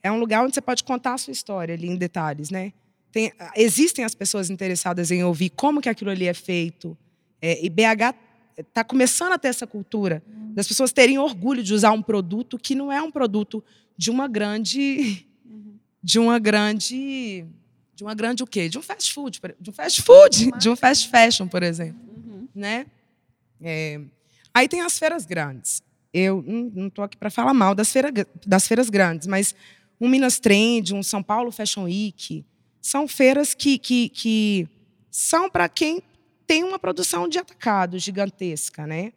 É 0.02 0.10
um 0.10 0.18
lugar 0.18 0.44
onde 0.44 0.54
você 0.54 0.60
pode 0.60 0.84
contar 0.84 1.14
a 1.14 1.18
sua 1.18 1.32
história 1.32 1.74
ali 1.74 1.88
em 1.88 1.96
detalhes, 1.96 2.50
né? 2.50 2.72
Tem, 3.10 3.32
existem 3.56 4.04
as 4.04 4.14
pessoas 4.14 4.50
interessadas 4.50 5.10
em 5.10 5.22
ouvir 5.22 5.50
como 5.50 5.80
que 5.80 5.88
aquilo 5.88 6.10
ali 6.10 6.26
é 6.26 6.34
feito. 6.34 6.96
É, 7.40 7.64
e 7.64 7.70
BH 7.70 8.14
está 8.56 8.84
começando 8.84 9.32
a 9.32 9.38
ter 9.38 9.48
essa 9.48 9.66
cultura 9.66 10.22
das 10.54 10.68
pessoas 10.68 10.92
terem 10.92 11.18
orgulho 11.18 11.62
de 11.62 11.74
usar 11.74 11.92
um 11.92 12.02
produto 12.02 12.58
que 12.58 12.74
não 12.74 12.90
é 12.90 13.02
um 13.02 13.10
produto 13.10 13.62
de 13.96 14.10
uma 14.10 14.28
grande 14.28 15.26
de 16.02 16.18
uma 16.18 16.38
grande 16.38 17.44
de 17.94 18.02
uma 18.02 18.14
grande 18.14 18.42
o 18.42 18.46
quê? 18.46 18.68
De 18.68 18.78
um 18.78 18.82
fast 18.82 19.12
food, 19.12 19.40
de 19.60 19.70
um 19.70 19.72
fast 19.72 20.02
food, 20.02 20.50
de 20.58 20.68
um 20.68 20.76
fast 20.76 21.08
fashion, 21.08 21.46
por 21.46 21.62
exemplo, 21.62 22.00
uhum. 22.16 22.48
né? 22.54 22.86
É, 23.60 24.00
aí 24.52 24.68
tem 24.68 24.80
as 24.80 24.98
feiras 24.98 25.24
grandes. 25.24 25.82
Eu 26.12 26.44
não 26.46 26.88
estou 26.88 27.04
aqui 27.04 27.16
para 27.16 27.30
falar 27.30 27.54
mal 27.54 27.74
das, 27.74 27.90
feira, 27.90 28.12
das 28.46 28.68
feiras 28.68 28.90
grandes, 28.90 29.26
mas 29.26 29.54
um 30.00 30.08
Minas 30.08 30.38
Trend, 30.38 30.94
um 30.94 31.02
São 31.02 31.22
Paulo 31.22 31.50
Fashion 31.50 31.84
Week, 31.84 32.44
são 32.80 33.08
feiras 33.08 33.54
que, 33.54 33.78
que, 33.78 34.08
que 34.10 34.68
são 35.10 35.48
para 35.48 35.68
quem 35.68 36.02
tem 36.54 36.62
uma 36.62 36.78
produção 36.78 37.28
de 37.28 37.36
atacado 37.36 37.98
gigantesca, 37.98 38.86
né? 38.86 39.12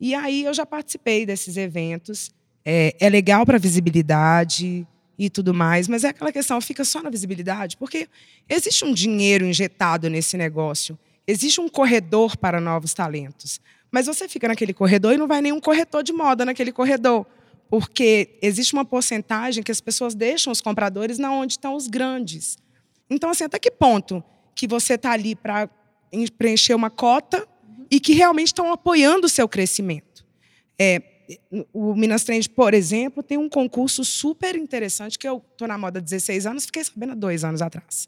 E 0.00 0.14
aí 0.14 0.44
eu 0.44 0.54
já 0.54 0.64
participei 0.64 1.26
desses 1.26 1.58
eventos. 1.58 2.30
É, 2.64 2.96
é 2.98 3.10
legal 3.10 3.44
para 3.44 3.58
visibilidade 3.58 4.86
e 5.18 5.28
tudo 5.28 5.52
mais, 5.52 5.86
mas 5.86 6.02
é 6.02 6.08
aquela 6.08 6.32
questão, 6.32 6.58
fica 6.62 6.86
só 6.86 7.02
na 7.02 7.10
visibilidade, 7.10 7.76
porque 7.76 8.08
existe 8.48 8.86
um 8.86 8.94
dinheiro 8.94 9.44
injetado 9.44 10.08
nesse 10.08 10.38
negócio, 10.38 10.98
existe 11.26 11.60
um 11.60 11.68
corredor 11.68 12.38
para 12.38 12.58
novos 12.58 12.94
talentos. 12.94 13.60
Mas 13.90 14.06
você 14.06 14.26
fica 14.26 14.48
naquele 14.48 14.72
corredor 14.72 15.12
e 15.12 15.18
não 15.18 15.28
vai 15.28 15.42
nenhum 15.42 15.60
corretor 15.60 16.02
de 16.02 16.14
moda 16.14 16.46
naquele 16.46 16.72
corredor, 16.72 17.26
porque 17.68 18.38
existe 18.40 18.72
uma 18.72 18.84
porcentagem 18.84 19.62
que 19.62 19.72
as 19.72 19.80
pessoas 19.82 20.14
deixam 20.14 20.50
os 20.50 20.62
compradores 20.62 21.18
na 21.18 21.30
onde 21.30 21.52
estão 21.52 21.74
os 21.74 21.86
grandes. 21.86 22.56
Então, 23.10 23.28
assim, 23.28 23.44
até 23.44 23.58
que 23.58 23.70
ponto 23.70 24.24
que 24.54 24.66
você 24.66 24.94
está 24.94 25.12
ali 25.12 25.34
para 25.34 25.68
preencher 26.36 26.74
uma 26.74 26.90
cota 26.90 27.46
e 27.90 27.98
que 27.98 28.12
realmente 28.12 28.48
estão 28.48 28.72
apoiando 28.72 29.26
o 29.26 29.28
seu 29.28 29.48
crescimento. 29.48 30.26
É, 30.78 31.02
o 31.72 31.94
Minas 31.94 32.24
Trend, 32.24 32.48
por 32.50 32.74
exemplo, 32.74 33.22
tem 33.22 33.36
um 33.36 33.48
concurso 33.48 34.04
super 34.04 34.56
interessante 34.56 35.18
que 35.18 35.28
eu 35.28 35.42
estou 35.52 35.68
na 35.68 35.76
moda 35.76 35.98
há 35.98 36.02
16 36.02 36.46
anos, 36.46 36.66
fiquei 36.66 36.84
sabendo 36.84 37.12
há 37.12 37.14
dois 37.14 37.44
anos 37.44 37.60
atrás. 37.60 38.06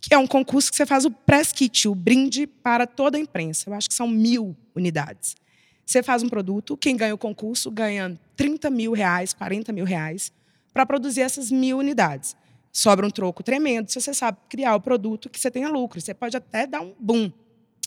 Que 0.00 0.14
é 0.14 0.18
um 0.18 0.26
concurso 0.26 0.70
que 0.70 0.76
você 0.76 0.86
faz 0.86 1.04
o 1.04 1.10
press 1.10 1.52
kit, 1.52 1.88
o 1.88 1.94
brinde 1.94 2.46
para 2.46 2.86
toda 2.86 3.16
a 3.16 3.20
imprensa. 3.20 3.70
Eu 3.70 3.74
acho 3.74 3.88
que 3.88 3.94
são 3.94 4.08
mil 4.08 4.56
unidades. 4.74 5.36
Você 5.84 6.02
faz 6.02 6.22
um 6.22 6.28
produto, 6.28 6.76
quem 6.76 6.96
ganha 6.96 7.14
o 7.14 7.18
concurso 7.18 7.70
ganha 7.70 8.18
30 8.36 8.70
mil 8.70 8.92
reais, 8.92 9.32
40 9.32 9.72
mil 9.72 9.84
reais, 9.84 10.32
para 10.72 10.86
produzir 10.86 11.20
essas 11.20 11.50
mil 11.50 11.78
unidades 11.78 12.36
sobra 12.72 13.06
um 13.06 13.10
troco 13.10 13.42
tremendo 13.42 13.90
se 13.90 14.00
você 14.00 14.14
sabe 14.14 14.38
criar 14.48 14.74
o 14.74 14.80
produto 14.80 15.28
que 15.28 15.38
você 15.38 15.50
tenha 15.50 15.68
lucro. 15.68 16.00
Você 16.00 16.14
pode 16.14 16.36
até 16.36 16.66
dar 16.66 16.80
um 16.80 16.94
boom. 16.98 17.30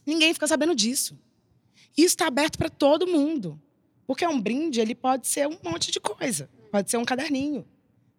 Ninguém 0.05 0.33
fica 0.33 0.47
sabendo 0.47 0.75
disso. 0.75 1.17
Isso 1.97 2.07
está 2.07 2.27
aberto 2.27 2.57
para 2.57 2.69
todo 2.69 3.07
mundo. 3.07 3.59
Porque 4.05 4.25
um 4.27 4.39
brinde, 4.39 4.79
ele 4.79 4.93
pode 4.93 5.27
ser 5.27 5.47
um 5.47 5.57
monte 5.63 5.91
de 5.91 5.99
coisa. 5.99 6.47
Pode 6.71 6.91
ser 6.91 6.97
um 6.97 7.05
caderninho, 7.05 7.65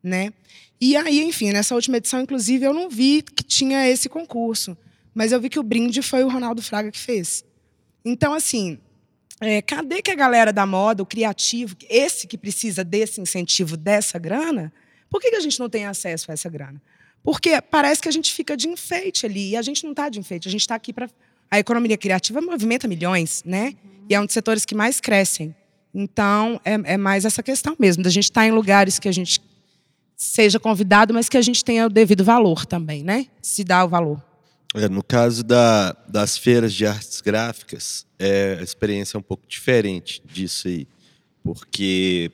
né? 0.02 0.32
E 0.80 0.96
aí, 0.96 1.22
enfim, 1.22 1.52
nessa 1.52 1.74
última 1.74 1.98
edição, 1.98 2.20
inclusive, 2.20 2.64
eu 2.64 2.74
não 2.74 2.88
vi 2.88 3.22
que 3.22 3.44
tinha 3.44 3.88
esse 3.88 4.08
concurso. 4.08 4.76
Mas 5.14 5.30
eu 5.30 5.40
vi 5.40 5.48
que 5.48 5.58
o 5.58 5.62
brinde 5.62 6.02
foi 6.02 6.24
o 6.24 6.28
Ronaldo 6.28 6.60
Fraga 6.60 6.90
que 6.90 6.98
fez. 6.98 7.44
Então, 8.04 8.34
assim, 8.34 8.78
é, 9.40 9.62
cadê 9.62 10.02
que 10.02 10.10
a 10.10 10.14
galera 10.14 10.52
da 10.52 10.66
moda, 10.66 11.02
o 11.02 11.06
criativo, 11.06 11.76
esse 11.88 12.26
que 12.26 12.36
precisa 12.36 12.82
desse 12.82 13.20
incentivo, 13.20 13.76
dessa 13.76 14.18
grana, 14.18 14.72
por 15.10 15.20
que, 15.20 15.30
que 15.30 15.36
a 15.36 15.40
gente 15.40 15.58
não 15.58 15.68
tem 15.68 15.86
acesso 15.86 16.30
a 16.30 16.34
essa 16.34 16.48
grana? 16.48 16.80
Porque 17.22 17.60
parece 17.60 18.00
que 18.00 18.08
a 18.08 18.12
gente 18.12 18.32
fica 18.32 18.56
de 18.56 18.68
enfeite 18.68 19.26
ali, 19.26 19.50
e 19.50 19.56
a 19.56 19.62
gente 19.62 19.82
não 19.84 19.90
está 19.90 20.08
de 20.08 20.18
enfeite, 20.18 20.48
a 20.48 20.50
gente 20.50 20.60
está 20.60 20.74
aqui 20.74 20.92
para. 20.92 21.08
A 21.48 21.60
economia 21.60 21.96
criativa 21.96 22.40
movimenta 22.40 22.88
milhões, 22.88 23.42
né? 23.44 23.74
E 24.08 24.14
é 24.14 24.20
um 24.20 24.26
dos 24.26 24.32
setores 24.32 24.64
que 24.64 24.74
mais 24.74 25.00
crescem. 25.00 25.54
Então, 25.94 26.60
é, 26.64 26.94
é 26.94 26.96
mais 26.96 27.24
essa 27.24 27.42
questão 27.42 27.76
mesmo, 27.78 28.02
da 28.02 28.10
gente 28.10 28.24
estar 28.24 28.40
tá 28.40 28.46
em 28.46 28.50
lugares 28.50 28.98
que 28.98 29.08
a 29.08 29.12
gente 29.12 29.40
seja 30.16 30.58
convidado, 30.58 31.14
mas 31.14 31.28
que 31.28 31.36
a 31.36 31.42
gente 31.42 31.64
tenha 31.64 31.86
o 31.86 31.90
devido 31.90 32.24
valor 32.24 32.66
também, 32.66 33.04
né? 33.04 33.26
Se 33.40 33.62
dá 33.62 33.84
o 33.84 33.88
valor. 33.88 34.22
É, 34.74 34.88
no 34.88 35.02
caso 35.02 35.44
da, 35.44 35.92
das 36.08 36.36
feiras 36.36 36.74
de 36.74 36.86
artes 36.86 37.20
gráficas, 37.20 38.06
é, 38.18 38.56
a 38.60 38.62
experiência 38.62 39.16
é 39.16 39.18
um 39.18 39.22
pouco 39.22 39.46
diferente 39.46 40.22
disso 40.24 40.68
aí, 40.68 40.86
porque 41.42 42.30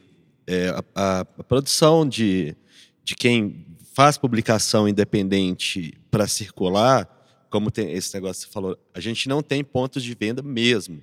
é, 0.46 0.68
a, 0.94 1.20
a, 1.20 1.44
produção 1.44 2.08
de, 2.08 2.56
de 3.04 3.14
quem 3.14 3.66
faz 3.94 4.16
publicação 4.16 4.88
independente 4.88 5.94
para 6.10 6.26
circular, 6.26 7.08
como 7.50 7.70
tem 7.70 7.92
esse 7.92 8.14
negócio 8.14 8.42
que 8.42 8.48
você 8.48 8.52
falou, 8.52 8.78
a 8.94 9.00
gente 9.00 9.28
não 9.28 9.42
tem 9.42 9.62
pontos 9.62 10.02
de 10.02 10.14
venda 10.14 10.42
mesmo. 10.42 11.02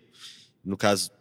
No 0.64 0.76
caso, 0.76 1.12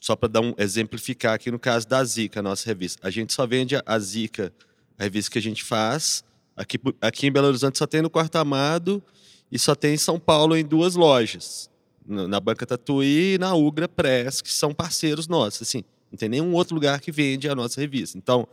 só 0.00 0.14
para 0.14 0.28
dar 0.28 0.40
um 0.40 0.54
exemplificar 0.56 1.34
aqui 1.34 1.50
no 1.50 1.58
caso 1.58 1.88
da 1.88 2.02
Zica, 2.04 2.40
nossa 2.40 2.66
revista, 2.66 3.06
a 3.06 3.10
gente 3.10 3.32
só 3.32 3.46
vende 3.46 3.76
a 3.84 3.98
Zica 3.98 4.52
a 4.98 5.02
revista 5.02 5.30
que 5.32 5.38
a 5.38 5.42
gente 5.42 5.64
faz. 5.64 6.22
Aqui, 6.56 6.78
aqui 7.00 7.26
em 7.26 7.32
Belo 7.32 7.48
Horizonte 7.48 7.78
só 7.78 7.86
tem 7.86 8.02
no 8.02 8.10
Quarto 8.10 8.36
Amado 8.36 9.02
e 9.50 9.58
só 9.58 9.74
tem 9.74 9.94
em 9.94 9.98
São 9.98 10.18
Paulo 10.18 10.56
em 10.56 10.64
duas 10.64 10.94
lojas. 10.94 11.70
Na 12.06 12.40
Banca 12.40 12.66
Tatuí 12.66 13.34
e 13.34 13.38
na 13.38 13.54
Ugra 13.54 13.88
Press, 13.88 14.40
que 14.40 14.52
são 14.52 14.74
parceiros 14.74 15.28
nossos. 15.28 15.62
Assim, 15.62 15.84
não 16.10 16.16
tem 16.16 16.28
nenhum 16.28 16.52
outro 16.52 16.74
lugar 16.74 17.00
que 17.00 17.10
vende 17.10 17.48
a 17.48 17.54
nossa 17.54 17.80
revista. 17.80 18.18
Então, 18.18 18.46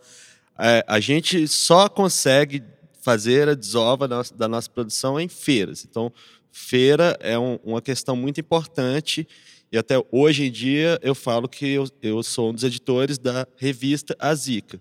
é, 0.59 0.83
a 0.87 0.99
gente 0.99 1.47
só 1.47 1.87
consegue 1.87 2.63
fazer 3.01 3.47
a 3.47 3.55
desova 3.55 4.07
da 4.07 4.47
nossa 4.47 4.69
produção 4.69 5.19
em 5.19 5.27
feiras. 5.27 5.85
Então, 5.89 6.11
feira 6.51 7.17
é 7.21 7.39
um, 7.39 7.57
uma 7.63 7.81
questão 7.81 8.15
muito 8.15 8.39
importante 8.39 9.27
e 9.71 9.77
até 9.77 9.95
hoje 10.11 10.45
em 10.45 10.51
dia 10.51 10.99
eu 11.01 11.13
falo 11.13 11.47
que 11.47 11.65
eu, 11.67 11.87
eu 12.01 12.21
sou 12.23 12.49
um 12.49 12.53
dos 12.53 12.63
editores 12.63 13.17
da 13.17 13.47
revista 13.55 14.15
A 14.19 14.33
Zica. 14.33 14.79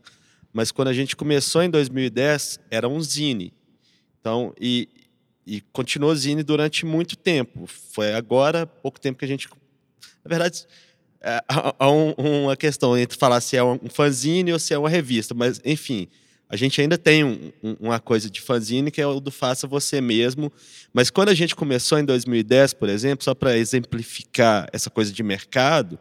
Mas 0.53 0.73
quando 0.73 0.89
a 0.89 0.93
gente 0.93 1.15
começou 1.15 1.63
em 1.63 1.71
2010, 1.71 2.59
era 2.71 2.89
um 2.89 3.01
zine. 3.01 3.53
Então, 4.21 4.53
e, 4.61 4.89
e 5.47 5.61
continuou 5.73 6.15
zine 6.15 6.43
durante 6.43 6.87
muito 6.87 7.17
tempo. 7.17 7.67
Foi 7.67 8.15
agora, 8.15 8.67
pouco 8.67 8.99
tempo 8.99 9.19
que 9.19 9.25
a 9.25 9.29
gente. 9.29 9.49
Na 10.25 10.29
verdade, 10.29 10.67
é, 11.21 11.43
há 11.49 11.91
um, 11.91 12.13
uma 12.13 12.57
questão 12.57 12.97
entre 12.97 13.19
falar 13.19 13.41
se 13.41 13.57
é 13.57 13.65
um 13.65 13.79
fanzine 13.91 14.53
ou 14.53 14.59
se 14.59 14.73
é 14.73 14.79
uma 14.79 14.89
revista, 14.89 15.35
mas, 15.35 15.61
enfim, 15.65 16.09
a 16.49 16.57
gente 16.57 16.81
ainda 16.81 16.97
tem 16.97 17.25
um, 17.25 17.53
um, 17.63 17.77
uma 17.81 18.01
coisa 18.01 18.31
de 18.31 18.41
fanzine 18.41 18.91
que 18.91 19.01
é 19.01 19.07
o 19.07 19.21
do 19.21 19.31
faça 19.31 19.67
você 19.67 20.01
mesmo. 20.01 20.51
Mas 20.93 21.11
quando 21.11 21.29
a 21.29 21.35
gente 21.35 21.55
começou 21.55 21.99
em 21.99 22.05
2010, 22.05 22.73
por 22.75 22.89
exemplo, 22.89 23.23
só 23.23 23.35
para 23.35 23.59
exemplificar 23.59 24.67
essa 24.73 24.89
coisa 24.89 25.13
de 25.13 25.23
mercado, 25.23 25.99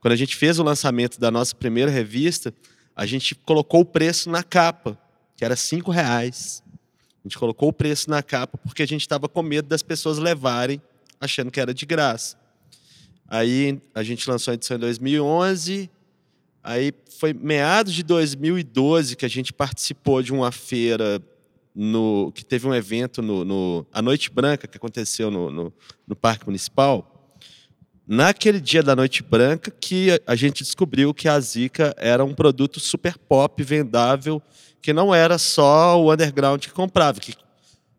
quando 0.00 0.12
a 0.12 0.16
gente 0.16 0.36
fez 0.36 0.58
o 0.58 0.62
lançamento 0.62 1.18
da 1.18 1.30
nossa 1.30 1.54
primeira 1.54 1.90
revista, 1.90 2.52
a 2.94 3.06
gente 3.06 3.34
colocou 3.34 3.80
o 3.80 3.84
preço 3.84 4.28
na 4.28 4.42
capa, 4.42 4.98
que 5.34 5.44
era 5.44 5.56
cinco 5.56 5.90
reais. 5.90 6.62
A 7.24 7.28
gente 7.28 7.38
colocou 7.38 7.70
o 7.70 7.72
preço 7.72 8.10
na 8.10 8.22
capa 8.22 8.58
porque 8.58 8.82
a 8.82 8.86
gente 8.86 9.00
estava 9.00 9.28
com 9.28 9.42
medo 9.42 9.66
das 9.66 9.82
pessoas 9.82 10.18
levarem 10.18 10.80
achando 11.18 11.50
que 11.50 11.58
era 11.58 11.72
de 11.72 11.86
graça. 11.86 12.36
Aí 13.28 13.80
a 13.94 14.02
gente 14.02 14.28
lançou 14.28 14.52
a 14.52 14.54
edição 14.54 14.76
em 14.76 14.80
2011, 14.80 15.90
Aí 16.66 16.92
foi 17.20 17.32
meados 17.32 17.94
de 17.94 18.02
2012 18.02 19.14
que 19.14 19.24
a 19.24 19.28
gente 19.28 19.52
participou 19.52 20.20
de 20.20 20.32
uma 20.32 20.50
feira 20.50 21.22
no, 21.72 22.32
que 22.34 22.44
teve 22.44 22.66
um 22.66 22.74
evento 22.74 23.22
no, 23.22 23.44
no 23.44 23.86
a 23.92 24.02
Noite 24.02 24.28
Branca 24.32 24.66
que 24.66 24.76
aconteceu 24.76 25.30
no, 25.30 25.48
no, 25.48 25.72
no, 26.04 26.16
Parque 26.16 26.44
Municipal. 26.44 27.32
Naquele 28.04 28.60
dia 28.60 28.82
da 28.82 28.96
Noite 28.96 29.22
Branca 29.22 29.70
que 29.70 30.20
a 30.26 30.34
gente 30.34 30.64
descobriu 30.64 31.14
que 31.14 31.28
a 31.28 31.38
Zika 31.38 31.94
era 31.96 32.24
um 32.24 32.34
produto 32.34 32.80
super 32.80 33.16
pop, 33.16 33.62
vendável, 33.62 34.42
que 34.82 34.92
não 34.92 35.14
era 35.14 35.38
só 35.38 36.02
o 36.02 36.12
underground 36.12 36.60
que 36.60 36.72
comprava, 36.72 37.20
que 37.20 37.32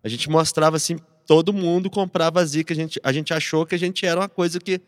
a 0.04 0.10
gente 0.10 0.30
mostrava 0.30 0.76
assim, 0.76 0.98
todo 1.26 1.54
mundo 1.54 1.90
comprava 1.90 2.42
a 2.42 2.46
Zika, 2.46 2.74
a 2.74 2.76
gente, 2.76 3.00
a 3.02 3.14
gente 3.14 3.34
achou 3.34 3.66
que 3.66 3.76
a 3.76 3.80
gente 3.80 4.06
era 4.06 4.20
uma 4.20 4.30
coisa 4.30 4.60
que 4.60 4.82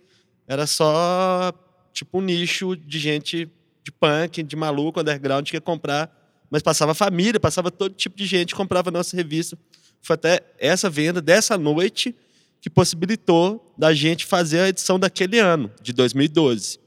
era 0.50 0.66
só 0.66 1.54
tipo 1.94 2.18
um 2.18 2.22
nicho 2.22 2.76
de 2.76 2.98
gente 2.98 3.48
de 3.84 3.92
punk, 3.92 4.42
de 4.42 4.56
maluco, 4.56 5.00
underground, 5.00 5.48
que 5.48 5.56
ia 5.56 5.62
comprar, 5.62 6.12
mas 6.50 6.64
passava 6.64 6.96
família, 6.96 7.40
passava 7.40 7.70
todo 7.70 7.94
tipo 7.94 8.18
de 8.18 8.26
gente, 8.26 8.56
comprava 8.56 8.90
nossa 8.90 9.16
revista. 9.16 9.56
Foi 10.02 10.16
até 10.16 10.42
essa 10.58 10.90
venda 10.90 11.22
dessa 11.22 11.56
noite 11.56 12.16
que 12.60 12.70
possibilitou 12.70 13.74
da 13.78 13.94
gente 13.94 14.26
fazer 14.26 14.62
a 14.62 14.70
edição 14.70 15.00
daquele 15.00 15.38
ano, 15.38 15.72
de 15.82 15.94
2012. 15.94 16.80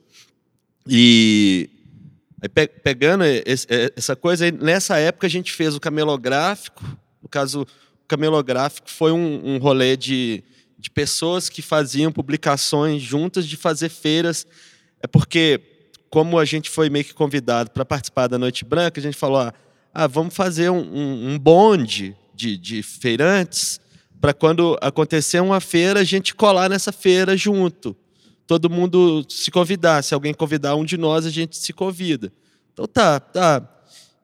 E 0.89 1.71
aí, 2.43 2.67
pegando 2.67 3.23
essa 3.95 4.17
coisa, 4.17 4.51
nessa 4.51 4.99
época 4.99 5.29
a 5.29 5.31
gente 5.31 5.53
fez 5.53 5.77
o 5.77 5.81
camelográfico. 5.81 6.85
No 7.23 7.29
caso, 7.29 7.63
o 7.63 8.07
camelográfico 8.09 8.91
foi 8.91 9.13
um, 9.13 9.55
um 9.55 9.59
rolê 9.59 9.97
de, 9.97 10.43
de 10.83 10.91
pessoas 10.91 11.49
que 11.49 11.63
faziam 11.63 12.11
publicações 12.11 13.01
juntas, 13.01 13.47
de 13.47 13.57
fazer 13.57 13.89
feiras. 13.89 14.45
É 15.01 15.07
porque 15.07 15.61
como 16.11 16.41
a 16.41 16.45
gente 16.45 16.69
foi 16.69 16.91
meio 16.91 17.05
que 17.05 17.15
convidado 17.15 17.71
para 17.71 17.85
participar 17.85 18.27
da 18.27 18.37
Noite 18.37 18.65
Branca, 18.65 18.99
a 18.99 19.03
gente 19.03 19.17
falou: 19.17 19.39
ah, 19.39 19.55
ah 19.95 20.09
vamos 20.09 20.35
fazer 20.35 20.71
um, 20.71 20.81
um, 20.81 21.35
um 21.35 21.39
bonde 21.39 22.17
de, 22.35 22.59
de 22.59 22.83
feirantes 22.83 23.81
para 24.21 24.35
quando 24.35 24.77
acontecer 24.81 25.39
uma 25.41 25.61
feira, 25.61 26.01
a 26.01 26.05
gente 26.05 26.35
colar 26.35 26.69
nessa 26.69 26.91
feira 26.91 27.37
junto. 27.37 27.97
Todo 28.45 28.69
mundo 28.69 29.25
se 29.29 29.53
convidar. 29.53 30.03
Se 30.03 30.15
alguém 30.15 30.35
convidar 30.35 30.75
um 30.75 30.85
de 30.85 30.99
nós, 30.99 31.25
a 31.25 31.31
gente 31.31 31.57
se 31.57 31.73
convida. 31.73 32.33
Então 32.73 32.89
tá, 32.89 33.21
tá. 33.21 33.69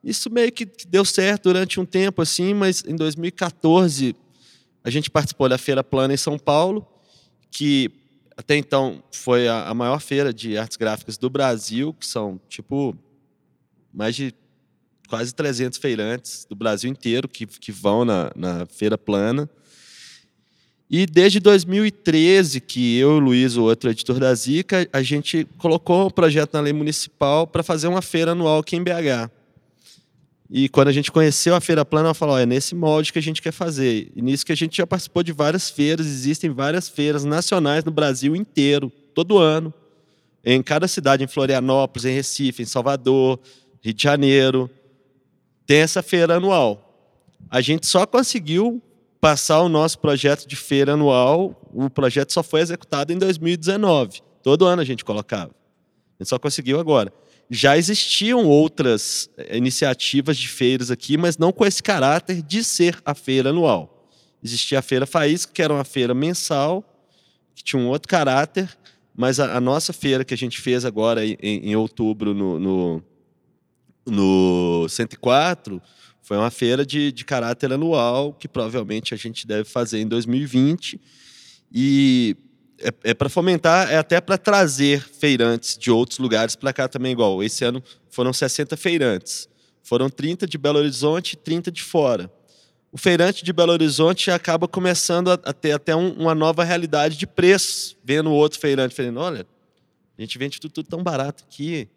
Isso 0.02 0.28
meio 0.28 0.50
que 0.50 0.66
deu 0.88 1.04
certo 1.04 1.44
durante 1.44 1.78
um 1.78 1.84
tempo, 1.84 2.20
assim, 2.20 2.52
mas 2.52 2.82
em 2.84 2.96
2014 2.96 4.16
a 4.84 4.90
gente 4.90 5.10
participou 5.10 5.48
da 5.48 5.58
Feira 5.58 5.82
Plana 5.82 6.14
em 6.14 6.16
São 6.16 6.38
Paulo, 6.38 6.86
que 7.50 7.90
até 8.36 8.56
então 8.56 9.02
foi 9.12 9.48
a, 9.48 9.74
maior 9.74 10.00
feira 10.00 10.32
de 10.32 10.56
artes 10.56 10.76
gráficas 10.76 11.18
do 11.18 11.28
Brasil, 11.28 11.92
que 11.92 12.06
são 12.06 12.40
tipo 12.48 12.96
mais 13.92 14.14
de 14.14 14.32
quase 15.08 15.34
300 15.34 15.78
feirantes 15.78 16.46
do 16.48 16.54
Brasil 16.54 16.88
inteiro 16.90 17.28
que, 17.28 17.46
que 17.46 17.72
vão 17.72 18.04
na, 18.04 18.30
na 18.36 18.66
feira 18.66 18.96
plana. 18.96 19.50
E 20.90 21.04
desde 21.04 21.40
2013, 21.40 22.60
que 22.60 22.96
eu 22.96 23.10
o 23.12 23.18
Luiz, 23.18 23.56
o 23.56 23.64
outro 23.64 23.90
editor 23.90 24.18
da 24.18 24.34
Zica, 24.34 24.88
a 24.92 25.02
gente 25.02 25.46
colocou 25.58 26.06
um 26.06 26.10
projeto 26.10 26.54
na 26.54 26.60
lei 26.60 26.72
municipal 26.72 27.46
para 27.46 27.62
fazer 27.62 27.88
uma 27.88 28.00
feira 28.00 28.32
anual 28.32 28.60
aqui 28.60 28.76
em 28.76 28.82
BH. 28.82 29.30
E 30.50 30.68
quando 30.68 30.88
a 30.88 30.92
gente 30.92 31.12
conheceu 31.12 31.54
a 31.54 31.60
Feira 31.60 31.84
Plana, 31.84 32.08
ela 32.08 32.14
falou: 32.14 32.38
é 32.38 32.46
nesse 32.46 32.74
molde 32.74 33.12
que 33.12 33.18
a 33.18 33.22
gente 33.22 33.42
quer 33.42 33.52
fazer. 33.52 34.10
E 34.16 34.22
nisso 34.22 34.46
que 34.46 34.52
a 34.52 34.56
gente 34.56 34.76
já 34.76 34.86
participou 34.86 35.22
de 35.22 35.32
várias 35.32 35.68
feiras, 35.68 36.06
existem 36.06 36.50
várias 36.50 36.88
feiras 36.88 37.24
nacionais 37.24 37.84
no 37.84 37.90
Brasil 37.90 38.34
inteiro, 38.34 38.90
todo 39.14 39.38
ano. 39.38 39.72
Em 40.42 40.62
cada 40.62 40.88
cidade, 40.88 41.22
em 41.22 41.26
Florianópolis, 41.26 42.06
em 42.06 42.14
Recife, 42.14 42.62
em 42.62 42.66
Salvador, 42.66 43.38
Rio 43.82 43.92
de 43.92 44.02
Janeiro, 44.02 44.70
tem 45.66 45.80
essa 45.80 46.02
feira 46.02 46.36
anual. 46.36 46.84
A 47.50 47.60
gente 47.60 47.86
só 47.86 48.06
conseguiu 48.06 48.80
passar 49.20 49.60
o 49.60 49.68
nosso 49.68 49.98
projeto 49.98 50.46
de 50.46 50.56
feira 50.56 50.94
anual, 50.94 51.60
o 51.74 51.90
projeto 51.90 52.32
só 52.32 52.42
foi 52.42 52.60
executado 52.60 53.12
em 53.12 53.18
2019. 53.18 54.22
Todo 54.42 54.64
ano 54.64 54.80
a 54.80 54.84
gente 54.84 55.04
colocava. 55.04 55.50
A 55.50 56.22
gente 56.22 56.28
só 56.28 56.38
conseguiu 56.38 56.80
agora 56.80 57.12
já 57.50 57.76
existiam 57.76 58.46
outras 58.46 59.30
eh, 59.36 59.56
iniciativas 59.56 60.36
de 60.36 60.48
feiras 60.48 60.90
aqui, 60.90 61.16
mas 61.16 61.38
não 61.38 61.52
com 61.52 61.64
esse 61.64 61.82
caráter 61.82 62.42
de 62.42 62.62
ser 62.62 63.00
a 63.04 63.14
feira 63.14 63.50
anual. 63.50 64.10
Existia 64.42 64.78
a 64.78 64.82
Feira 64.82 65.06
Faísca, 65.06 65.52
que 65.52 65.62
era 65.62 65.72
uma 65.72 65.84
feira 65.84 66.14
mensal, 66.14 66.84
que 67.54 67.64
tinha 67.64 67.80
um 67.80 67.88
outro 67.88 68.08
caráter, 68.08 68.68
mas 69.16 69.40
a, 69.40 69.56
a 69.56 69.60
nossa 69.60 69.92
feira 69.92 70.24
que 70.24 70.34
a 70.34 70.36
gente 70.36 70.60
fez 70.60 70.84
agora 70.84 71.26
em, 71.26 71.36
em 71.42 71.74
outubro 71.74 72.32
no, 72.32 72.58
no, 72.58 73.02
no 74.06 74.88
104 74.88 75.82
foi 76.22 76.36
uma 76.36 76.50
feira 76.50 76.84
de, 76.84 77.10
de 77.10 77.24
caráter 77.24 77.72
anual, 77.72 78.34
que 78.34 78.46
provavelmente 78.46 79.14
a 79.14 79.16
gente 79.16 79.46
deve 79.46 79.64
fazer 79.64 79.98
em 79.98 80.06
2020. 80.06 81.00
E 81.72 82.36
é, 82.80 83.10
é 83.10 83.14
para 83.14 83.28
fomentar, 83.28 83.90
é 83.90 83.96
até 83.96 84.20
para 84.20 84.38
trazer 84.38 85.02
feirantes 85.02 85.76
de 85.76 85.90
outros 85.90 86.18
lugares 86.18 86.54
para 86.54 86.72
cá 86.72 86.88
também, 86.88 87.12
igual. 87.12 87.42
Esse 87.42 87.64
ano 87.64 87.82
foram 88.08 88.32
60 88.32 88.76
feirantes. 88.76 89.48
Foram 89.82 90.08
30 90.08 90.46
de 90.46 90.58
Belo 90.58 90.78
Horizonte 90.78 91.32
e 91.32 91.36
30 91.36 91.70
de 91.70 91.82
fora. 91.82 92.30
O 92.90 92.98
feirante 92.98 93.44
de 93.44 93.52
Belo 93.52 93.72
Horizonte 93.72 94.30
acaba 94.30 94.66
começando 94.66 95.30
a, 95.30 95.34
a 95.34 95.52
ter 95.52 95.72
até 95.72 95.94
um, 95.94 96.12
uma 96.12 96.34
nova 96.34 96.64
realidade 96.64 97.16
de 97.16 97.26
preços, 97.26 97.96
vendo 98.02 98.30
o 98.30 98.34
outro 98.34 98.58
feirante 98.58 98.94
falando: 98.94 99.18
olha, 99.18 99.46
a 100.16 100.20
gente 100.20 100.38
vende 100.38 100.60
tudo, 100.60 100.72
tudo 100.72 100.88
tão 100.88 101.02
barato 101.02 101.44
aqui, 101.44 101.88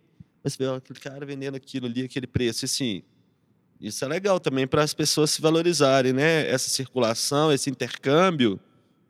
mas 0.43 0.55
vê 0.55 0.67
aquele 0.67 0.99
cara 0.99 1.25
vendendo 1.25 1.55
aquilo 1.55 1.85
ali, 1.85 2.03
aquele 2.03 2.27
preço. 2.27 2.63
E, 2.63 2.65
assim, 2.65 3.03
isso 3.79 4.03
é 4.03 4.07
legal 4.07 4.39
também 4.39 4.67
para 4.67 4.83
as 4.83 4.93
pessoas 4.93 5.31
se 5.31 5.41
valorizarem, 5.41 6.11
né? 6.11 6.49
Essa 6.49 6.69
circulação, 6.69 7.51
esse 7.51 7.69
intercâmbio 7.69 8.59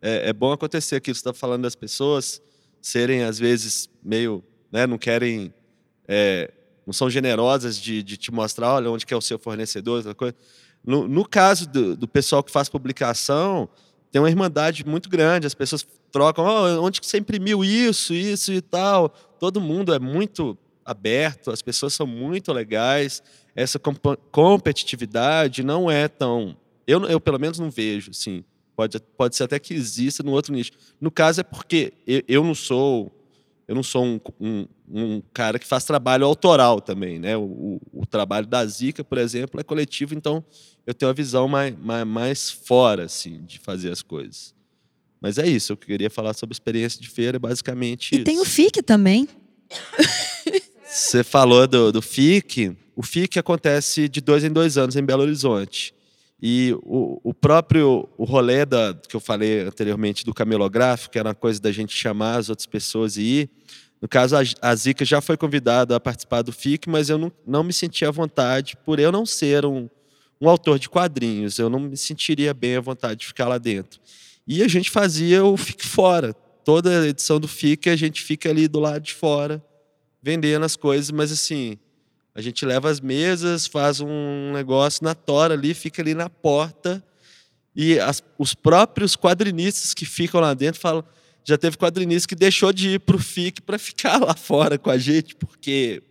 é, 0.02 0.30
é 0.30 0.34
bom 0.34 0.52
acontecer 0.52 0.96
aquilo 0.96 1.14
que 1.14 1.20
você 1.20 1.30
está 1.30 1.34
falando 1.34 1.64
das 1.64 1.76
pessoas 1.76 2.42
serem, 2.82 3.24
às 3.24 3.38
vezes, 3.38 3.90
meio. 4.04 4.44
Né, 4.72 4.88
não 4.88 4.98
querem. 4.98 5.54
É, 6.08 6.52
não 6.86 6.94
são 6.94 7.10
generosas 7.10 7.78
de, 7.78 8.02
de, 8.02 8.18
te 8.18 8.32
mostrar, 8.32 8.74
olha, 8.76 8.90
onde 8.90 9.06
que 9.06 9.14
é 9.14 9.18
o 9.18 9.22
seu 9.22 9.38
fornecedor, 9.38 9.98
outra 9.98 10.16
coisa. 10.16 10.36
No, 10.84 11.08
no 11.08 11.28
caso 11.28 11.70
do, 11.70 11.96
do, 11.96 12.08
pessoal 12.08 12.44
que 12.44 12.52
faz 12.52 12.68
publicação, 12.68 13.70
tem 14.12 14.20
uma 14.20 14.30
irmandade 14.30 14.86
muito 14.86 15.08
grande, 15.08 15.46
as 15.46 15.54
pessoas 15.54 15.86
trocam, 16.12 16.44
oh, 16.44 16.84
onde 16.84 17.00
que 17.00 17.06
você 17.06 17.20
imprimiu 17.20 17.64
isso, 17.64 18.14
isso 18.14 18.52
e 18.52 18.62
tal. 18.62 19.10
Todo 19.40 19.62
mundo 19.62 19.94
é 19.94 20.00
muito 20.00 20.58
aberto, 20.84 21.52
as 21.52 21.62
pessoas 21.62 21.94
são 21.94 22.08
muito 22.08 22.52
legais, 22.52 23.22
essa 23.56 23.80
competitividade 24.32 25.64
não 25.64 25.90
é 25.90 26.08
tão. 26.08 26.58
Eu, 26.88 27.04
eu 27.06 27.20
pelo 27.20 27.40
menos 27.40 27.60
não 27.60 27.70
vejo, 27.70 28.12
assim. 28.12 28.44
Pode, 28.82 29.00
pode 29.16 29.36
ser 29.36 29.44
até 29.44 29.60
que 29.60 29.76
exista 29.76 30.24
no 30.24 30.32
outro 30.32 30.52
nicho. 30.52 30.72
No 31.00 31.12
caso 31.12 31.42
é 31.42 31.44
porque 31.44 31.94
eu, 32.08 32.24
eu 32.28 32.44
não 32.44 32.56
sou 32.56 33.16
eu 33.68 33.76
não 33.76 33.84
sou 33.84 34.04
um, 34.04 34.20
um, 34.40 34.68
um, 34.92 35.22
cara 35.32 35.60
que 35.60 35.68
faz 35.68 35.86
trabalho 35.86 36.26
autoral 36.26 36.82
também, 36.82 37.20
né? 37.20 37.38
O, 37.38 37.44
o, 37.44 37.82
o, 38.02 38.06
trabalho 38.08 38.48
da 38.48 38.66
Zica, 38.66 39.04
por 39.04 39.20
exemplo, 39.20 39.62
é 39.62 39.64
coletivo, 39.64 40.16
então 40.16 40.44
eu 40.86 40.94
tenho 40.96 41.10
uma 41.10 41.14
visão 41.14 41.48
mais, 41.48 41.78
mais, 41.78 42.06
mais 42.06 42.52
fora, 42.52 43.06
assim, 43.06 43.42
de 43.46 43.60
fazer 43.60 43.92
as 43.92 44.02
coisas. 44.02 44.54
Mas 45.22 45.38
é 45.38 45.48
isso, 45.48 45.74
eu 45.74 45.78
queria 45.78 46.10
falar 46.10 46.34
sobre 46.34 46.54
experiência 46.54 47.00
de 47.00 47.08
feira, 47.08 47.38
basicamente 47.38 48.14
E 48.14 48.16
isso. 48.16 48.26
tem 48.26 48.40
o 48.40 48.46
FIC 48.46 48.82
também. 48.82 49.30
Você 50.84 51.24
falou 51.24 51.68
do, 51.68 51.92
do 51.92 52.02
FIC. 52.02 52.76
O 52.96 53.04
FIC 53.04 53.38
acontece 53.40 54.10
de 54.10 54.20
dois 54.20 54.44
em 54.44 54.52
dois 54.52 54.78
anos 54.78 54.96
em 54.98 55.04
Belo 55.04 55.22
Horizonte. 55.22 55.94
E 56.42 56.76
o, 56.82 57.20
o 57.24 57.34
próprio 57.34 58.10
o 58.18 58.24
rolê 58.24 58.66
da, 58.66 58.96
que 59.08 59.16
eu 59.16 59.20
falei 59.20 59.62
anteriormente 59.62 60.26
do 60.26 60.34
camelográfico, 60.34 61.12
que 61.12 61.20
era 61.20 61.30
uma 61.30 61.36
coisa 61.36 61.62
da 61.62 61.72
gente 61.72 61.96
chamar 61.96 62.38
as 62.38 62.50
outras 62.50 62.66
pessoas 62.66 63.16
e 63.16 63.22
ir. 63.22 63.50
No 64.02 64.08
caso, 64.08 64.36
a, 64.36 64.42
a 64.62 64.76
Zica 64.76 65.06
já 65.06 65.22
foi 65.22 65.38
convidada 65.38 65.96
a 65.96 66.00
participar 66.00 66.42
do 66.42 66.52
FIC, 66.52 66.90
mas 66.90 67.10
eu 67.10 67.20
não, 67.20 67.32
não 67.46 67.64
me 67.64 67.72
sentia 67.72 68.08
à 68.08 68.12
vontade 68.12 68.76
por 68.84 69.00
eu 69.00 69.12
não 69.12 69.26
ser 69.26 69.64
um, 69.64 69.88
um 70.42 70.50
autor 70.50 70.80
de 70.80 70.90
quadrinhos. 70.90 71.60
Eu 71.60 71.70
não 71.70 71.80
me 71.80 71.96
sentiria 71.96 72.52
bem 72.52 72.78
à 72.78 72.82
vontade 72.82 73.20
de 73.20 73.28
ficar 73.28 73.48
lá 73.48 73.60
dentro. 73.60 74.00
E 74.48 74.64
a 74.64 74.68
gente 74.68 74.90
fazia 74.90 75.46
o 75.46 75.56
FIC 75.56 75.86
fora. 75.86 76.34
Toda 76.66 77.08
edição 77.08 77.40
do 77.40 77.48
FIC 77.48 77.88
a 77.90 77.96
gente 77.96 78.24
fica 78.24 78.50
ali 78.50 78.68
do 78.68 78.80
lado 78.80 79.04
de 79.04 79.14
fora, 79.14 79.64
vendendo 80.22 80.66
as 80.66 80.76
coisas, 80.76 81.12
mas 81.12 81.32
assim, 81.32 81.78
a 82.34 82.42
gente 82.42 82.66
leva 82.66 82.90
as 82.90 83.00
mesas, 83.00 83.68
faz 83.68 84.00
um 84.00 84.54
negócio 84.54 85.04
na 85.04 85.14
tora 85.14 85.54
ali, 85.54 85.74
fica 85.74 86.02
ali 86.02 86.14
na 86.14 86.30
porta. 86.30 87.04
E 87.76 88.00
as, 88.00 88.24
os 88.38 88.54
próprios 88.54 89.16
quadrinistas 89.16 89.94
que 89.94 90.06
ficam 90.06 90.40
lá 90.40 90.54
dentro 90.54 90.80
falam. 90.80 91.04
Já 91.44 91.58
teve 91.58 91.76
quadrinista 91.76 92.28
que 92.28 92.36
deixou 92.36 92.72
de 92.72 92.90
ir 92.90 93.00
para 93.00 93.16
o 93.16 93.20
FIC 93.20 93.62
para 93.62 93.80
ficar 93.80 94.22
lá 94.22 94.36
fora 94.36 94.78
com 94.78 94.92
a 94.92 94.98
gente, 94.98 95.36
porque 95.36 96.04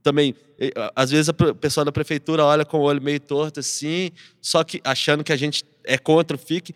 também, 0.00 0.34
às 0.94 1.10
vezes, 1.10 1.28
a 1.28 1.32
pessoa 1.32 1.84
da 1.84 1.90
prefeitura 1.90 2.44
olha 2.44 2.64
com 2.64 2.78
o 2.78 2.82
olho 2.82 3.02
meio 3.02 3.18
torto 3.18 3.58
assim, 3.58 4.12
só 4.40 4.62
que 4.62 4.80
achando 4.84 5.24
que 5.24 5.32
a 5.32 5.36
gente 5.36 5.64
é 5.82 5.98
contra 5.98 6.36
o 6.36 6.38
FIC. 6.38 6.72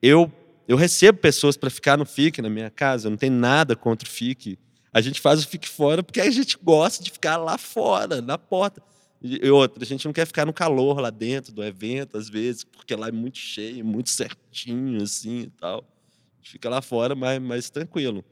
Eu, 0.00 0.32
eu 0.66 0.76
recebo 0.76 1.18
pessoas 1.18 1.56
para 1.56 1.68
ficar 1.68 1.98
no 1.98 2.06
FIC 2.06 2.40
na 2.40 2.48
minha 2.48 2.70
casa, 2.70 3.08
eu 3.08 3.10
não 3.10 3.18
tenho 3.18 3.34
nada 3.34 3.76
contra 3.76 4.08
o 4.08 4.10
FIC. 4.10 4.58
A 4.92 5.00
gente 5.00 5.20
faz 5.20 5.42
o 5.42 5.48
fique 5.48 5.68
fora 5.68 6.02
porque 6.02 6.20
a 6.20 6.30
gente 6.30 6.58
gosta 6.62 7.02
de 7.02 7.10
ficar 7.10 7.36
lá 7.36 7.56
fora, 7.56 8.20
na 8.20 8.36
porta. 8.36 8.82
E 9.22 9.48
outra, 9.50 9.84
a 9.84 9.86
gente 9.86 10.04
não 10.04 10.12
quer 10.12 10.26
ficar 10.26 10.44
no 10.44 10.52
calor 10.52 11.00
lá 11.00 11.08
dentro 11.08 11.52
do 11.52 11.62
evento, 11.62 12.18
às 12.18 12.28
vezes, 12.28 12.64
porque 12.64 12.94
lá 12.96 13.08
é 13.08 13.12
muito 13.12 13.38
cheio, 13.38 13.84
muito 13.84 14.10
certinho, 14.10 15.00
assim 15.02 15.42
e 15.42 15.50
tal. 15.50 15.78
A 15.78 16.36
gente 16.38 16.50
fica 16.50 16.68
lá 16.68 16.82
fora, 16.82 17.14
mas 17.14 17.40
mais 17.40 17.70
tranquilo. 17.70 18.24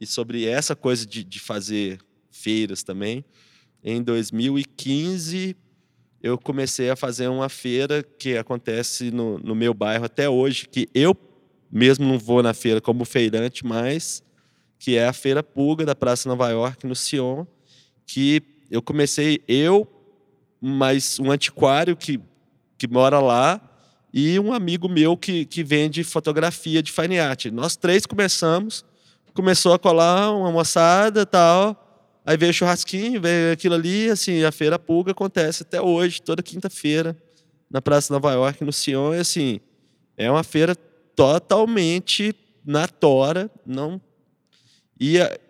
E 0.00 0.06
sobre 0.06 0.46
essa 0.46 0.74
coisa 0.74 1.04
de, 1.04 1.22
de 1.22 1.38
fazer 1.38 2.00
feiras 2.30 2.82
também, 2.82 3.24
em 3.84 4.02
2015 4.02 5.54
eu 6.22 6.36
comecei 6.36 6.90
a 6.90 6.96
fazer 6.96 7.28
uma 7.28 7.48
feira 7.48 8.02
que 8.02 8.36
acontece 8.36 9.10
no, 9.10 9.38
no 9.38 9.54
meu 9.54 9.72
bairro 9.72 10.04
até 10.04 10.28
hoje, 10.28 10.66
que 10.68 10.88
eu 10.92 11.16
mesmo 11.70 12.06
não 12.06 12.18
vou 12.18 12.42
na 12.42 12.52
feira 12.52 12.80
como 12.80 13.04
feirante, 13.04 13.64
mas 13.64 14.22
que 14.78 14.96
é 14.96 15.06
a 15.06 15.12
Feira 15.12 15.42
Pulga 15.42 15.84
da 15.84 15.94
Praça 15.94 16.28
Nova 16.28 16.48
York, 16.50 16.86
no 16.86 16.94
Sion, 16.94 17.44
que 18.06 18.42
eu 18.70 18.80
comecei, 18.80 19.42
eu, 19.48 19.86
mais 20.60 21.18
um 21.18 21.30
antiquário 21.30 21.96
que, 21.96 22.20
que 22.76 22.86
mora 22.86 23.18
lá, 23.20 23.60
e 24.12 24.38
um 24.38 24.52
amigo 24.52 24.88
meu 24.88 25.16
que, 25.16 25.44
que 25.44 25.62
vende 25.62 26.04
fotografia 26.04 26.82
de 26.82 26.92
fine 26.92 27.18
art. 27.18 27.46
Nós 27.46 27.76
três 27.76 28.06
começamos, 28.06 28.84
começou 29.34 29.72
a 29.72 29.78
colar 29.78 30.32
uma 30.32 30.50
moçada 30.50 31.26
tal, 31.26 32.20
aí 32.24 32.36
veio 32.36 32.54
churrasquinho, 32.54 33.20
veio 33.20 33.52
aquilo 33.52 33.74
ali, 33.74 34.08
assim, 34.08 34.44
a 34.44 34.52
Feira 34.52 34.78
Pulga 34.78 35.12
acontece 35.12 35.62
até 35.62 35.80
hoje, 35.80 36.22
toda 36.22 36.42
quinta-feira, 36.42 37.16
na 37.70 37.82
Praça 37.82 38.12
Nova 38.12 38.32
York, 38.32 38.64
no 38.64 38.72
Sion, 38.72 39.14
e 39.14 39.18
assim, 39.18 39.60
é 40.16 40.30
uma 40.30 40.44
feira 40.44 40.74
totalmente 41.14 42.34
na 42.64 42.86
tora, 42.86 43.50
não 43.66 44.00
e 44.98 45.18
eh, 45.18 45.40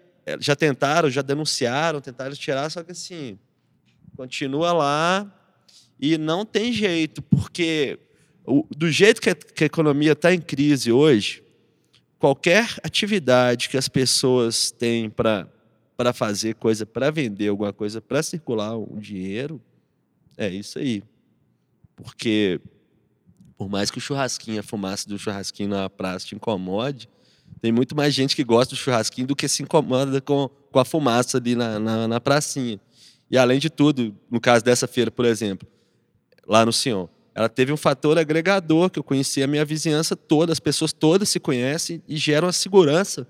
já 0.41 0.55
tentaram, 0.55 1.11
já 1.11 1.23
denunciaram, 1.23 2.01
tentaram 2.01 2.35
tirar, 2.35 2.71
só 2.71 2.83
que 2.83 2.93
assim, 2.93 3.39
continua 4.17 4.73
lá 4.73 5.35
e 5.99 6.19
não 6.19 6.45
tem 6.45 6.73
jeito, 6.73 7.23
porque 7.23 7.99
do 8.77 8.91
jeito 8.91 9.21
que 9.21 9.31
a, 9.31 9.67
economia 9.67 10.13
está 10.13 10.33
em 10.33 10.41
crise 10.41 10.91
hoje, 10.91 11.43
qualquer 12.19 12.75
atividade 12.83 13.69
que 13.69 13.77
as 13.77 13.89
pessoas 13.89 14.71
têm 14.71 15.11
para 15.11 15.49
para 15.97 16.13
fazer 16.13 16.55
coisa, 16.55 16.87
para 16.87 17.11
vender 17.11 17.49
alguma 17.49 17.73
coisa, 17.73 18.01
para 18.01 18.23
circular 18.23 18.79
um 18.79 19.01
dinheiro, 19.01 19.61
é 20.37 20.49
isso 20.49 20.79
aí. 20.79 21.03
Porque 21.97 22.61
por 23.57 23.69
mais 23.69 23.91
que 23.91 23.99
o 23.99 24.01
churrasquinho, 24.01 24.61
a 24.61 24.63
fumaça 24.63 25.09
do 25.09 25.19
churrasquinho 25.19 25.71
na 25.71 25.91
praça 25.91 26.25
te 26.25 26.37
incomode, 26.37 27.09
tem 27.61 27.73
muito 27.73 27.97
mais 27.97 28.15
gente 28.15 28.37
que 28.37 28.45
gosta 28.45 28.75
do 28.75 28.79
churrasquinho 28.79 29.27
do 29.27 29.37
que 29.37 29.49
se 29.49 29.63
incomoda 29.63 30.21
com, 30.21 30.49
com 30.71 30.79
a 30.79 30.85
fumaça 30.85 31.39
ali 31.39 31.55
na, 31.55 31.79
na, 31.79 32.09
na 32.09 32.21
pracinha. 32.21 32.81
E 33.31 33.37
além 33.37 33.59
de 33.59 33.69
tudo, 33.69 34.15
no 34.31 34.41
caso 34.41 34.65
dessa 34.65 34.87
feira, 34.87 35.11
por 35.11 35.25
exemplo, 35.25 35.69
lá 36.47 36.65
no 36.65 36.73
Sion, 36.73 37.07
ela 37.35 37.49
teve 37.49 37.73
um 37.73 37.77
fator 37.77 38.19
agregador 38.19 38.91
que 38.91 38.99
eu 38.99 39.05
conheci 39.05 39.43
a 39.43 39.47
minha 39.47 39.65
vizinhança 39.65 40.17
toda, 40.17 40.53
as 40.53 40.59
pessoas 40.59 40.93
todas 40.93 41.29
se 41.29 41.39
conhecem 41.39 42.03
e 42.09 42.17
geram 42.17 42.47
uma 42.47 42.53
segurança 42.53 43.27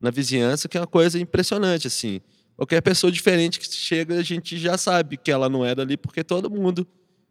na 0.00 0.10
vizinhança 0.10 0.68
que 0.68 0.76
é 0.76 0.80
uma 0.80 0.86
coisa 0.86 1.18
impressionante 1.18 1.86
assim. 1.86 2.20
Qualquer 2.56 2.80
pessoa 2.80 3.12
diferente 3.12 3.60
que 3.60 3.66
chega, 3.70 4.18
a 4.18 4.22
gente 4.22 4.56
já 4.56 4.78
sabe 4.78 5.16
que 5.16 5.30
ela 5.30 5.48
não 5.48 5.64
é 5.64 5.74
dali 5.74 5.96
porque 5.96 6.24
todo 6.24 6.50
mundo 6.50 6.86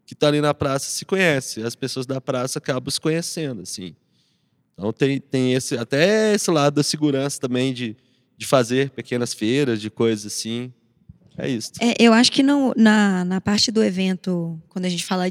que 0.05 0.13
está 0.13 0.27
ali 0.27 0.39
na 0.39 0.53
praça 0.53 0.89
se 0.89 1.03
conhece. 1.03 1.63
As 1.63 1.75
pessoas 1.75 2.05
da 2.05 2.21
praça 2.21 2.59
acabam 2.59 2.91
se 2.91 3.01
conhecendo 3.01 3.61
assim. 3.63 3.95
Então 4.75 4.91
tem, 4.91 5.19
tem 5.19 5.53
esse, 5.53 5.77
até 5.77 6.33
esse 6.35 6.51
lado 6.51 6.75
da 6.75 6.83
segurança 6.83 7.39
também 7.39 7.73
de, 7.73 7.95
de 8.38 8.45
fazer 8.45 8.89
pequenas 8.91 9.33
feiras, 9.33 9.81
de 9.81 9.89
coisas 9.89 10.25
assim. 10.25 10.71
É 11.38 11.49
isso. 11.49 11.71
É, 11.81 11.95
eu 11.99 12.13
acho 12.13 12.31
que 12.31 12.43
no, 12.43 12.73
na, 12.77 13.25
na 13.25 13.41
parte 13.41 13.71
do 13.71 13.83
evento, 13.83 14.61
quando 14.69 14.85
a 14.85 14.89
gente 14.89 15.03
fala, 15.03 15.25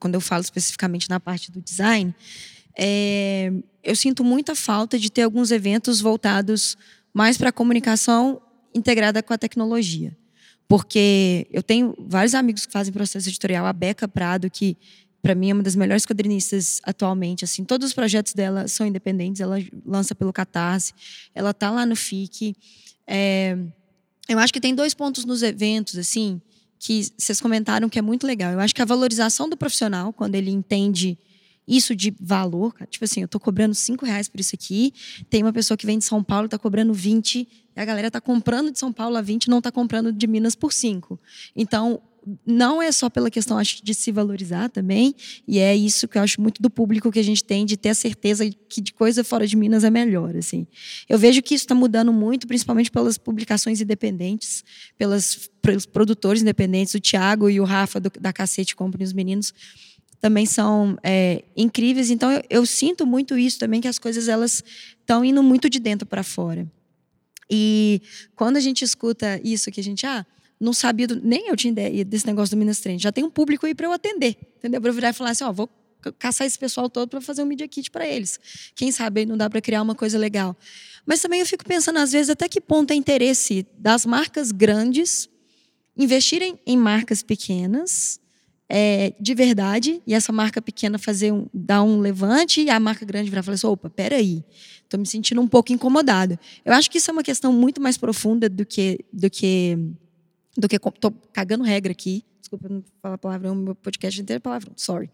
quando 0.00 0.14
eu 0.14 0.20
falo 0.20 0.42
especificamente 0.42 1.08
na 1.08 1.20
parte 1.20 1.50
do 1.50 1.60
design, 1.60 2.14
é, 2.76 3.52
eu 3.82 3.94
sinto 3.94 4.24
muita 4.24 4.54
falta 4.54 4.98
de 4.98 5.10
ter 5.10 5.22
alguns 5.22 5.50
eventos 5.50 6.00
voltados 6.00 6.76
mais 7.12 7.38
para 7.38 7.48
a 7.48 7.52
comunicação 7.52 8.40
integrada 8.74 9.22
com 9.22 9.32
a 9.32 9.38
tecnologia. 9.38 10.16
Porque 10.68 11.46
eu 11.50 11.62
tenho 11.62 11.94
vários 11.98 12.34
amigos 12.34 12.66
que 12.66 12.72
fazem 12.72 12.92
processo 12.92 13.28
editorial, 13.28 13.64
a 13.64 13.72
Beca 13.72 14.08
Prado, 14.08 14.50
que 14.50 14.76
para 15.26 15.34
mim 15.34 15.50
é 15.50 15.54
uma 15.54 15.62
das 15.64 15.74
melhores 15.74 16.06
quadrinistas 16.06 16.80
atualmente. 16.84 17.44
Assim, 17.44 17.64
todos 17.64 17.88
os 17.88 17.92
projetos 17.92 18.32
dela 18.32 18.68
são 18.68 18.86
independentes. 18.86 19.40
Ela 19.40 19.56
lança 19.84 20.14
pelo 20.14 20.32
Catarse, 20.32 20.94
ela 21.34 21.52
tá 21.52 21.68
lá 21.68 21.84
no 21.84 21.96
FIC. 21.96 22.54
É, 23.04 23.58
eu 24.28 24.38
acho 24.38 24.52
que 24.52 24.60
tem 24.60 24.72
dois 24.72 24.94
pontos 24.94 25.24
nos 25.24 25.42
eventos 25.42 25.98
assim 25.98 26.40
que 26.78 27.08
vocês 27.18 27.40
comentaram 27.40 27.88
que 27.88 27.98
é 27.98 28.02
muito 28.02 28.24
legal. 28.24 28.52
Eu 28.52 28.60
acho 28.60 28.72
que 28.72 28.80
a 28.80 28.84
valorização 28.84 29.48
do 29.48 29.56
profissional 29.56 30.12
quando 30.12 30.36
ele 30.36 30.52
entende 30.52 31.18
isso 31.66 31.96
de 31.96 32.14
valor, 32.20 32.72
tipo 32.88 33.04
assim, 33.04 33.22
eu 33.22 33.26
tô 33.26 33.40
cobrando 33.40 33.74
cinco 33.74 34.06
reais 34.06 34.28
por 34.28 34.38
isso 34.38 34.54
aqui, 34.54 34.94
tem 35.28 35.42
uma 35.42 35.52
pessoa 35.52 35.76
que 35.76 35.84
vem 35.84 35.98
de 35.98 36.04
São 36.04 36.22
Paulo 36.22 36.48
tá 36.48 36.56
cobrando 36.56 36.94
20, 36.94 37.40
e 37.40 37.80
a 37.80 37.84
galera 37.84 38.08
tá 38.08 38.20
comprando 38.20 38.70
de 38.70 38.78
São 38.78 38.92
Paulo 38.92 39.16
a 39.16 39.20
20, 39.20 39.50
não 39.50 39.60
tá 39.60 39.72
comprando 39.72 40.12
de 40.12 40.26
Minas 40.28 40.54
por 40.54 40.72
5. 40.72 41.18
Então, 41.56 42.00
não 42.44 42.82
é 42.82 42.90
só 42.90 43.08
pela 43.08 43.30
questão 43.30 43.56
acho, 43.56 43.84
de 43.84 43.94
se 43.94 44.10
valorizar 44.10 44.68
também, 44.68 45.14
e 45.46 45.58
é 45.58 45.76
isso 45.76 46.08
que 46.08 46.18
eu 46.18 46.22
acho 46.22 46.40
muito 46.40 46.60
do 46.60 46.68
público 46.68 47.12
que 47.12 47.18
a 47.18 47.22
gente 47.22 47.44
tem, 47.44 47.64
de 47.64 47.76
ter 47.76 47.90
a 47.90 47.94
certeza 47.94 48.48
que 48.68 48.80
de 48.80 48.92
coisa 48.92 49.22
fora 49.22 49.46
de 49.46 49.56
Minas 49.56 49.84
é 49.84 49.90
melhor. 49.90 50.36
Assim. 50.36 50.66
Eu 51.08 51.18
vejo 51.18 51.40
que 51.42 51.54
isso 51.54 51.64
está 51.64 51.74
mudando 51.74 52.12
muito, 52.12 52.46
principalmente 52.46 52.90
pelas 52.90 53.16
publicações 53.16 53.80
independentes, 53.80 54.64
pelas, 54.98 55.48
pelos 55.62 55.86
produtores 55.86 56.42
independentes, 56.42 56.94
o 56.94 57.00
Thiago 57.00 57.48
e 57.48 57.60
o 57.60 57.64
Rafa 57.64 58.00
do, 58.00 58.10
da 58.20 58.32
Cacete 58.32 58.74
Compre 58.74 59.04
os 59.04 59.12
Meninos 59.12 59.54
também 60.20 60.46
são 60.46 60.98
é, 61.02 61.44
incríveis. 61.56 62.10
Então 62.10 62.32
eu, 62.32 62.42
eu, 62.50 62.66
sinto 62.66 63.06
muito 63.06 63.38
isso 63.38 63.58
também, 63.58 63.80
que 63.80 63.88
as 63.88 63.98
coisas 63.98 64.28
elas 64.28 64.64
estão 64.98 65.24
indo 65.24 65.42
muito 65.42 65.70
de 65.70 65.78
dentro 65.78 66.06
para 66.06 66.22
fora. 66.22 66.66
E 67.48 68.02
quando 68.34 68.56
a 68.56 68.60
gente 68.60 68.84
escuta 68.84 69.40
isso, 69.44 69.70
que 69.70 69.80
a 69.80 69.84
gente, 69.84 70.04
ah, 70.04 70.26
não 70.60 70.72
sabia, 70.72 71.06
do, 71.06 71.20
nem 71.20 71.48
eu 71.48 71.56
tinha 71.56 71.70
ideia 71.70 72.04
desse 72.04 72.26
negócio 72.26 72.56
do 72.56 72.58
Minas 72.58 72.80
Trend. 72.80 73.02
Já 73.02 73.12
tem 73.12 73.24
um 73.24 73.30
público 73.30 73.66
aí 73.66 73.74
para 73.74 73.86
eu 73.86 73.92
atender, 73.92 74.36
entendeu? 74.58 74.80
Para 74.80 74.90
eu 74.90 74.94
virar 74.94 75.10
e 75.10 75.12
falar 75.12 75.30
assim, 75.30 75.44
ó, 75.44 75.52
vou 75.52 75.68
caçar 76.18 76.46
esse 76.46 76.58
pessoal 76.58 76.88
todo 76.88 77.08
para 77.08 77.20
fazer 77.20 77.42
um 77.42 77.46
media 77.46 77.66
kit 77.66 77.90
para 77.90 78.06
eles. 78.06 78.38
Quem 78.74 78.92
sabe 78.92 79.26
não 79.26 79.36
dá 79.36 79.50
para 79.50 79.60
criar 79.60 79.82
uma 79.82 79.94
coisa 79.94 80.18
legal. 80.18 80.56
Mas 81.04 81.20
também 81.20 81.40
eu 81.40 81.46
fico 81.46 81.64
pensando 81.64 81.98
às 81.98 82.12
vezes 82.12 82.30
até 82.30 82.48
que 82.48 82.60
ponto 82.60 82.90
é 82.92 82.94
interesse 82.94 83.66
das 83.78 84.06
marcas 84.06 84.52
grandes 84.52 85.28
investirem 85.96 86.58
em 86.66 86.76
marcas 86.76 87.22
pequenas 87.22 88.20
é, 88.68 89.14
de 89.20 89.34
verdade 89.34 90.02
e 90.06 90.14
essa 90.14 90.32
marca 90.32 90.60
pequena 90.60 90.98
fazer 90.98 91.32
um, 91.32 91.46
dar 91.52 91.82
um 91.82 92.00
levante 92.00 92.62
e 92.62 92.70
a 92.70 92.78
marca 92.78 93.04
grande 93.04 93.30
virar 93.30 93.40
e 93.40 93.44
falar 93.44 93.54
assim, 93.54 93.66
opa, 93.66 93.88
peraí, 93.88 94.44
Estou 94.86 95.00
me 95.00 95.06
sentindo 95.06 95.40
um 95.40 95.48
pouco 95.48 95.72
incomodada. 95.72 96.38
Eu 96.64 96.72
acho 96.72 96.88
que 96.88 96.98
isso 96.98 97.10
é 97.10 97.12
uma 97.12 97.22
questão 97.22 97.52
muito 97.52 97.80
mais 97.80 97.96
profunda 97.96 98.48
do 98.48 98.64
que 98.64 99.04
do 99.12 99.28
que 99.28 99.76
do 100.56 100.68
que 100.68 100.78
tô 100.78 101.10
cagando 101.32 101.64
regra 101.64 101.92
aqui. 101.92 102.24
Desculpa 102.40 102.68
não 102.68 102.84
falar 103.02 103.18
palavrão, 103.18 103.54
meu 103.54 103.74
podcast 103.74 104.20
inteiro 104.20 104.38
é 104.38 104.40
palavrão, 104.40 104.72
sorry. 104.76 105.10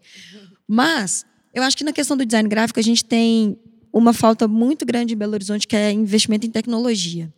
Mas 0.67 1.25
eu 1.53 1.63
acho 1.63 1.75
que 1.75 1.83
na 1.83 1.93
questão 1.93 2.15
do 2.15 2.25
design 2.25 2.47
gráfico 2.47 2.79
a 2.79 2.83
gente 2.83 3.03
tem 3.03 3.57
uma 3.91 4.13
falta 4.13 4.47
muito 4.47 4.85
grande 4.85 5.13
em 5.13 5.17
Belo 5.17 5.33
Horizonte 5.33 5.67
que 5.67 5.75
é 5.75 5.91
investimento 5.91 6.45
em 6.45 6.51
tecnologia. 6.51 7.33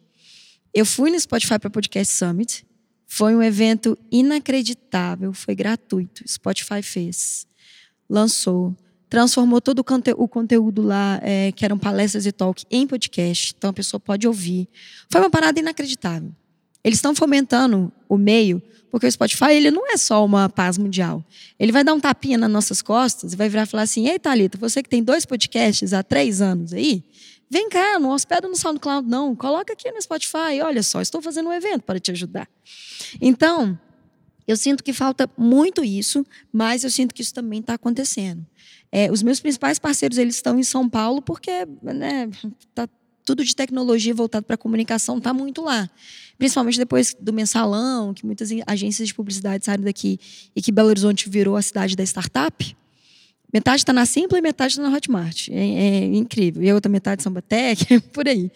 Eu 0.74 0.86
fui 0.86 1.10
no 1.10 1.20
Spotify 1.20 1.58
para 1.58 1.70
Podcast 1.70 2.14
Summit. 2.14 2.66
Foi 3.08 3.36
um 3.36 3.42
evento 3.42 3.98
inacreditável, 4.12 5.32
foi 5.34 5.56
gratuito. 5.56 6.28
Spotify 6.28 6.82
fez, 6.82 7.48
lançou 8.10 8.76
transformou 9.10 9.62
todo 9.62 9.80
o, 9.80 9.84
conte 9.84 10.14
o 10.18 10.28
conteúdo 10.28 10.82
lá, 10.82 11.20
é, 11.22 11.52
que 11.54 11.64
eram 11.64 11.78
palestras 11.78 12.26
e 12.26 12.32
talk, 12.34 12.66
em 12.70 12.86
podcast. 12.86 13.54
Então 13.58 13.70
a 13.70 13.74
pessoa 13.74 14.00
pode 14.00 14.28
ouvir. 14.28 14.68
Foi 15.10 15.22
uma 15.22 15.30
parada 15.30 15.58
inacreditável. 15.58 16.34
Eles 16.86 17.00
estão 17.00 17.16
fomentando 17.16 17.92
o 18.08 18.16
meio, 18.16 18.62
porque 18.92 19.08
o 19.08 19.12
Spotify 19.12 19.54
ele 19.54 19.72
não 19.72 19.92
é 19.92 19.98
só 19.98 20.24
uma 20.24 20.48
paz 20.48 20.78
mundial. 20.78 21.26
Ele 21.58 21.72
vai 21.72 21.84
dar 21.84 21.96
um 21.96 22.00
tapinha 22.00 22.38
nas 22.38 22.52
nossas 22.52 22.80
costas 22.80 23.34
e 23.34 23.36
vai 23.36 23.50
virar 23.50 23.64
e 23.64 23.66
falar 23.66 23.82
assim: 23.82 24.08
Ei, 24.08 24.20
Thalita, 24.20 24.56
você 24.56 24.84
que 24.84 24.88
tem 24.88 25.04
dois 25.04 25.26
podcasts 25.26 25.94
há 25.94 26.04
três 26.04 26.42
anos 26.42 26.74
aí, 26.74 27.04
vem 27.50 27.70
cá, 27.70 27.98
não 27.98 28.12
hospeda 28.12 28.48
no 28.48 28.56
SoundCloud, 28.56 29.10
não. 29.10 29.36
Coloca 29.36 29.74
aqui 29.74 29.92
no 29.92 30.00
Spotify. 30.00 30.62
Olha 30.64 30.84
só, 30.84 31.02
estou 31.02 31.24
fazendo 31.24 31.50
um 31.50 31.54
evento 31.54 31.82
para 31.82 32.00
te 32.00 32.12
ajudar. 32.12 32.48
Então, 33.20 33.80
eu 34.48 34.56
sinto 34.56 34.84
que 34.84 34.94
falta 34.94 35.28
muito 35.36 35.84
isso, 35.84 36.24
mas 36.54 36.84
eu 36.84 36.92
sinto 36.92 37.16
que 37.16 37.24
isso 37.24 37.34
também 37.34 37.62
está 37.62 37.74
acontecendo. 37.74 38.46
É, 38.92 39.12
os 39.12 39.24
meus 39.24 39.40
principais 39.40 39.80
parceiros 39.80 40.20
eles 40.20 40.36
estão 40.36 40.60
em 40.60 40.64
São 40.64 40.88
Paulo 40.88 41.20
porque 41.20 41.66
né, 41.82 42.30
tá 42.76 42.88
tudo 43.26 43.44
de 43.44 43.56
tecnologia 43.56 44.14
voltado 44.14 44.46
para 44.46 44.56
comunicação 44.56 45.18
está 45.18 45.34
muito 45.34 45.62
lá. 45.64 45.90
Principalmente 46.38 46.78
depois 46.78 47.16
do 47.20 47.34
mensalão, 47.34 48.14
que 48.14 48.26
muitas 48.26 48.50
agências 48.68 49.08
de 49.08 49.14
publicidade 49.14 49.66
saíram 49.66 49.84
daqui 49.84 50.20
e 50.56 50.62
que 50.62 50.72
Belo 50.72 50.90
Horizonte 50.90 51.30
virou 51.30 51.56
a 51.56 51.62
cidade 51.62 51.96
da 51.96 52.04
startup. 52.04 52.78
Metade 53.52 53.78
está 53.78 53.94
na 53.94 54.06
Simpla 54.06 54.38
e 54.38 54.42
metade 54.42 54.74
está 54.74 54.84
na 54.84 54.96
Hotmart. 54.96 55.50
É, 55.50 55.54
é, 55.54 56.06
incrível. 56.06 56.62
E 56.62 56.70
a 56.70 56.76
outra 56.76 56.92
metade 56.92 57.24
Samba 57.24 57.42
Tech, 57.42 58.00
por 58.14 58.28
aí. 58.28 58.52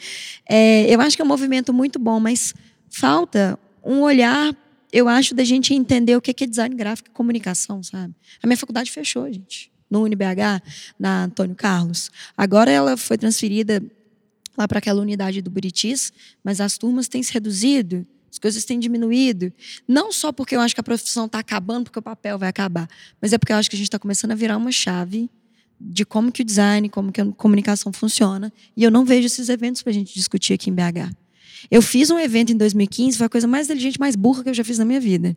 É, 0.47 0.93
eu 0.93 1.01
acho 1.01 1.15
que 1.15 1.21
é 1.21 1.25
um 1.25 1.27
movimento 1.27 1.73
muito 1.73 1.97
bom, 1.97 2.19
mas 2.19 2.53
falta 2.89 3.58
um 3.84 4.01
olhar 4.01 4.55
eu 4.91 5.08
acho 5.08 5.36
da 5.36 5.43
gente 5.43 5.73
entender 5.73 6.15
o 6.15 6.21
que 6.21 6.43
é 6.43 6.47
design 6.47 6.75
gráfico 6.75 7.10
e 7.10 7.13
comunicação, 7.13 7.84
sabe? 7.84 8.13
A 8.41 8.47
minha 8.47 8.58
faculdade 8.58 8.91
fechou, 8.91 9.32
gente, 9.32 9.71
no 9.89 10.03
UniBH, 10.03 10.62
na 10.97 11.25
Antônio 11.25 11.55
Carlos. 11.55 12.10
Agora 12.36 12.71
ela 12.71 12.97
foi 12.97 13.17
transferida 13.17 13.84
lá 14.57 14.67
para 14.67 14.79
aquela 14.79 15.01
unidade 15.01 15.41
do 15.41 15.49
Buritis, 15.49 16.12
mas 16.43 16.59
as 16.62 16.77
turmas 16.77 17.07
têm 17.07 17.23
se 17.23 17.33
reduzido, 17.33 18.05
as 18.31 18.38
coisas 18.38 18.63
têm 18.65 18.79
diminuído. 18.79 19.51
Não 19.88 20.12
só 20.12 20.31
porque 20.31 20.55
eu 20.55 20.62
acho 20.62 20.73
que 20.73 20.81
a 20.81 20.83
profissão 20.83 21.25
está 21.25 21.39
acabando, 21.39 21.85
porque 21.85 21.99
o 21.99 22.01
papel 22.01 22.38
vai 22.38 22.49
acabar, 22.49 22.88
mas 23.21 23.33
é 23.33 23.38
porque 23.38 23.51
eu 23.51 23.57
acho 23.57 23.69
que 23.69 23.75
a 23.75 23.77
gente 23.77 23.88
está 23.88 23.99
começando 23.99 24.31
a 24.31 24.35
virar 24.35 24.57
uma 24.57 24.71
chave 24.71 25.29
de 25.79 26.05
como 26.05 26.31
que 26.31 26.41
o 26.41 26.45
design, 26.45 26.89
como 26.89 27.12
que 27.12 27.21
a 27.21 27.25
comunicação 27.25 27.93
funciona, 27.93 28.51
e 28.75 28.83
eu 28.83 28.91
não 28.91 29.05
vejo 29.05 29.25
esses 29.25 29.47
eventos 29.47 29.81
para 29.81 29.91
a 29.91 29.93
gente 29.93 30.13
discutir 30.13 30.53
aqui 30.53 30.69
em 30.69 30.73
BH. 30.73 31.15
Eu 31.71 31.81
fiz 31.81 32.09
um 32.09 32.19
evento 32.19 32.51
em 32.51 32.57
2015, 32.57 33.17
foi 33.17 33.25
a 33.25 33.29
coisa 33.29 33.47
mais 33.47 33.67
inteligente, 33.67 33.99
mais 33.99 34.15
burra 34.15 34.43
que 34.43 34.49
eu 34.49 34.53
já 34.53 34.63
fiz 34.63 34.77
na 34.77 34.85
minha 34.85 34.99
vida. 34.99 35.35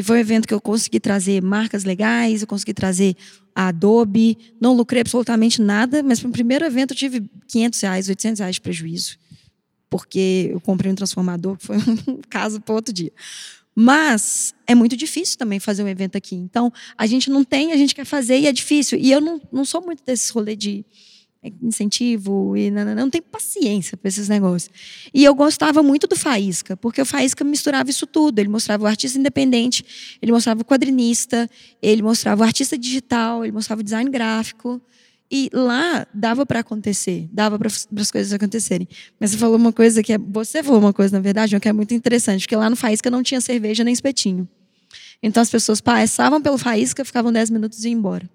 Que 0.00 0.04
foi 0.04 0.16
um 0.16 0.20
evento 0.20 0.48
que 0.48 0.54
eu 0.54 0.60
consegui 0.62 0.98
trazer 0.98 1.42
marcas 1.42 1.84
legais, 1.84 2.40
eu 2.40 2.46
consegui 2.46 2.72
trazer 2.72 3.14
a 3.54 3.68
Adobe, 3.68 4.38
não 4.58 4.74
lucrei 4.74 5.02
absolutamente 5.02 5.60
nada, 5.60 6.02
mas 6.02 6.20
para 6.20 6.30
o 6.30 6.32
primeiro 6.32 6.64
evento 6.64 6.92
eu 6.92 6.96
tive 6.96 7.22
500 7.46 7.80
reais, 7.82 8.08
800 8.08 8.40
reais 8.40 8.54
de 8.54 8.62
prejuízo. 8.62 9.18
Porque 9.90 10.48
eu 10.52 10.60
comprei 10.62 10.90
um 10.90 10.94
transformador, 10.94 11.58
que 11.58 11.66
foi 11.66 11.76
um 12.08 12.18
caso 12.30 12.62
para 12.62 12.74
outro 12.74 12.94
dia. 12.94 13.12
Mas 13.74 14.54
é 14.66 14.74
muito 14.74 14.96
difícil 14.96 15.36
também 15.36 15.60
fazer 15.60 15.82
um 15.82 15.88
evento 15.88 16.16
aqui. 16.16 16.34
Então, 16.34 16.72
a 16.96 17.06
gente 17.06 17.28
não 17.28 17.44
tem, 17.44 17.70
a 17.70 17.76
gente 17.76 17.94
quer 17.94 18.06
fazer 18.06 18.38
e 18.38 18.46
é 18.46 18.52
difícil. 18.52 18.98
E 18.98 19.12
eu 19.12 19.20
não, 19.20 19.38
não 19.52 19.66
sou 19.66 19.82
muito 19.82 20.02
desse 20.02 20.32
rolê 20.32 20.56
de 20.56 20.82
incentivo 21.62 22.54
e 22.56 22.70
não, 22.70 22.94
não 22.94 23.10
tem 23.10 23.22
paciência 23.22 23.96
para 23.96 24.08
esses 24.08 24.28
negócios. 24.28 24.70
E 25.12 25.24
eu 25.24 25.34
gostava 25.34 25.82
muito 25.82 26.06
do 26.06 26.14
Faísca, 26.14 26.76
porque 26.76 27.00
o 27.00 27.06
Faísca 27.06 27.42
misturava 27.42 27.88
isso 27.88 28.06
tudo. 28.06 28.38
Ele 28.38 28.48
mostrava 28.48 28.84
o 28.84 28.86
artista 28.86 29.18
independente, 29.18 29.84
ele 30.20 30.32
mostrava 30.32 30.60
o 30.60 30.64
quadrinista, 30.64 31.48
ele 31.80 32.02
mostrava 32.02 32.42
o 32.42 32.44
artista 32.44 32.76
digital, 32.76 33.44
ele 33.44 33.52
mostrava 33.52 33.80
o 33.80 33.84
design 33.84 34.10
gráfico. 34.10 34.80
E 35.32 35.48
lá 35.52 36.06
dava 36.12 36.44
para 36.44 36.58
acontecer, 36.58 37.28
dava 37.32 37.56
para 37.56 37.68
as 37.68 38.10
coisas 38.10 38.32
acontecerem. 38.32 38.88
Mas 39.18 39.30
você 39.30 39.36
falou 39.36 39.56
uma 39.56 39.72
coisa 39.72 40.02
que 40.02 40.12
é. 40.12 40.18
Você 40.18 40.60
falou 40.60 40.80
uma 40.80 40.92
coisa, 40.92 41.16
na 41.16 41.22
verdade, 41.22 41.58
que 41.60 41.68
é 41.68 41.72
muito 41.72 41.94
interessante, 41.94 42.42
porque 42.42 42.56
lá 42.56 42.68
no 42.68 42.74
Faísca 42.74 43.08
não 43.08 43.22
tinha 43.22 43.40
cerveja 43.40 43.84
nem 43.84 43.94
espetinho. 43.94 44.48
Então 45.22 45.40
as 45.40 45.48
pessoas 45.48 45.80
passavam 45.80 46.42
pelo 46.42 46.58
Faísca, 46.58 47.04
ficavam 47.04 47.32
10 47.32 47.50
minutos 47.50 47.84
e 47.84 47.90
iam 47.90 47.98
embora. 47.98 48.28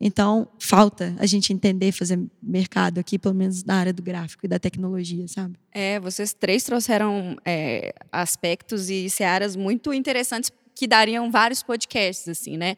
Então, 0.00 0.48
falta 0.58 1.14
a 1.18 1.26
gente 1.26 1.52
entender 1.52 1.92
fazer 1.92 2.20
mercado 2.42 2.98
aqui, 2.98 3.18
pelo 3.18 3.34
menos 3.34 3.64
na 3.64 3.76
área 3.76 3.92
do 3.92 4.02
gráfico 4.02 4.44
e 4.44 4.48
da 4.48 4.58
tecnologia, 4.58 5.26
sabe? 5.28 5.56
É, 5.72 6.00
vocês 6.00 6.32
três 6.32 6.64
trouxeram 6.64 7.36
é, 7.44 7.94
aspectos 8.10 8.90
e 8.90 9.08
searas 9.08 9.56
muito 9.56 9.92
interessantes 9.92 10.50
que 10.74 10.86
dariam 10.86 11.30
vários 11.30 11.62
podcasts, 11.62 12.28
assim, 12.28 12.56
né? 12.56 12.76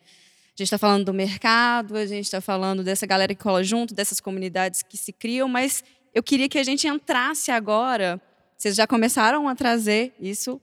A 0.49 0.63
gente 0.63 0.69
está 0.69 0.79
falando 0.79 1.07
do 1.07 1.15
mercado, 1.15 1.97
a 1.97 2.07
gente 2.07 2.25
está 2.25 2.41
falando 2.41 2.83
dessa 2.83 3.07
galera 3.07 3.35
que 3.35 3.43
cola 3.43 3.63
junto, 3.65 3.95
dessas 3.95 4.21
comunidades 4.21 4.83
que 4.83 4.97
se 4.97 5.13
criam, 5.13 5.49
mas 5.49 5.83
eu 6.15 6.23
queria 6.23 6.49
que 6.49 6.59
a 6.59 6.65
gente 6.65 6.87
entrasse 6.87 7.51
agora. 7.51 8.21
Vocês 8.57 8.75
já 8.75 8.87
começaram 8.87 9.49
a 9.49 9.55
trazer 9.55 10.15
isso 10.21 10.61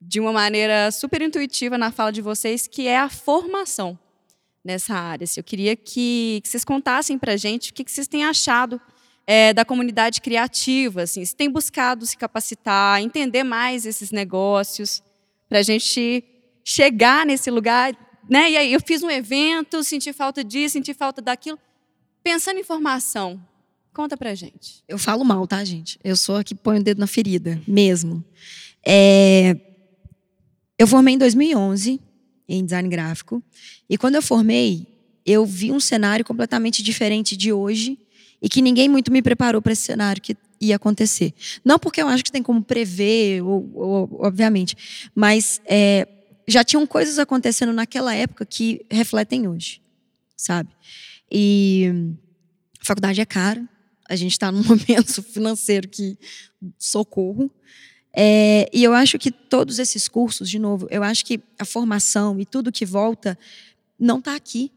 de 0.00 0.18
uma 0.18 0.32
maneira 0.32 0.90
super 0.90 1.20
intuitiva 1.22 1.76
na 1.76 1.92
fala 1.92 2.10
de 2.10 2.22
vocês, 2.22 2.66
que 2.66 2.88
é 2.88 2.98
a 2.98 3.08
formação 3.08 3.98
nessa 4.64 4.94
área. 4.94 5.24
Assim, 5.24 5.40
eu 5.40 5.44
queria 5.44 5.74
que, 5.76 6.40
que 6.42 6.48
vocês 6.48 6.64
contassem 6.64 7.18
para 7.18 7.32
a 7.32 7.36
gente 7.36 7.70
o 7.70 7.74
que, 7.74 7.84
que 7.84 7.90
vocês 7.90 8.06
têm 8.06 8.24
achado 8.24 8.80
é, 9.26 9.52
da 9.52 9.64
comunidade 9.64 10.20
criativa, 10.20 11.02
assim, 11.02 11.24
se 11.24 11.36
tem 11.36 11.48
buscado 11.48 12.04
se 12.04 12.16
capacitar, 12.16 13.00
entender 13.00 13.44
mais 13.44 13.86
esses 13.86 14.10
negócios, 14.10 15.02
para 15.48 15.58
a 15.58 15.62
gente 15.62 16.24
chegar 16.64 17.24
nesse 17.24 17.50
lugar. 17.50 17.94
Né? 18.28 18.50
E 18.52 18.56
aí 18.56 18.72
eu 18.72 18.80
fiz 18.84 19.02
um 19.02 19.10
evento, 19.10 19.82
senti 19.82 20.12
falta 20.12 20.42
disso, 20.42 20.72
senti 20.72 20.94
falta 20.94 21.22
daquilo. 21.22 21.58
Pensando 22.22 22.58
em 22.58 22.64
formação, 22.64 23.40
conta 23.94 24.16
pra 24.16 24.34
gente. 24.34 24.82
Eu 24.88 24.98
falo 24.98 25.24
mal, 25.24 25.46
tá, 25.46 25.64
gente? 25.64 25.98
Eu 26.04 26.16
sou 26.16 26.36
a 26.36 26.44
que 26.44 26.54
põe 26.54 26.78
o 26.78 26.82
dedo 26.82 26.98
na 26.98 27.06
ferida, 27.06 27.60
mesmo. 27.66 28.24
É... 28.86 29.56
Eu 30.78 30.86
formei 30.86 31.14
em 31.14 31.18
2011 31.18 32.00
em 32.56 32.64
design 32.64 32.88
gráfico. 32.88 33.42
E 33.88 33.96
quando 33.96 34.16
eu 34.16 34.22
formei, 34.22 34.86
eu 35.24 35.46
vi 35.46 35.70
um 35.70 35.80
cenário 35.80 36.24
completamente 36.24 36.82
diferente 36.82 37.36
de 37.36 37.52
hoje 37.52 37.98
e 38.42 38.48
que 38.48 38.60
ninguém 38.60 38.88
muito 38.88 39.12
me 39.12 39.22
preparou 39.22 39.62
para 39.62 39.72
esse 39.72 39.82
cenário 39.82 40.20
que 40.20 40.36
ia 40.60 40.76
acontecer. 40.76 41.32
Não 41.64 41.78
porque 41.78 42.02
eu 42.02 42.08
acho 42.08 42.24
que 42.24 42.32
tem 42.32 42.42
como 42.42 42.62
prever, 42.62 43.42
ou, 43.42 43.70
ou, 43.74 44.20
obviamente, 44.20 44.76
mas 45.14 45.60
é, 45.64 46.06
já 46.46 46.64
tinham 46.64 46.86
coisas 46.86 47.18
acontecendo 47.18 47.72
naquela 47.72 48.14
época 48.14 48.44
que 48.44 48.84
refletem 48.90 49.46
hoje, 49.48 49.80
sabe? 50.36 50.70
E 51.30 51.92
a 52.80 52.84
faculdade 52.84 53.20
é 53.20 53.24
cara, 53.24 53.66
a 54.08 54.16
gente 54.16 54.32
está 54.32 54.50
num 54.50 54.62
momento 54.64 55.22
financeiro 55.22 55.88
que 55.88 56.18
socorro. 56.78 57.50
É, 58.14 58.68
e 58.72 58.82
eu 58.82 58.92
acho 58.92 59.18
que 59.18 59.30
todos 59.30 59.78
esses 59.78 60.08
cursos, 60.08 60.50
de 60.50 60.58
novo, 60.58 60.86
eu 60.90 61.02
acho 61.02 61.24
que 61.24 61.40
a 61.58 61.64
formação 61.64 62.40
e 62.40 62.44
tudo 62.44 62.72
que 62.72 62.84
volta 62.84 63.38
não 63.98 64.18
está 64.18 64.34
aqui, 64.34 64.72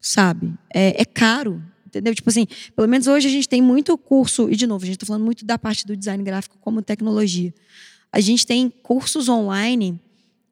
sabe? 0.00 0.54
É, 0.72 1.00
é, 1.00 1.04
caro, 1.04 1.62
entendeu? 1.86 2.14
Tipo 2.14 2.30
assim, 2.30 2.46
pelo 2.74 2.86
menos 2.86 3.06
hoje 3.06 3.26
a 3.26 3.30
gente 3.30 3.48
tem 3.48 3.60
muito 3.60 3.96
curso, 3.98 4.48
e 4.50 4.56
de 4.56 4.66
novo, 4.66 4.84
a 4.84 4.86
gente 4.86 4.96
está 4.96 5.06
falando 5.06 5.24
muito 5.24 5.44
da 5.44 5.58
parte 5.58 5.86
do 5.86 5.96
design 5.96 6.22
gráfico 6.22 6.56
como 6.60 6.80
tecnologia. 6.80 7.52
A 8.12 8.20
gente 8.20 8.46
tem 8.46 8.70
cursos 8.70 9.28
online, 9.28 10.00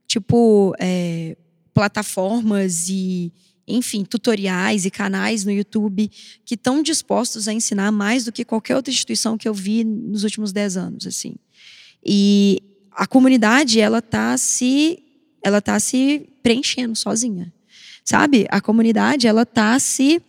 tipo, 0.07 0.75
é, 0.79 1.37
plataformas 1.73 2.89
e, 2.89 3.33
enfim, 3.67 4.05
tutoriais 4.05 4.85
e 4.85 4.91
canais 4.91 5.45
no 5.45 5.53
YouTube 5.53 6.11
que 6.45 6.55
estão 6.55 6.83
dispostos 6.83 7.47
a 7.47 7.53
ensinar 7.53 7.93
mais 7.93 8.25
do 8.25 8.33
que 8.33 8.45
qualquer 8.45 8.75
outra 8.77 8.93
instituição 8.93 9.39
que 9.39 9.49
eu 9.49 9.55
vi 9.55 9.85
nos 9.85 10.25
últimos 10.25 10.53
dez 10.53 10.77
anos, 10.77 11.07
assim. 11.07 11.37
E 12.05 12.61
a 12.93 13.07
comunidade, 13.07 13.81
ela 13.81 14.01
tá 14.03 14.37
se 14.37 15.01
ela 15.43 15.61
tá 15.61 15.79
se 15.79 16.29
preenchendo 16.43 16.97
sozinha. 16.97 17.53
Sabe? 18.05 18.47
A 18.51 18.61
comunidade, 18.61 19.27
ela 19.27 19.47
tá 19.47 19.79
se 19.79 20.21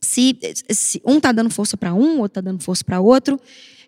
se, 0.00 0.38
se 0.70 1.02
um 1.04 1.20
tá 1.20 1.32
dando 1.32 1.50
força 1.50 1.76
para 1.76 1.92
um, 1.94 2.20
outro 2.20 2.34
tá 2.34 2.40
dando 2.40 2.62
força 2.62 2.84
para 2.84 3.00
outro. 3.00 3.40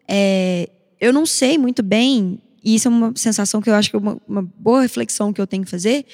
É, 0.06 0.68
eu 1.00 1.12
não 1.12 1.26
sei 1.26 1.58
muito 1.58 1.82
bem 1.82 2.40
e 2.62 2.74
isso 2.74 2.88
é 2.88 2.90
uma 2.90 3.12
sensação 3.14 3.62
que 3.62 3.70
eu 3.70 3.74
acho 3.74 3.90
que 3.90 3.96
é 3.96 3.98
uma, 3.98 4.20
uma 4.26 4.42
boa 4.42 4.82
reflexão 4.82 5.32
que 5.32 5.40
eu 5.40 5.46
tenho 5.46 5.64
que 5.64 5.70
fazer. 5.70 6.04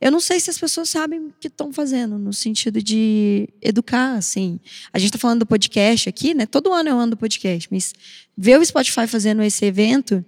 Eu 0.00 0.12
não 0.12 0.20
sei 0.20 0.38
se 0.38 0.50
as 0.50 0.58
pessoas 0.58 0.88
sabem 0.90 1.18
o 1.18 1.34
que 1.40 1.48
estão 1.48 1.72
fazendo, 1.72 2.18
no 2.18 2.32
sentido 2.32 2.82
de 2.82 3.48
educar, 3.62 4.14
assim. 4.14 4.60
A 4.92 4.98
gente 4.98 5.08
está 5.08 5.18
falando 5.18 5.40
do 5.40 5.46
podcast 5.46 6.08
aqui, 6.08 6.34
né? 6.34 6.46
Todo 6.46 6.72
ano 6.72 6.90
eu 6.90 6.98
ando 6.98 7.16
podcast, 7.16 7.68
mas 7.70 7.94
ver 8.36 8.58
o 8.60 8.64
Spotify 8.64 9.06
fazendo 9.06 9.42
esse 9.42 9.64
evento 9.64 10.24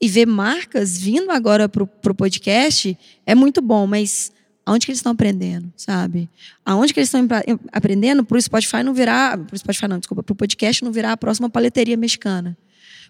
e 0.00 0.08
ver 0.08 0.26
marcas 0.26 0.98
vindo 0.98 1.30
agora 1.30 1.68
para 1.68 1.82
o 1.82 2.14
podcast 2.14 2.98
é 3.24 3.34
muito 3.34 3.62
bom, 3.62 3.86
mas 3.86 4.32
aonde 4.66 4.86
que 4.86 4.92
eles 4.92 4.98
estão 4.98 5.12
aprendendo, 5.12 5.72
sabe? 5.76 6.28
Aonde 6.64 6.92
que 6.92 7.00
eles 7.00 7.12
estão 7.12 7.26
aprendendo 7.72 8.24
para 8.24 8.36
o 8.36 8.42
Spotify 8.42 8.82
não 8.82 8.94
virar, 8.94 9.38
para 9.38 9.54
o 9.54 9.58
Spotify 9.58 9.88
não, 9.88 9.98
desculpa, 9.98 10.22
para 10.22 10.32
o 10.32 10.36
podcast 10.36 10.84
não 10.84 10.92
virar 10.92 11.12
a 11.12 11.16
próxima 11.16 11.50
paleteria 11.50 11.96
mexicana. 11.96 12.56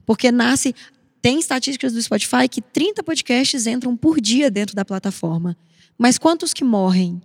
Porque 0.05 0.31
nasce, 0.31 0.75
tem 1.23 1.39
estatísticas 1.39 1.93
do 1.93 2.03
Spotify 2.03 2.49
que 2.51 2.61
30 2.61 3.03
podcasts 3.03 3.67
entram 3.67 3.97
por 3.97 4.21
dia 4.21 4.51
dentro 4.51 4.75
da 4.75 4.85
plataforma. 4.85 5.57
Mas 5.97 6.19
quantos 6.19 6.53
que 6.53 6.65
morrem? 6.65 7.23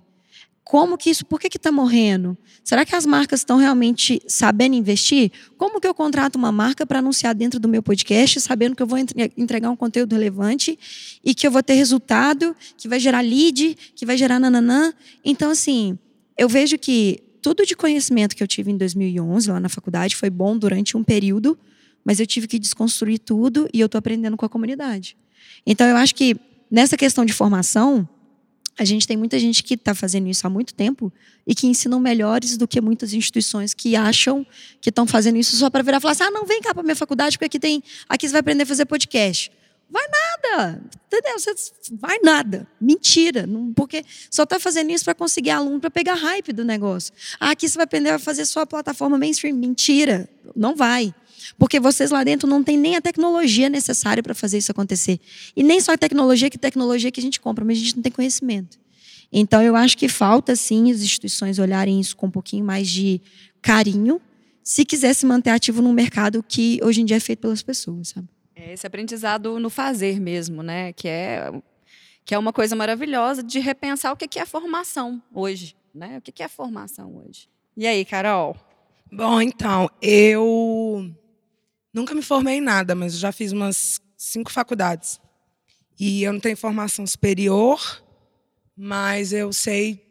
Como 0.70 1.00
que 1.00 1.10
isso, 1.10 1.26
por 1.26 1.40
que 1.40 1.48
está 1.48 1.72
morrendo? 1.72 2.38
Será 2.64 2.86
que 2.86 2.96
as 2.96 3.04
marcas 3.04 3.40
estão 3.40 3.58
realmente 3.58 4.22
sabendo 4.28 4.76
investir? 4.76 5.32
Como 5.58 5.82
que 5.82 5.88
eu 5.88 5.96
contrato 5.96 6.36
uma 6.36 6.52
marca 6.52 6.86
para 6.86 7.00
anunciar 7.00 7.34
dentro 7.34 7.60
do 7.60 7.68
meu 7.68 7.82
podcast, 7.82 8.40
sabendo 8.40 8.76
que 8.76 8.84
eu 8.84 8.86
vou 8.86 9.00
entregar 9.36 9.72
um 9.72 9.76
conteúdo 9.76 10.14
relevante 10.14 10.78
e 11.26 11.34
que 11.34 11.48
eu 11.48 11.50
vou 11.50 11.64
ter 11.64 11.74
resultado, 11.74 12.56
que 12.78 12.88
vai 12.88 13.00
gerar 13.00 13.22
lead, 13.22 13.76
que 13.96 14.06
vai 14.06 14.16
gerar 14.16 14.40
nananã? 14.40 14.94
Então, 15.26 15.50
assim, 15.50 15.98
eu 16.38 16.48
vejo 16.48 16.78
que 16.78 17.20
tudo 17.42 17.66
de 17.66 17.76
conhecimento 17.76 18.36
que 18.36 18.44
eu 18.44 18.48
tive 18.48 18.70
em 18.70 18.78
2011 18.78 19.50
lá 19.50 19.60
na 19.60 19.70
faculdade 19.70 20.16
foi 20.16 20.30
bom 20.30 20.56
durante 20.56 20.96
um 20.96 21.04
período, 21.04 21.58
mas 22.06 22.20
eu 22.20 22.28
tive 22.28 22.46
que 22.46 22.60
desconstruir 22.60 23.18
tudo 23.18 23.68
e 23.74 23.80
eu 23.80 23.88
estou 23.88 23.98
aprendendo 23.98 24.38
com 24.38 24.46
a 24.46 24.50
comunidade. 24.50 25.18
Então, 25.66 25.88
eu 25.88 25.98
acho 25.98 26.14
que 26.14 26.38
nessa 26.70 26.96
questão 26.96 27.26
de 27.26 27.34
formação, 27.34 28.08
a 28.80 28.86
gente 28.86 29.06
tem 29.06 29.18
muita 29.18 29.38
gente 29.38 29.62
que 29.62 29.74
está 29.74 29.94
fazendo 29.94 30.30
isso 30.30 30.48
há 30.48 30.50
muito 30.50 30.74
tempo 30.74 31.12
e 31.46 31.54
que 31.54 31.68
ensinam 31.68 32.00
melhores 32.00 32.56
do 32.56 32.66
que 32.66 32.80
muitas 32.80 33.14
instituições 33.14 33.74
que 33.74 33.94
acham 33.94 34.48
que 34.80 34.90
estão 34.90 35.06
fazendo 35.06 35.38
isso 35.38 35.58
só 35.58 35.70
para 35.70 35.84
virar 35.84 35.98
e 35.98 36.00
falar 36.00 36.14
assim: 36.14 36.24
ah, 36.24 36.32
não, 36.32 36.46
vem 36.46 36.62
cá 36.62 36.74
para 36.74 36.82
minha 36.82 36.96
faculdade, 36.96 37.38
porque 37.38 37.46
aqui 37.46 37.60
tem. 37.60 37.84
Aqui 38.08 38.26
você 38.26 38.32
vai 38.32 38.40
aprender 38.40 38.64
a 38.64 38.66
fazer 38.66 38.86
podcast. 38.86 39.52
Vai 39.92 40.06
nada, 40.08 40.82
entendeu? 41.08 41.40
Você 41.40 41.54
vai 41.92 42.20
nada. 42.24 42.66
Mentira. 42.80 43.46
Não, 43.46 43.74
porque 43.74 44.06
só 44.32 44.44
está 44.44 44.60
fazendo 44.60 44.92
isso 44.92 45.04
para 45.04 45.16
conseguir 45.16 45.50
aluno, 45.50 45.80
para 45.80 45.92
pegar 45.92 46.14
hype 46.14 46.54
do 46.54 46.64
negócio. 46.64 47.14
Ah, 47.38 47.52
aqui 47.52 47.68
você 47.68 47.76
vai 47.76 47.84
aprender 47.84 48.12
a 48.12 48.20
fazer 48.20 48.46
sua 48.46 48.66
plataforma 48.66 49.18
mainstream. 49.18 49.56
Mentira. 49.56 50.30
Não 50.56 50.74
vai. 50.74 51.14
Porque 51.58 51.80
vocês 51.80 52.12
lá 52.12 52.24
dentro 52.24 52.48
não 52.48 52.64
têm 52.64 52.78
nem 52.78 52.96
a 52.96 53.02
tecnologia 53.02 53.70
necessária 53.70 54.22
para 54.22 54.36
fazer 54.36 54.58
isso 54.58 54.72
acontecer. 54.72 55.20
E 55.56 55.64
nem 55.64 55.80
só 55.80 55.94
a 55.94 55.98
tecnologia, 55.98 56.50
que 56.50 56.58
tecnologia 56.58 57.12
que 57.12 57.20
a 57.20 57.24
gente 57.24 57.40
compra, 57.40 57.64
mas 57.66 57.78
a 57.78 57.82
gente 57.82 57.96
não 57.96 58.04
tem 58.04 58.12
conhecimento. 58.12 58.78
Então, 59.32 59.62
eu 59.62 59.76
acho 59.76 59.98
que 59.98 60.10
falta, 60.10 60.56
sim, 60.56 60.92
as 60.92 61.02
instituições 61.02 61.60
olharem 61.60 62.00
isso 62.00 62.16
com 62.18 62.28
um 62.28 62.32
pouquinho 62.32 62.66
mais 62.66 62.88
de 62.90 63.22
carinho, 63.62 64.20
se 64.64 64.86
quiser 64.86 65.14
se 65.14 65.26
manter 65.26 65.52
ativo 65.52 65.82
num 65.82 65.94
mercado 65.94 66.44
que 66.48 66.80
hoje 66.84 67.02
em 67.02 67.06
dia 67.06 67.18
é 67.18 67.20
feito 67.20 67.40
pelas 67.40 67.62
pessoas, 67.62 68.10
sabe? 68.10 68.28
É 68.56 68.74
esse 68.74 68.86
aprendizado 68.86 69.60
no 69.60 69.70
fazer 69.70 70.20
mesmo, 70.20 70.62
né? 70.62 70.94
Que 70.94 71.08
é, 71.08 71.52
que 72.26 72.36
é 72.36 72.38
uma 72.38 72.54
coisa 72.54 72.76
maravilhosa 72.76 73.42
de 73.42 73.60
repensar 73.60 74.12
o 74.12 74.18
que 74.18 74.38
é 74.38 74.42
a 74.42 74.46
formação 74.46 75.22
hoje, 75.34 75.76
né? 75.94 76.18
O 76.18 76.22
que 76.22 76.44
é 76.44 76.46
a 76.46 76.50
formação 76.50 77.18
hoje. 77.18 77.48
E 77.76 77.88
aí, 77.88 78.04
Carol? 78.04 78.56
Bom, 79.12 79.42
então, 79.42 79.90
eu 80.02 81.12
Nunca 81.94 82.14
me 82.14 82.22
formei 82.22 82.56
em 82.56 82.62
nada, 82.62 82.94
mas 82.94 83.18
já 83.18 83.32
fiz 83.32 83.52
umas 83.52 84.00
cinco 84.16 84.52
faculdades. 84.52 85.20
E 86.00 86.24
eu 86.24 86.32
não 86.32 86.40
tenho 86.40 86.56
formação 86.56 87.06
superior, 87.06 87.82
mas 88.78 89.34
eu 89.34 89.52
sei 89.52 90.06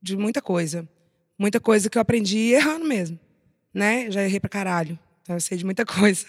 de 0.00 0.16
muita 0.16 0.40
coisa. 0.40 0.88
Muita 1.36 1.58
coisa 1.58 1.90
que 1.90 1.98
eu 1.98 2.02
aprendi 2.02 2.52
errando 2.52 2.86
mesmo. 2.86 3.18
Né? 3.74 4.10
Já 4.10 4.22
errei 4.22 4.38
pra 4.38 4.48
caralho. 4.48 4.98
Então 5.22 5.36
eu 5.36 5.40
sei 5.40 5.58
de 5.58 5.64
muita 5.64 5.84
coisa. 5.86 6.26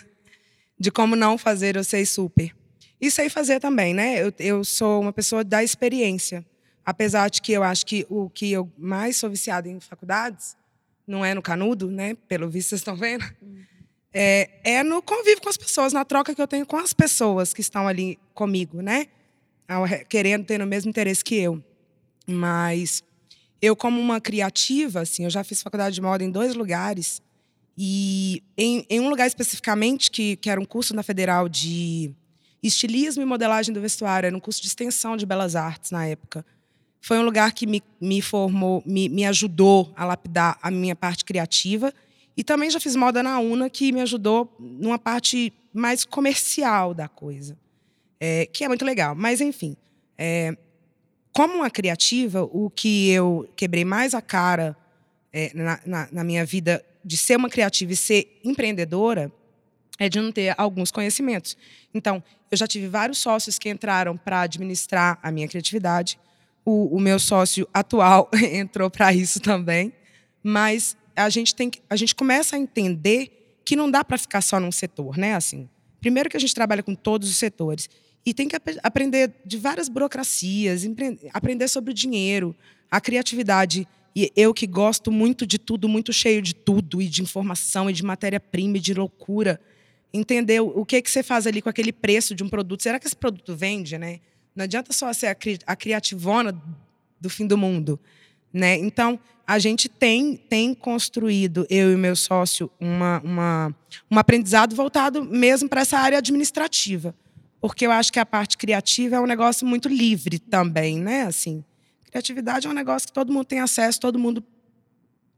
De 0.80 0.92
como 0.92 1.16
não 1.16 1.38
fazer, 1.38 1.76
eu 1.76 1.84
sei 1.84 2.06
super. 2.06 2.54
E 3.00 3.12
sei 3.12 3.30
fazer 3.30 3.60
também, 3.60 3.94
né? 3.94 4.24
Eu, 4.24 4.34
eu 4.40 4.64
sou 4.64 5.02
uma 5.02 5.14
pessoa 5.14 5.44
da 5.44 5.64
experiência. 5.64 6.44
Apesar 6.84 7.30
de 7.30 7.42
que 7.42 7.52
eu 7.52 7.64
acho 7.64 7.86
que 7.86 8.06
o 8.10 8.30
que 8.30 8.52
eu 8.52 8.72
mais 8.78 9.18
sou 9.18 9.30
viciada 9.30 9.70
em 9.70 9.80
faculdades 9.80 10.58
não 11.06 11.24
é 11.24 11.34
no 11.34 11.42
canudo, 11.42 11.92
né? 11.92 12.16
Pelo 12.28 12.50
visto, 12.50 12.70
vocês 12.70 12.82
estão 12.82 12.96
vendo. 12.96 13.24
Uhum 13.42 13.73
é, 14.14 14.50
é 14.64 14.84
no 14.84 15.02
convívio 15.02 15.42
com 15.42 15.50
as 15.50 15.58
pessoas, 15.58 15.92
na 15.92 16.06
troca 16.06 16.36
que 16.36 16.42
eu 16.42 16.48
tenho 16.48 16.66
com 16.66 16.78
as 16.78 16.94
pessoas 16.94 17.54
que 17.54 17.62
estão 17.62 17.88
ali 17.88 18.20
comigo, 18.34 18.82
né? 18.82 19.08
Querendo 20.08 20.46
ter 20.46 20.62
o 20.62 20.68
mesmo 20.68 20.90
interesse 20.90 21.24
que 21.24 21.36
eu. 21.36 21.64
Mas 22.28 23.04
eu, 23.62 23.76
como 23.76 24.00
uma 24.00 24.22
criativa, 24.22 25.02
assim, 25.02 25.24
eu 25.24 25.30
já 25.30 25.44
fiz 25.44 25.64
faculdade 25.64 25.96
de 25.96 26.02
moda 26.02 26.24
em 26.24 26.30
dois 26.30 26.54
lugares. 26.54 27.22
E 27.76 28.44
em, 28.56 28.86
em 28.88 29.00
um 29.00 29.10
lugar 29.10 29.26
especificamente, 29.26 30.12
que, 30.12 30.36
que 30.36 30.50
era 30.50 30.62
um 30.62 30.66
curso 30.66 30.96
na 30.96 31.02
Federal 31.02 31.50
de 31.50 32.14
estilismo 32.62 33.24
e 33.24 33.26
modelagem 33.26 33.74
do 33.74 33.82
vestuário, 33.82 34.28
era 34.28 34.38
um 34.38 34.40
curso 34.40 34.62
de 34.62 34.68
extensão 34.68 35.18
de 35.18 35.26
belas 35.26 35.56
artes 35.56 35.90
na 35.90 36.06
época. 36.06 36.46
Foi 37.02 37.18
um 37.18 37.24
lugar 37.24 37.52
que 37.52 37.66
me, 37.66 37.84
me 38.00 38.22
formou, 38.22 38.84
me, 38.86 39.10
me 39.10 39.26
ajudou 39.26 39.92
a 39.96 40.06
lapidar 40.06 40.58
a 40.62 40.70
minha 40.70 40.96
parte 40.96 41.26
criativa 41.26 41.92
e 42.36 42.44
também 42.44 42.70
já 42.70 42.80
fiz 42.80 42.96
moda 42.96 43.22
na 43.22 43.40
UNA, 43.40 43.70
que 43.70 43.92
me 43.92 44.02
ajudou 44.02 44.56
numa 44.60 44.98
parte 44.98 45.54
mais 45.74 46.04
comercial 46.04 46.94
da 46.94 47.08
coisa, 47.08 47.58
é, 48.20 48.46
que 48.46 48.64
é 48.64 48.68
muito 48.68 48.84
legal. 48.84 49.16
Mas, 49.16 49.42
enfim, 49.42 49.76
é, 50.18 50.56
como 51.32 51.56
uma 51.56 51.70
criativa, 51.70 52.44
o 52.44 52.70
que 52.70 53.10
eu 53.10 53.50
quebrei 53.56 53.86
mais 53.86 54.14
a 54.14 54.22
cara 54.22 54.76
é, 55.32 55.52
na, 55.54 55.80
na, 55.86 56.10
na 56.12 56.24
minha 56.24 56.46
vida 56.46 56.84
de 57.04 57.18
ser 57.18 57.38
uma 57.38 57.50
criativa 57.50 57.92
e 57.92 57.96
ser 57.96 58.40
empreendedora 58.44 59.32
é 60.00 60.10
de 60.10 60.20
não 60.20 60.32
ter 60.32 60.56
alguns 60.58 60.92
conhecimentos. 60.92 61.58
Então, 61.94 62.24
eu 62.50 62.58
já 62.58 62.68
tive 62.68 62.88
vários 62.88 63.18
sócios 63.18 63.60
que 63.60 63.70
entraram 63.70 64.18
para 64.18 64.42
administrar 64.42 65.20
a 65.22 65.32
minha 65.32 65.48
criatividade. 65.48 66.20
O, 66.66 66.96
o 66.96 67.00
meu 67.00 67.20
sócio 67.20 67.68
atual 67.74 68.30
entrou 68.34 68.90
para 68.90 69.14
isso 69.14 69.40
também. 69.40 69.92
Mas 70.42 70.96
a 71.16 71.30
gente 71.30 71.54
tem 71.56 71.72
a 71.90 71.96
gente 71.96 72.16
começa 72.16 72.56
a 72.56 72.60
entender 72.60 73.60
que 73.66 73.76
não 73.76 73.90
dá 73.90 74.04
para 74.04 74.18
ficar 74.18 74.42
só 74.42 74.60
num 74.60 74.72
setor, 74.72 75.18
né? 75.18 75.36
Assim, 75.36 75.70
primeiro 76.02 76.30
que 76.30 76.38
a 76.38 76.40
gente 76.40 76.54
trabalha 76.54 76.84
com 76.84 76.96
todos 76.96 77.30
os 77.30 77.38
setores 77.38 77.90
e 78.26 78.34
tem 78.34 78.48
que 78.48 78.56
ap 78.56 78.68
aprender 78.82 79.32
de 79.46 79.58
várias 79.58 79.90
burocracias, 79.90 80.84
aprender 81.34 81.68
sobre 81.68 81.92
o 81.92 81.94
dinheiro, 81.94 82.56
a 82.90 83.00
criatividade. 83.02 83.88
E 84.16 84.32
eu 84.36 84.54
que 84.54 84.68
gosto 84.68 85.12
muito 85.12 85.46
de 85.46 85.58
tudo, 85.58 85.90
muito 85.90 86.14
cheio 86.14 86.42
de 86.42 86.54
tudo 86.54 87.02
e 87.02 87.08
de 87.08 87.22
informação 87.22 87.90
e 87.90 87.94
de 87.94 88.04
matéria-prima 88.04 88.78
e 88.78 88.80
de 88.80 88.94
loucura, 88.94 89.60
entender 90.14 90.60
o 90.60 90.86
que 90.86 91.02
que 91.02 91.10
você 91.10 91.24
faz 91.24 91.48
ali 91.48 91.62
com 91.62 91.70
aquele 91.70 91.92
preço 91.92 92.36
de 92.36 92.44
um 92.44 92.50
produto. 92.50 92.84
Será 92.84 93.00
que 93.00 93.08
esse 93.08 93.16
produto 93.16 93.56
vende, 93.56 93.98
né? 93.98 94.20
Não 94.56 94.66
adianta 94.66 94.94
só 94.94 95.12
ser 95.12 95.28
a, 95.28 95.36
cri 95.36 95.58
a 95.66 95.76
criativona 95.76 96.62
do 97.20 97.30
fim 97.30 97.48
do 97.48 97.58
mundo. 97.58 98.00
Né? 98.54 98.76
Então, 98.78 99.20
a 99.46 99.60
gente 99.60 99.90
tem, 99.90 100.38
tem 100.38 100.74
construído, 100.74 101.68
eu 101.70 101.92
e 101.92 101.98
meu 101.98 102.16
sócio, 102.16 102.72
uma, 102.80 103.20
uma, 103.24 103.76
um 104.10 104.18
aprendizado 104.18 104.76
voltado 104.76 105.24
mesmo 105.24 105.68
para 105.68 105.82
essa 105.82 105.98
área 105.98 106.18
administrativa. 106.18 107.14
Porque 107.60 107.86
eu 107.86 107.92
acho 107.92 108.12
que 108.12 108.20
a 108.20 108.26
parte 108.26 108.58
criativa 108.58 109.18
é 109.18 109.20
um 109.20 109.26
negócio 109.26 109.66
muito 109.66 109.88
livre 109.90 110.40
também, 110.40 111.00
né? 111.00 111.24
Assim, 111.24 111.64
criatividade 112.06 112.68
é 112.68 112.70
um 112.70 112.74
negócio 112.74 113.08
que 113.08 113.14
todo 113.14 113.32
mundo 113.32 113.46
tem 113.46 113.60
acesso, 113.60 114.00
todo 114.00 114.20
mundo 114.20 114.44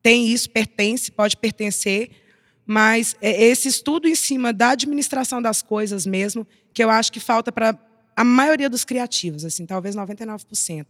tem 0.02 0.28
isso, 0.28 0.50
pertence, 0.50 1.12
pode 1.12 1.36
pertencer, 1.38 2.12
mas 2.66 3.16
é 3.22 3.44
esse 3.46 3.68
estudo 3.68 4.08
em 4.08 4.16
cima 4.16 4.54
da 4.54 4.72
administração 4.72 5.42
das 5.42 5.62
coisas 5.62 6.06
mesmo, 6.06 6.48
que 6.74 6.84
eu 6.84 6.90
acho 6.90 7.12
que 7.12 7.20
falta 7.20 7.52
para 7.52 7.78
a 8.16 8.24
maioria 8.24 8.70
dos 8.70 8.86
criativos, 8.86 9.44
assim, 9.44 9.66
talvez 9.66 9.96
99%. 9.96 10.86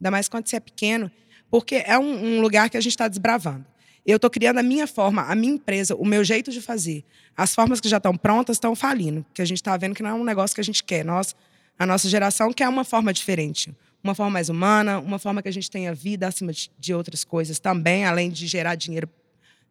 Ainda 0.00 0.10
mais 0.10 0.28
quando 0.28 0.48
você 0.48 0.56
é 0.56 0.60
pequeno 0.60 1.10
porque 1.50 1.82
é 1.86 1.98
um, 1.98 2.36
um 2.36 2.40
lugar 2.40 2.68
que 2.70 2.76
a 2.76 2.80
gente 2.80 2.92
está 2.92 3.08
desbravando. 3.08 3.64
Eu 4.06 4.16
estou 4.16 4.28
criando 4.28 4.58
a 4.58 4.62
minha 4.62 4.86
forma, 4.86 5.22
a 5.22 5.34
minha 5.34 5.54
empresa, 5.54 5.94
o 5.94 6.04
meu 6.04 6.22
jeito 6.22 6.50
de 6.50 6.60
fazer. 6.60 7.04
As 7.34 7.54
formas 7.54 7.80
que 7.80 7.88
já 7.88 7.96
estão 7.96 8.14
prontas 8.16 8.56
estão 8.56 8.76
falindo, 8.76 9.24
porque 9.24 9.40
a 9.40 9.46
gente 9.46 9.58
está 9.58 9.74
vendo 9.76 9.94
que 9.94 10.02
não 10.02 10.10
é 10.10 10.14
um 10.14 10.24
negócio 10.24 10.54
que 10.54 10.60
a 10.60 10.64
gente 10.64 10.84
quer. 10.84 11.04
Nós, 11.04 11.34
a 11.78 11.86
nossa 11.86 12.08
geração 12.08 12.52
quer 12.52 12.68
uma 12.68 12.84
forma 12.84 13.12
diferente, 13.14 13.74
uma 14.02 14.14
forma 14.14 14.32
mais 14.32 14.50
humana, 14.50 14.98
uma 14.98 15.18
forma 15.18 15.42
que 15.42 15.48
a 15.48 15.52
gente 15.52 15.70
tenha 15.70 15.94
vida 15.94 16.28
acima 16.28 16.52
de, 16.78 16.94
outras 16.94 17.24
coisas 17.24 17.58
também, 17.58 18.04
além 18.04 18.30
de 18.30 18.46
gerar 18.46 18.74
dinheiro, 18.74 19.08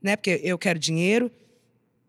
né? 0.01 0.15
Porque 0.15 0.41
eu 0.43 0.57
quero 0.57 0.79
dinheiro. 0.79 1.31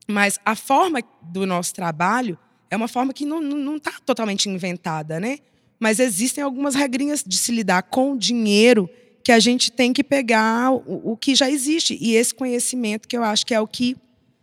Mas 0.08 0.38
a 0.44 0.54
forma 0.54 1.00
do 1.22 1.44
nosso 1.46 1.74
trabalho 1.74 2.38
é 2.70 2.76
uma 2.76 2.88
forma 2.88 3.12
que 3.12 3.26
não 3.26 3.76
está 3.76 3.92
totalmente 4.04 4.48
inventada, 4.48 5.20
né? 5.20 5.40
Mas 5.78 5.98
existem 5.98 6.42
algumas 6.42 6.74
regrinhas 6.74 7.22
de 7.22 7.36
se 7.36 7.52
lidar 7.52 7.82
com 7.82 8.12
o 8.12 8.18
dinheiro 8.18 8.88
que 9.24 9.32
a 9.32 9.40
gente 9.40 9.72
tem 9.72 9.90
que 9.90 10.04
pegar 10.04 10.70
o, 10.70 11.12
o, 11.12 11.16
que 11.16 11.34
já 11.34 11.50
existe 11.50 11.96
e 11.98 12.14
esse 12.14 12.34
conhecimento 12.34 13.08
que 13.08 13.16
eu 13.16 13.24
acho 13.24 13.46
que 13.46 13.54
é 13.54 13.60
o 13.60 13.66
que 13.66 13.96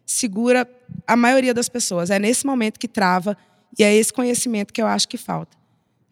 segura 0.03 0.67
a 1.05 1.15
maioria 1.15 1.53
das 1.53 1.69
pessoas. 1.69 2.09
É 2.09 2.17
nesse 2.17 2.45
momento 2.47 2.79
que 2.79 2.87
trava 2.87 3.37
E 3.77 3.83
é 3.83 3.95
esse 3.95 4.11
conhecimento 4.11 4.73
que 4.73 4.81
eu 4.81 4.87
acho 4.87 5.07
que 5.07 5.17
falta. 5.17 5.55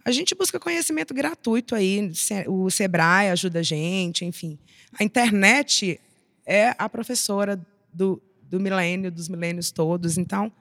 A 0.05 0.11
gente 0.11 0.35
busca 0.35 0.59
conhecimento 0.59 1.13
gratuito 1.13 1.75
aí, 1.75 2.11
o 2.47 2.69
Sebrae 2.69 3.29
ajuda 3.29 3.59
a 3.59 3.63
gente, 3.63 4.23
enfim. 4.23 4.57
A 4.97 5.03
internet 5.03 5.99
é 6.45 6.73
a 6.77 6.87
professora 6.87 7.59
do, 7.91 8.21
do 8.43 8.59
milênio, 8.59 9.11
dos 9.11 9.27
milênios 9.27 9.71
todos. 9.71 10.17
Então, 10.17 10.51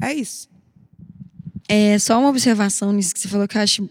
é 0.00 0.12
isso. 0.12 0.48
É 1.66 1.98
só 1.98 2.20
uma 2.20 2.28
observação 2.28 2.92
nisso 2.92 3.14
que 3.14 3.20
você 3.20 3.28
falou 3.28 3.48
que 3.48 3.56
eu 3.56 3.62
acho 3.62 3.88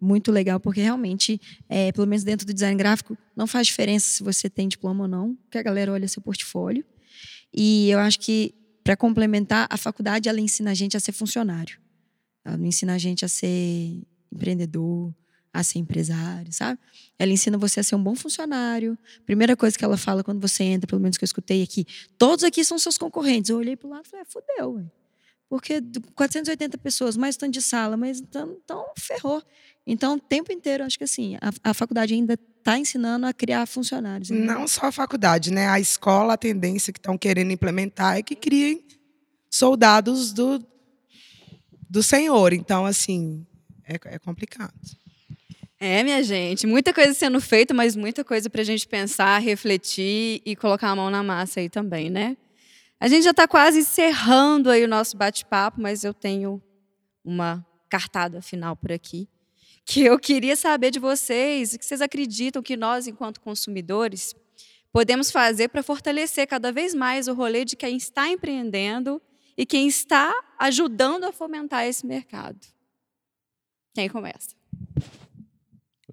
muito 0.00 0.30
legal, 0.30 0.60
porque 0.60 0.80
realmente, 0.80 1.40
é, 1.68 1.90
pelo 1.92 2.06
menos 2.06 2.24
dentro 2.24 2.46
do 2.46 2.54
design 2.54 2.76
gráfico, 2.76 3.16
não 3.36 3.46
faz 3.46 3.66
diferença 3.66 4.06
se 4.08 4.22
você 4.22 4.48
tem 4.48 4.68
diploma 4.68 5.04
ou 5.04 5.08
não, 5.08 5.36
que 5.50 5.58
a 5.58 5.62
galera 5.62 5.92
olha 5.92 6.06
seu 6.08 6.22
portfólio. 6.22 6.84
E 7.52 7.90
eu 7.90 7.98
acho 7.98 8.20
que, 8.20 8.54
para 8.84 8.96
complementar, 8.96 9.66
a 9.68 9.76
faculdade 9.76 10.28
ela 10.28 10.40
ensina 10.40 10.70
a 10.70 10.74
gente 10.74 10.96
a 10.96 11.00
ser 11.00 11.12
funcionário. 11.12 11.78
Ela 12.44 12.56
não 12.56 12.66
ensina 12.66 12.94
a 12.94 12.98
gente 12.98 13.24
a 13.24 13.28
ser 13.28 14.00
empreendedor, 14.32 15.12
a 15.52 15.64
ser 15.64 15.80
empresário, 15.80 16.52
sabe? 16.52 16.78
Ela 17.18 17.32
ensina 17.32 17.58
você 17.58 17.80
a 17.80 17.82
ser 17.82 17.96
um 17.96 18.02
bom 18.02 18.14
funcionário. 18.14 18.96
Primeira 19.26 19.56
coisa 19.56 19.76
que 19.76 19.84
ela 19.84 19.96
fala 19.96 20.22
quando 20.22 20.40
você 20.40 20.62
entra, 20.62 20.86
pelo 20.86 21.00
menos 21.00 21.16
que 21.18 21.24
eu 21.24 21.26
escutei 21.26 21.62
aqui, 21.62 21.84
todos 22.16 22.44
aqui 22.44 22.64
são 22.64 22.78
seus 22.78 22.96
concorrentes. 22.96 23.50
Eu 23.50 23.56
olhei 23.56 23.76
para 23.76 23.88
o 23.88 23.90
lado 23.90 24.04
e 24.06 24.08
falei, 24.08 24.22
é, 24.22 24.30
fudeu. 24.30 24.90
Porque 25.50 25.82
480 26.14 26.78
pessoas, 26.78 27.16
mais 27.16 27.36
tanto 27.36 27.54
de 27.54 27.60
sala, 27.60 27.96
mas 27.96 28.20
então, 28.20 28.56
então 28.64 28.86
ferrou. 28.96 29.42
Então, 29.84 30.14
o 30.14 30.20
tempo 30.20 30.52
inteiro, 30.52 30.84
acho 30.84 30.96
que 30.96 31.02
assim, 31.02 31.36
a, 31.40 31.70
a 31.70 31.74
faculdade 31.74 32.14
ainda 32.14 32.38
está 32.58 32.78
ensinando 32.78 33.26
a 33.26 33.32
criar 33.32 33.66
funcionários. 33.66 34.30
Né? 34.30 34.38
Não 34.38 34.68
só 34.68 34.86
a 34.86 34.92
faculdade, 34.92 35.50
né? 35.50 35.66
A 35.66 35.80
escola, 35.80 36.34
a 36.34 36.36
tendência 36.36 36.92
que 36.92 37.00
estão 37.00 37.18
querendo 37.18 37.50
implementar 37.50 38.16
é 38.16 38.22
que 38.22 38.36
criem 38.36 38.84
soldados 39.50 40.32
do, 40.32 40.64
do 41.88 42.00
Senhor. 42.00 42.52
Então, 42.52 42.86
assim, 42.86 43.44
é, 43.84 43.98
é 44.14 44.18
complicado. 44.20 44.72
É, 45.80 46.04
minha 46.04 46.22
gente, 46.22 46.64
muita 46.64 46.94
coisa 46.94 47.12
sendo 47.12 47.40
feita, 47.40 47.74
mas 47.74 47.96
muita 47.96 48.22
coisa 48.22 48.48
para 48.48 48.60
a 48.60 48.64
gente 48.64 48.86
pensar, 48.86 49.38
refletir 49.40 50.42
e 50.44 50.54
colocar 50.54 50.90
a 50.90 50.94
mão 50.94 51.10
na 51.10 51.24
massa 51.24 51.58
aí 51.58 51.68
também, 51.68 52.08
né? 52.08 52.36
A 53.00 53.08
gente 53.08 53.24
já 53.24 53.30
está 53.30 53.48
quase 53.48 53.78
encerrando 53.78 54.68
aí 54.68 54.84
o 54.84 54.88
nosso 54.88 55.16
bate-papo, 55.16 55.80
mas 55.80 56.04
eu 56.04 56.12
tenho 56.12 56.62
uma 57.24 57.66
cartada 57.88 58.42
final 58.42 58.76
por 58.76 58.92
aqui, 58.92 59.26
que 59.86 60.04
eu 60.04 60.18
queria 60.18 60.54
saber 60.54 60.90
de 60.90 60.98
vocês, 60.98 61.72
o 61.72 61.78
que 61.78 61.84
vocês 61.84 62.02
acreditam 62.02 62.62
que 62.62 62.76
nós, 62.76 63.06
enquanto 63.06 63.40
consumidores, 63.40 64.34
podemos 64.92 65.30
fazer 65.30 65.68
para 65.68 65.82
fortalecer 65.82 66.46
cada 66.46 66.70
vez 66.70 66.94
mais 66.94 67.26
o 67.26 67.32
rolê 67.32 67.64
de 67.64 67.74
quem 67.74 67.96
está 67.96 68.28
empreendendo 68.28 69.20
e 69.56 69.64
quem 69.64 69.88
está 69.88 70.30
ajudando 70.58 71.24
a 71.24 71.32
fomentar 71.32 71.86
esse 71.86 72.06
mercado. 72.06 72.60
Quem 73.94 74.10
começa? 74.10 74.54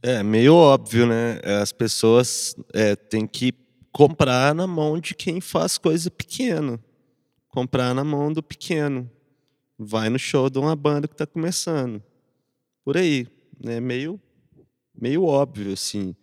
É 0.01 0.23
meio 0.23 0.55
óbvio, 0.55 1.05
né? 1.05 1.41
As 1.61 1.73
pessoas 1.73 2.55
é, 2.73 2.95
têm 2.95 3.27
que 3.27 3.51
comprar 3.97 4.53
na 4.53 4.67
mão 4.67 4.99
de 4.99 5.15
quem 5.15 5.41
faz 5.41 5.75
coisa 5.75 6.11
pequena. 6.11 6.79
Comprar 7.47 7.95
na 7.95 8.03
mão 8.03 8.31
do 8.31 8.43
pequeno. 8.43 9.09
Vai 9.75 10.07
no 10.07 10.19
show 10.19 10.51
de 10.51 10.59
uma 10.59 10.75
banda 10.75 11.07
que 11.07 11.15
está 11.15 11.25
começando. 11.25 12.03
Por 12.85 12.95
aí. 12.95 13.25
É 13.65 13.79
meio, 13.79 14.21
meio 14.93 15.23
óbvio, 15.23 15.73
assim. 15.73 16.15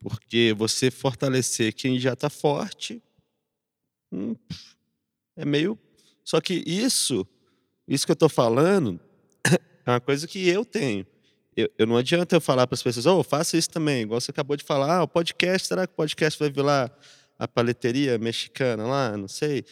Porque 0.00 0.52
você 0.58 0.90
fortalecer 0.90 1.72
quem 1.72 2.00
já 2.00 2.14
está 2.14 2.28
forte 2.28 3.00
hum, 4.10 4.34
é 5.36 5.44
meio. 5.44 5.78
Só 6.24 6.40
que 6.40 6.64
isso, 6.66 7.24
isso 7.86 8.04
que 8.04 8.10
eu 8.10 8.14
estou 8.14 8.28
falando, 8.28 8.98
é 9.86 9.90
uma 9.90 10.00
coisa 10.00 10.26
que 10.26 10.48
eu 10.48 10.64
tenho 10.64 11.06
eu, 11.56 11.70
eu, 11.78 11.86
não 11.86 11.96
adianta 11.96 12.36
eu 12.36 12.40
falar 12.40 12.66
para 12.66 12.74
as 12.74 12.82
pessoas, 12.82 13.06
oh, 13.06 13.22
faça 13.22 13.56
isso 13.56 13.70
também, 13.70 14.02
igual 14.02 14.20
você 14.20 14.30
acabou 14.30 14.56
de 14.56 14.64
falar, 14.64 14.98
ah, 14.98 15.02
o 15.02 15.08
podcast, 15.08 15.68
será 15.68 15.86
que 15.86 15.92
o 15.92 15.96
podcast 15.96 16.38
vai 16.38 16.50
vir 16.50 16.62
lá 16.62 16.90
a 17.40 17.48
paleteria 17.48 18.18
mexicana 18.18 18.84
lá? 18.86 19.16
Não 19.16 19.26
sei. 19.26 19.64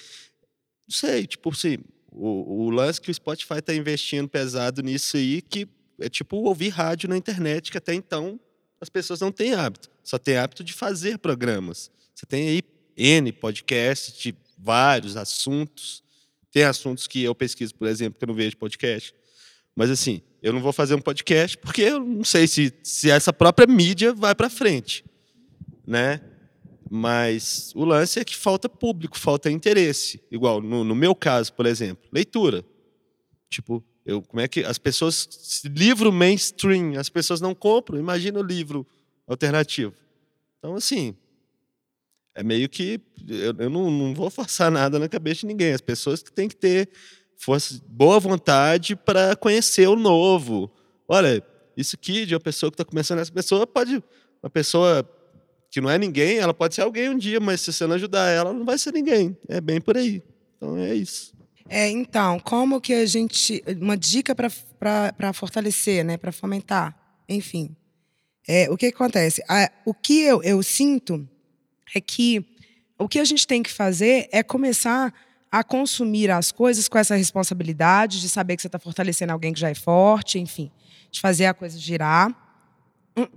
Não 0.88 0.96
sei, 0.96 1.26
tipo 1.26 1.50
assim, 1.50 1.76
o, 2.10 2.64
o 2.64 2.70
lance 2.70 2.98
que 2.98 3.10
o 3.10 3.14
Spotify 3.14 3.58
está 3.58 3.74
investindo 3.74 4.26
pesado 4.26 4.82
nisso 4.82 5.18
aí, 5.18 5.42
que 5.42 5.68
é 6.00 6.08
tipo 6.08 6.38
ouvir 6.38 6.70
rádio 6.70 7.10
na 7.10 7.16
internet, 7.16 7.70
que 7.70 7.76
até 7.76 7.92
então 7.92 8.40
as 8.80 8.88
pessoas 8.88 9.20
não 9.20 9.30
têm 9.30 9.52
hábito. 9.52 9.90
Só 10.02 10.16
têm 10.18 10.38
hábito 10.38 10.64
de 10.64 10.72
fazer 10.72 11.18
programas. 11.18 11.90
Você 12.14 12.24
tem 12.24 12.48
aí 12.48 12.62
N 12.96 13.30
podcasts 13.32 14.16
de 14.18 14.34
vários 14.56 15.14
assuntos. 15.14 16.02
Tem 16.50 16.64
assuntos 16.64 17.06
que 17.06 17.22
eu 17.22 17.34
pesquiso, 17.34 17.74
por 17.74 17.86
exemplo, 17.86 18.18
que 18.18 18.24
eu 18.24 18.28
não 18.28 18.34
vejo 18.34 18.56
podcast. 18.56 19.14
Mas 19.76 19.90
assim, 19.90 20.22
eu 20.42 20.54
não 20.54 20.60
vou 20.60 20.72
fazer 20.72 20.94
um 20.94 21.00
podcast 21.00 21.58
porque 21.58 21.82
eu 21.82 22.00
não 22.00 22.24
sei 22.24 22.46
se, 22.46 22.72
se 22.82 23.10
essa 23.10 23.30
própria 23.30 23.66
mídia 23.66 24.14
vai 24.14 24.34
para 24.34 24.48
frente, 24.48 25.04
né? 25.86 26.22
Mas 26.90 27.72
o 27.74 27.84
lance 27.84 28.18
é 28.18 28.24
que 28.24 28.36
falta 28.36 28.68
público, 28.68 29.18
falta 29.18 29.50
interesse. 29.50 30.20
Igual 30.30 30.60
no, 30.60 30.84
no 30.84 30.94
meu 30.94 31.14
caso, 31.14 31.52
por 31.52 31.66
exemplo, 31.66 32.08
leitura. 32.12 32.64
Tipo, 33.50 33.84
eu, 34.04 34.22
como 34.22 34.40
é 34.40 34.48
que 34.48 34.64
as 34.64 34.78
pessoas 34.78 35.62
livro 35.64 36.12
mainstream, 36.12 36.98
as 36.98 37.08
pessoas 37.08 37.40
não 37.40 37.54
compram. 37.54 37.98
Imagina 37.98 38.40
o 38.40 38.42
livro 38.42 38.86
alternativo. 39.26 39.94
Então 40.58 40.74
assim, 40.74 41.14
é 42.34 42.42
meio 42.42 42.68
que 42.68 43.00
eu, 43.28 43.54
eu 43.58 43.70
não, 43.70 43.90
não 43.90 44.14
vou 44.14 44.30
forçar 44.30 44.70
nada 44.70 44.98
na 44.98 45.08
cabeça 45.08 45.40
de 45.40 45.46
ninguém. 45.46 45.72
As 45.72 45.80
pessoas 45.80 46.22
que 46.22 46.32
têm 46.32 46.48
que 46.48 46.56
ter 46.56 46.88
fosse 47.36 47.82
boa 47.86 48.18
vontade 48.18 48.96
para 48.96 49.36
conhecer 49.36 49.88
o 49.88 49.96
novo. 49.96 50.70
Olha, 51.06 51.42
isso 51.76 51.96
aqui 51.96 52.26
de 52.26 52.34
uma 52.34 52.40
pessoa 52.40 52.70
que 52.70 52.74
está 52.74 52.84
começando, 52.84 53.20
essa 53.20 53.32
pessoa 53.32 53.66
pode. 53.66 54.02
Uma 54.42 54.50
pessoa 54.50 55.04
que 55.70 55.80
não 55.80 55.90
é 55.90 55.98
ninguém, 55.98 56.38
ela 56.38 56.54
pode 56.54 56.74
ser 56.74 56.82
alguém 56.82 57.08
um 57.08 57.18
dia, 57.18 57.40
mas 57.40 57.60
se 57.60 57.72
você 57.72 57.86
não 57.86 57.96
ajudar 57.96 58.28
ela, 58.28 58.52
não 58.52 58.64
vai 58.64 58.78
ser 58.78 58.92
ninguém. 58.92 59.36
É 59.48 59.60
bem 59.60 59.80
por 59.80 59.96
aí. 59.96 60.22
Então 60.56 60.76
é 60.78 60.94
isso. 60.94 61.32
É, 61.68 61.88
então, 61.90 62.40
como 62.40 62.80
que 62.80 62.94
a 62.94 63.04
gente. 63.04 63.62
Uma 63.80 63.96
dica 63.96 64.34
para 64.34 65.32
fortalecer, 65.32 66.04
né, 66.04 66.16
para 66.16 66.32
fomentar, 66.32 66.96
enfim. 67.28 67.76
É, 68.46 68.70
o 68.70 68.76
que, 68.78 68.86
acontece? 68.86 69.42
A, 69.46 69.70
o 69.84 69.92
que 69.92 70.22
eu, 70.22 70.42
eu 70.42 70.62
sinto 70.62 71.28
é 71.94 72.00
que 72.00 72.46
o 72.98 73.06
que 73.06 73.18
a 73.18 73.24
gente 73.24 73.46
tem 73.46 73.62
que 73.62 73.70
fazer 73.70 74.26
é 74.32 74.42
começar 74.42 75.12
a 75.52 75.62
consumir 75.62 76.30
as 76.30 76.50
coisas 76.50 76.88
com 76.88 76.98
essa 76.98 77.14
responsabilidade 77.14 78.20
de 78.20 78.28
saber 78.28 78.56
que 78.56 78.62
você 78.62 78.68
está 78.68 78.78
fortalecendo 78.78 79.32
alguém 79.32 79.52
que 79.52 79.60
já 79.60 79.68
é 79.68 79.74
forte, 79.74 80.38
enfim, 80.38 80.70
de 81.10 81.20
fazer 81.20 81.46
a 81.46 81.54
coisa 81.54 81.78
girar. 81.78 82.47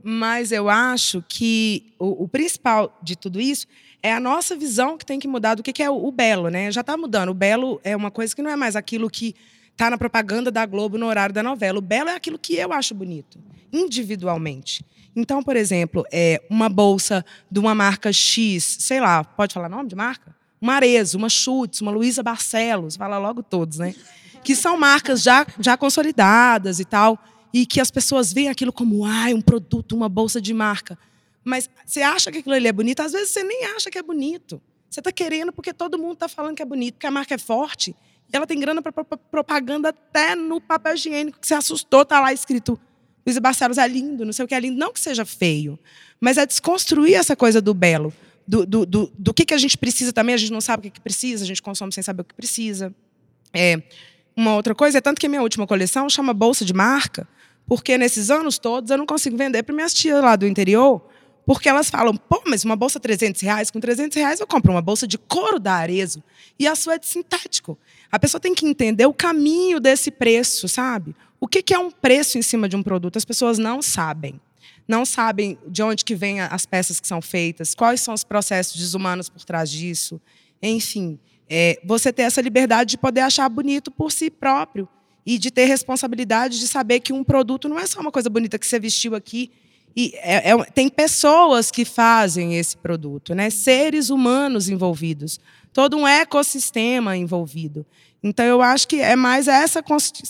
Mas 0.04 0.52
eu 0.52 0.70
acho 0.70 1.24
que 1.28 1.94
o, 2.00 2.24
o 2.24 2.28
principal 2.28 3.00
de 3.02 3.16
tudo 3.16 3.40
isso 3.40 3.68
é 4.04 4.14
a 4.14 4.20
nossa 4.20 4.56
visão 4.56 4.98
que 4.98 5.06
tem 5.06 5.20
que 5.20 5.28
mudar 5.28 5.56
do 5.56 5.64
que, 5.64 5.72
que 5.72 5.84
é 5.84 5.90
o, 5.90 6.06
o 6.06 6.12
belo, 6.12 6.50
né? 6.50 6.72
Já 6.72 6.82
está 6.82 6.98
mudando. 6.98 7.30
O 7.30 7.34
belo 7.34 7.80
é 7.84 7.96
uma 7.96 8.12
coisa 8.12 8.36
que 8.36 8.42
não 8.42 8.52
é 8.52 8.56
mais 8.56 8.76
aquilo 8.76 9.10
que 9.10 9.36
está 9.72 9.90
na 9.90 9.98
propaganda 9.98 10.52
da 10.52 10.66
Globo 10.66 10.98
no 10.98 11.06
horário 11.08 11.34
da 11.34 11.44
novela. 11.44 11.80
O 11.80 11.82
belo 11.82 12.10
é 12.10 12.16
aquilo 12.16 12.38
que 12.38 12.56
eu 12.56 12.74
acho 12.74 12.94
bonito, 12.94 13.40
individualmente. 13.72 14.86
Então, 15.16 15.44
por 15.44 15.56
exemplo, 15.56 16.06
é 16.12 16.42
uma 16.50 16.70
bolsa 16.70 17.26
de 17.50 17.60
uma 17.60 17.76
marca 17.76 18.12
X, 18.14 18.78
sei 18.80 19.00
lá, 19.00 19.24
pode 19.24 19.54
falar 19.54 19.70
nome 19.70 19.90
de 19.90 19.96
marca? 19.96 20.42
uma 20.62 20.76
Arezzo, 20.76 21.18
uma 21.18 21.28
Schutz, 21.28 21.82
uma 21.82 21.92
Luísa 21.92 22.22
Barcelos, 22.22 22.96
fala 22.96 23.18
logo 23.18 23.42
todos, 23.42 23.80
né? 23.80 23.96
Que 24.44 24.56
são 24.56 24.78
marcas 24.78 25.24
já, 25.24 25.46
já 25.60 25.76
consolidadas 25.76 26.80
e 26.80 26.86
tal, 26.86 27.18
e 27.54 27.66
que 27.66 27.80
as 27.80 27.92
pessoas 27.92 28.32
veem 28.32 28.50
aquilo 28.50 28.72
como 28.72 29.06
ah, 29.06 29.28
um 29.34 29.42
produto, 29.42 29.96
uma 29.96 30.10
bolsa 30.10 30.42
de 30.42 30.54
marca. 30.54 30.98
Mas 31.44 31.70
você 31.86 32.02
acha 32.02 32.32
que 32.32 32.40
aquilo 32.40 32.56
ali 32.56 32.68
é 32.68 32.72
bonito? 32.72 33.02
Às 33.02 33.12
vezes 33.12 33.30
você 33.30 33.44
nem 33.44 33.66
acha 33.66 33.90
que 33.90 33.98
é 33.98 34.04
bonito. 34.04 34.62
Você 34.90 35.00
está 35.00 35.12
querendo 35.12 35.52
porque 35.52 35.74
todo 35.74 35.98
mundo 35.98 36.14
está 36.14 36.28
falando 36.28 36.56
que 36.56 36.62
é 36.62 36.66
bonito, 36.66 36.96
porque 36.96 37.08
a 37.08 37.12
marca 37.12 37.36
é 37.36 37.38
forte. 37.38 37.96
E 38.32 38.36
ela 38.36 38.48
tem 38.48 38.60
grana 38.60 38.82
para 38.82 38.92
propaganda 38.94 39.90
até 39.90 40.36
no 40.36 40.62
papel 40.62 40.94
higiênico, 40.94 41.40
que 41.40 41.48
você 41.48 41.54
assustou, 41.54 42.06
tá 42.06 42.20
lá 42.20 42.32
escrito 42.32 42.80
Luísa 43.26 43.40
Barcelos 43.40 43.78
é 43.78 43.88
lindo, 43.88 44.26
não 44.26 44.34
sei 44.34 44.46
o 44.46 44.48
que 44.48 44.56
é 44.56 44.60
lindo. 44.60 44.78
Não 44.78 44.92
que 44.92 45.00
seja 45.00 45.24
feio, 45.26 45.78
mas 46.20 46.38
é 46.38 46.46
desconstruir 46.46 47.16
essa 47.16 47.36
coisa 47.36 47.62
do 47.62 47.74
belo 47.74 48.14
do, 48.48 48.66
do, 48.66 48.86
do, 48.86 49.14
do 49.18 49.34
que, 49.34 49.46
que 49.46 49.54
a 49.54 49.58
gente 49.58 49.78
precisa 49.78 50.12
também, 50.12 50.36
a 50.36 50.38
gente 50.38 50.52
não 50.52 50.62
sabe 50.62 50.82
o 50.82 50.84
que, 50.84 50.90
que 50.90 51.00
precisa, 51.00 51.44
a 51.44 51.48
gente 51.48 51.62
consome 51.62 51.92
sem 51.94 52.04
saber 52.04 52.22
o 52.22 52.26
que 52.26 52.34
precisa. 52.34 52.94
É, 53.54 53.82
uma 54.36 54.56
outra 54.56 54.74
coisa 54.76 54.98
é 54.98 55.02
tanto 55.02 55.20
que 55.20 55.26
a 55.26 55.30
minha 55.30 55.42
última 55.42 55.68
coleção 55.68 56.10
chama 56.10 56.34
Bolsa 56.34 56.66
de 56.66 56.74
Marca, 56.74 57.28
porque 57.66 57.98
nesses 57.98 58.30
anos 58.30 58.58
todos 58.58 58.90
eu 58.90 58.98
não 58.98 59.06
consigo 59.06 59.38
vender 59.38 59.64
para 59.64 59.74
minhas 59.74 59.94
tias 59.94 60.22
lá 60.22 60.36
do 60.36 60.46
interior, 60.46 61.02
porque 61.46 61.68
elas 61.68 61.90
falam, 61.90 62.16
pô, 62.16 62.42
mas 62.46 62.64
uma 62.64 62.76
bolsa 62.76 63.00
300 63.00 63.42
reais, 63.42 63.72
com 63.72 63.80
300 63.80 64.16
reais 64.16 64.40
eu 64.40 64.48
compro 64.48 64.72
uma 64.72 64.82
bolsa 64.82 65.08
de 65.08 65.18
couro 65.18 65.60
da 65.60 65.74
Arezo 65.74 66.24
e 66.60 66.68
a 66.68 66.76
sua 66.76 66.96
é 66.96 67.00
de 67.00 67.08
sintético. 67.08 67.78
A 68.12 68.20
pessoa 68.20 68.40
tem 68.40 68.54
que 68.54 68.66
entender 68.66 69.06
o 69.06 69.14
caminho 69.14 69.80
desse 69.80 70.12
preço, 70.12 70.68
sabe? 70.68 71.16
O 71.40 71.48
que, 71.48 71.74
é 71.74 71.80
um 71.80 71.90
preço 71.90 72.38
em 72.38 72.42
cima 72.42 72.70
de 72.70 72.76
um 72.76 72.84
produto? 72.84 73.18
As 73.18 73.26
pessoas 73.26 73.58
não 73.58 73.82
sabem 73.82 74.40
não 74.88 75.06
sabem 75.06 75.58
de 75.68 75.82
onde 75.82 76.04
que 76.04 76.14
vêm 76.14 76.42
as 76.42 76.66
peças 76.66 77.00
que 77.00 77.08
são 77.08 77.22
feitas, 77.22 77.74
quais 77.74 78.02
são 78.02 78.14
os 78.14 78.24
processos 78.24 78.76
desumanos 78.76 79.30
por 79.30 79.44
trás 79.46 79.70
disso. 79.70 80.20
Enfim, 80.62 81.18
é, 81.50 81.80
você 81.84 82.12
ter 82.12 82.24
essa 82.24 82.42
liberdade 82.42 82.92
de 82.92 82.98
poder 82.98 83.22
achar 83.22 83.48
bonito 83.48 83.90
por 83.90 84.12
si 84.12 84.30
próprio 84.30 84.88
e 85.26 85.38
de 85.38 85.52
ter 85.52 85.66
responsabilidade 85.66 86.60
de 86.60 86.68
saber 86.68 87.00
que 87.00 87.14
um 87.14 87.24
produto 87.24 87.70
não 87.70 87.80
é 87.80 87.86
só 87.86 88.00
uma 88.00 88.12
coisa 88.12 88.30
bonita 88.30 88.58
que 88.58 88.66
você 88.66 88.80
vestiu 88.80 89.16
aqui. 89.16 89.52
E 89.96 90.14
é, 90.16 90.52
é, 90.52 90.64
tem 90.66 90.90
pessoas 90.90 91.70
que 91.70 91.84
fazem 91.84 92.58
esse 92.58 92.78
produto, 92.78 93.36
né? 93.36 93.50
seres 93.50 94.10
humanos 94.10 94.70
envolvidos, 94.70 95.40
todo 95.74 95.98
um 95.98 96.08
ecossistema 96.08 97.16
envolvido. 97.18 97.86
Então, 98.24 98.46
eu 98.46 98.62
acho 98.62 98.88
que 98.88 99.02
é 99.02 99.16
mais 99.16 99.48
essa 99.48 99.84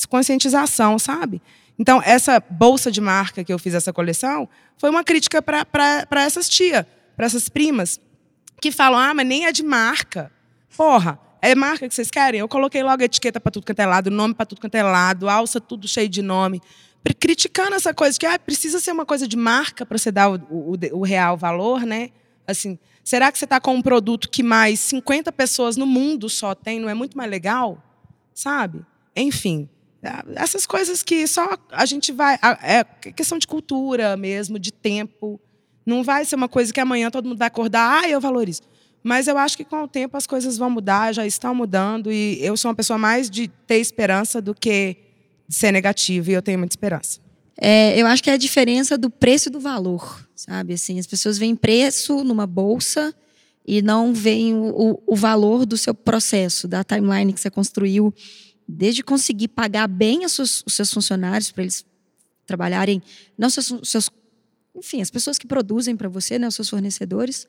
conscientização, 0.09 0.97
sabe? 0.97 1.41
Então, 1.77 2.01
essa 2.03 2.39
bolsa 2.39 2.91
de 2.91 3.01
marca 3.01 3.43
que 3.43 3.51
eu 3.51 3.59
fiz 3.59 3.73
essa 3.73 3.91
coleção 3.91 4.47
foi 4.77 4.89
uma 4.89 5.03
crítica 5.03 5.41
para 5.41 6.23
essas 6.23 6.47
tia, 6.47 6.87
para 7.15 7.25
essas 7.25 7.49
primas, 7.49 7.99
que 8.61 8.71
falam: 8.71 8.99
ah, 8.99 9.13
mas 9.13 9.27
nem 9.27 9.45
é 9.45 9.51
de 9.51 9.63
marca. 9.63 10.31
Porra, 10.75 11.19
é 11.41 11.55
marca 11.55 11.87
que 11.87 11.95
vocês 11.95 12.11
querem? 12.11 12.39
Eu 12.39 12.47
coloquei 12.47 12.83
logo 12.83 13.01
etiqueta 13.01 13.39
para 13.39 13.51
tudo 13.51 13.65
quanto 13.65 13.79
é 13.79 13.85
lado, 13.85 14.11
nome 14.11 14.33
para 14.35 14.45
tudo 14.45 14.61
quanto 14.61 14.75
é 14.75 14.83
lado, 14.83 15.27
alça 15.27 15.59
tudo 15.59 15.87
cheio 15.87 16.07
de 16.07 16.21
nome. 16.21 16.61
Criticando 17.19 17.73
essa 17.73 17.93
coisa 17.93 18.19
que 18.19 18.25
ah, 18.27 18.37
precisa 18.37 18.79
ser 18.79 18.91
uma 18.91 19.05
coisa 19.05 19.27
de 19.27 19.35
marca 19.35 19.83
para 19.85 19.97
você 19.97 20.11
dar 20.11 20.29
o, 20.29 20.35
o, 20.51 20.75
o, 20.93 21.03
real 21.03 21.35
valor, 21.35 21.81
né? 21.81 22.11
Assim, 22.45 22.77
será 23.03 23.31
que 23.31 23.39
você 23.39 23.45
está 23.45 23.59
com 23.59 23.73
um 23.73 23.81
produto 23.81 24.29
que 24.29 24.43
mais 24.43 24.79
50 24.81 25.31
pessoas 25.31 25.75
no 25.75 25.87
mundo 25.87 26.29
só 26.29 26.53
tem? 26.53 26.79
Não 26.79 26.87
é 26.87 26.93
muito 26.93 27.17
mais 27.17 27.29
legal? 27.29 27.83
Sabe? 28.35 28.85
Enfim, 29.15 29.67
essas 30.35 30.67
coisas 30.67 31.01
que 31.01 31.25
só 31.25 31.57
a 31.71 31.85
gente 31.87 32.11
vai. 32.11 32.37
É 32.61 32.83
questão 33.11 33.39
de 33.39 33.47
cultura 33.47 34.15
mesmo, 34.15 34.59
de 34.59 34.71
tempo. 34.71 35.41
Não 35.83 36.03
vai 36.03 36.23
ser 36.23 36.35
uma 36.35 36.47
coisa 36.47 36.71
que 36.71 36.79
amanhã 36.79 37.09
todo 37.09 37.27
mundo 37.27 37.39
vai 37.39 37.47
acordar, 37.47 38.03
ah, 38.03 38.09
eu 38.09 38.21
valorizo. 38.21 38.61
Mas 39.03 39.27
eu 39.27 39.37
acho 39.37 39.57
que 39.57 39.65
com 39.65 39.83
o 39.83 39.87
tempo 39.87 40.15
as 40.15 40.27
coisas 40.27 40.57
vão 40.57 40.69
mudar, 40.69 41.13
já 41.13 41.25
estão 41.25 41.55
mudando, 41.55 42.11
e 42.11 42.37
eu 42.43 42.55
sou 42.55 42.69
uma 42.69 42.75
pessoa 42.75 42.99
mais 42.99 43.29
de 43.29 43.47
ter 43.47 43.77
esperança 43.77 44.41
do 44.41 44.53
que 44.53 44.97
de 45.47 45.55
ser 45.55 45.71
negativa, 45.71 46.31
e 46.31 46.33
eu 46.33 46.41
tenho 46.41 46.59
muita 46.59 46.73
esperança. 46.73 47.19
É, 47.57 47.99
eu 47.99 48.07
acho 48.07 48.23
que 48.23 48.29
é 48.29 48.33
a 48.33 48.37
diferença 48.37 48.97
do 48.97 49.09
preço 49.09 49.49
e 49.49 49.51
do 49.51 49.59
valor, 49.59 50.27
sabe? 50.35 50.73
Assim, 50.73 50.99
as 50.99 51.07
pessoas 51.07 51.37
veem 51.37 51.55
preço 51.55 52.23
numa 52.23 52.47
bolsa 52.47 53.13
e 53.65 53.81
não 53.81 54.13
veem 54.13 54.53
o, 54.53 54.69
o, 54.69 55.03
o 55.07 55.15
valor 55.15 55.65
do 55.65 55.77
seu 55.77 55.93
processo, 55.93 56.67
da 56.67 56.83
timeline 56.83 57.33
que 57.33 57.39
você 57.39 57.49
construiu, 57.49 58.13
desde 58.67 59.03
conseguir 59.03 59.49
pagar 59.49 59.87
bem 59.87 60.25
os 60.25 60.31
seus, 60.31 60.63
os 60.65 60.73
seus 60.73 60.91
funcionários 60.91 61.51
para 61.51 61.63
eles 61.63 61.85
trabalharem, 62.45 63.01
não 63.37 63.49
seus, 63.49 63.73
seus, 63.83 64.09
enfim, 64.75 65.01
as 65.01 65.11
pessoas 65.11 65.37
que 65.37 65.45
produzem 65.45 65.95
para 65.95 66.09
você, 66.09 66.39
né, 66.39 66.47
os 66.47 66.55
seus 66.55 66.69
fornecedores, 66.69 67.47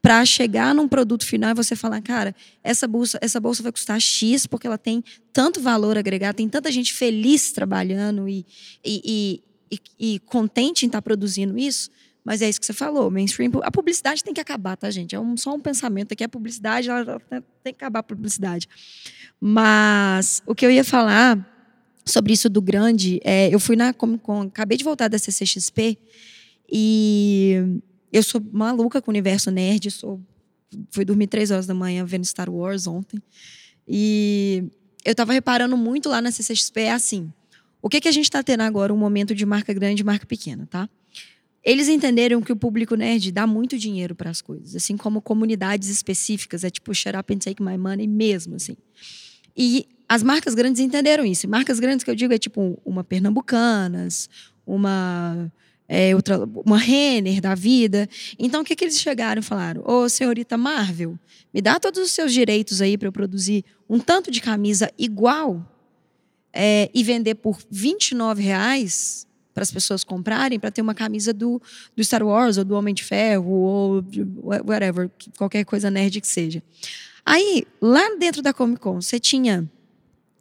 para 0.00 0.24
chegar 0.24 0.74
num 0.74 0.86
produto 0.86 1.26
final 1.26 1.50
e 1.50 1.54
você 1.54 1.74
falar, 1.74 2.00
cara, 2.00 2.34
essa 2.62 2.86
bolsa, 2.86 3.18
essa 3.20 3.40
bolsa 3.40 3.62
vai 3.62 3.72
custar 3.72 4.00
X 4.00 4.46
porque 4.46 4.66
ela 4.66 4.78
tem 4.78 5.02
tanto 5.32 5.60
valor 5.60 5.98
agregado, 5.98 6.36
tem 6.36 6.48
tanta 6.48 6.70
gente 6.70 6.92
feliz 6.92 7.52
trabalhando 7.52 8.28
e, 8.28 8.46
e, 8.84 9.42
e, 9.70 9.80
e 9.98 10.18
contente 10.20 10.84
em 10.84 10.88
estar 10.88 10.98
tá 10.98 11.02
produzindo 11.02 11.58
isso. 11.58 11.90
Mas 12.24 12.42
é 12.42 12.48
isso 12.48 12.60
que 12.60 12.66
você 12.66 12.74
falou, 12.74 13.10
mainstream. 13.10 13.50
A 13.62 13.70
publicidade 13.70 14.22
tem 14.22 14.34
que 14.34 14.40
acabar, 14.40 14.76
tá, 14.76 14.90
gente? 14.90 15.14
É 15.14 15.20
um, 15.20 15.34
só 15.34 15.54
um 15.54 15.60
pensamento 15.60 16.12
aqui. 16.12 16.22
A 16.22 16.28
publicidade, 16.28 16.90
ela, 16.90 17.18
tem 17.62 17.72
que 17.72 17.78
acabar 17.78 18.00
a 18.00 18.02
publicidade. 18.02 18.68
Mas 19.40 20.42
o 20.46 20.54
que 20.54 20.66
eu 20.66 20.70
ia 20.70 20.84
falar 20.84 21.38
sobre 22.04 22.34
isso 22.34 22.50
do 22.50 22.60
grande, 22.60 23.20
é, 23.24 23.48
eu 23.52 23.58
fui 23.58 23.76
na 23.76 23.94
Comic 23.94 24.22
Con, 24.22 24.42
acabei 24.42 24.76
de 24.76 24.84
voltar 24.84 25.08
da 25.08 25.18
CCXP 25.18 25.96
e 26.70 27.80
eu 28.12 28.22
sou 28.22 28.40
maluca 28.52 29.00
com 29.00 29.10
o 29.10 29.12
universo 29.12 29.50
nerd, 29.50 29.90
sou 29.90 30.20
fui 30.90 31.04
dormir 31.04 31.26
três 31.26 31.50
horas 31.50 31.66
da 31.66 31.74
manhã 31.74 32.04
vendo 32.04 32.24
Star 32.24 32.50
Wars 32.50 32.86
ontem. 32.86 33.22
E 33.86 34.64
eu 35.04 35.12
estava 35.12 35.32
reparando 35.32 35.76
muito 35.76 36.08
lá 36.08 36.20
na 36.20 36.30
CCXP, 36.30 36.80
é 36.80 36.92
assim, 36.92 37.32
o 37.80 37.88
que, 37.88 38.00
que 38.00 38.08
a 38.08 38.12
gente 38.12 38.24
está 38.24 38.42
tendo 38.42 38.62
agora? 38.62 38.92
Um 38.92 38.98
momento 38.98 39.34
de 39.34 39.46
marca 39.46 39.72
grande 39.72 40.02
e 40.02 40.04
marca 40.04 40.26
pequena, 40.26 40.66
tá? 40.66 40.88
Eles 41.64 41.88
entenderam 41.88 42.40
que 42.40 42.52
o 42.52 42.56
público 42.56 42.94
nerd 42.94 43.32
dá 43.32 43.46
muito 43.46 43.78
dinheiro 43.78 44.14
para 44.14 44.30
as 44.30 44.40
coisas, 44.40 44.76
assim 44.76 44.96
como 44.96 45.20
comunidades 45.20 45.88
específicas, 45.88 46.64
é 46.64 46.70
tipo 46.70 46.94
shut 46.94 47.16
up 47.16 47.32
and 47.32 47.38
take 47.38 47.62
my 47.62 47.76
money 47.76 48.06
mesmo, 48.06 48.56
assim. 48.56 48.76
E 49.56 49.86
as 50.08 50.22
marcas 50.22 50.54
grandes 50.54 50.80
entenderam 50.80 51.24
isso. 51.24 51.48
Marcas 51.48 51.80
grandes 51.80 52.04
que 52.04 52.10
eu 52.10 52.14
digo 52.14 52.32
é 52.32 52.38
tipo 52.38 52.80
uma 52.84 53.04
Pernambucanas, 53.04 54.28
uma 54.64 55.52
é, 55.88 56.14
outra, 56.14 56.44
uma 56.66 56.76
Renner 56.76 57.40
da 57.40 57.54
vida. 57.54 58.06
Então, 58.38 58.60
o 58.60 58.64
que, 58.64 58.76
que 58.76 58.84
eles 58.84 59.00
chegaram 59.00 59.40
e 59.40 59.42
falaram? 59.42 59.82
Ô, 59.86 60.06
senhorita 60.08 60.58
Marvel, 60.58 61.18
me 61.52 61.62
dá 61.62 61.80
todos 61.80 62.00
os 62.00 62.12
seus 62.12 62.32
direitos 62.32 62.82
aí 62.82 62.98
para 62.98 63.08
eu 63.08 63.12
produzir 63.12 63.64
um 63.88 63.98
tanto 63.98 64.30
de 64.30 64.42
camisa 64.42 64.92
igual 64.98 65.66
é, 66.52 66.90
e 66.92 67.02
vender 67.02 67.36
por 67.36 67.58
29 67.70 68.42
reais 68.42 69.26
para 69.54 69.62
as 69.62 69.72
pessoas 69.72 70.04
comprarem 70.04 70.60
para 70.60 70.70
ter 70.70 70.82
uma 70.82 70.94
camisa 70.94 71.32
do, 71.32 71.60
do 71.96 72.04
Star 72.04 72.22
Wars 72.22 72.58
ou 72.58 72.64
do 72.64 72.74
Homem 72.74 72.94
de 72.94 73.02
Ferro 73.02 73.50
ou 73.50 74.04
whatever, 74.42 75.10
qualquer 75.36 75.64
coisa 75.64 75.90
nerd 75.90 76.20
que 76.20 76.28
seja. 76.28 76.62
Aí, 77.24 77.66
lá 77.80 78.14
dentro 78.16 78.40
da 78.40 78.52
Comic 78.52 78.80
Con, 78.80 79.00
você 79.00 79.18
tinha 79.18 79.68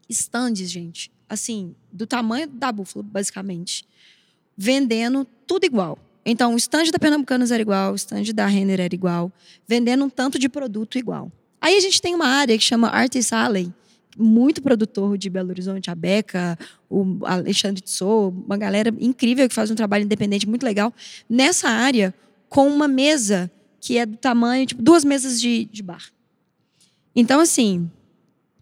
stands, 0.07 0.69
gente, 0.69 1.11
assim, 1.27 1.73
do 1.91 2.05
tamanho 2.05 2.47
da 2.47 2.71
búfala, 2.71 3.03
basicamente 3.03 3.85
vendendo 4.57 5.25
tudo 5.45 5.65
igual. 5.65 5.97
Então, 6.25 6.53
o 6.53 6.57
stand 6.57 6.91
da 6.91 6.99
Pernambucanas 6.99 7.51
era 7.51 7.61
igual, 7.61 7.93
o 7.93 7.95
stand 7.95 8.23
da 8.33 8.45
Renner 8.47 8.81
era 8.81 8.93
igual, 8.93 9.31
vendendo 9.67 10.03
um 10.03 10.09
tanto 10.09 10.37
de 10.37 10.49
produto 10.49 10.97
igual. 10.97 11.31
Aí 11.61 11.77
a 11.77 11.79
gente 11.79 12.01
tem 12.01 12.13
uma 12.13 12.27
área 12.27 12.57
que 12.57 12.63
chama 12.63 12.89
Artist 12.89 13.33
Alley, 13.33 13.71
muito 14.17 14.61
produtor 14.61 15.17
de 15.17 15.29
Belo 15.29 15.49
Horizonte, 15.49 15.89
a 15.89 15.95
Beca, 15.95 16.57
o 16.89 17.19
Alexandre 17.25 17.81
Tissot, 17.81 18.33
uma 18.45 18.57
galera 18.57 18.93
incrível 18.99 19.47
que 19.47 19.55
faz 19.55 19.71
um 19.71 19.75
trabalho 19.75 20.03
independente 20.03 20.47
muito 20.47 20.63
legal, 20.63 20.93
nessa 21.29 21.69
área, 21.69 22.13
com 22.49 22.67
uma 22.67 22.87
mesa 22.87 23.49
que 23.79 23.97
é 23.97 24.05
do 24.05 24.17
tamanho, 24.17 24.65
tipo, 24.65 24.81
duas 24.81 25.05
mesas 25.05 25.39
de, 25.39 25.65
de 25.65 25.83
bar. 25.83 26.11
Então, 27.15 27.39
assim, 27.39 27.89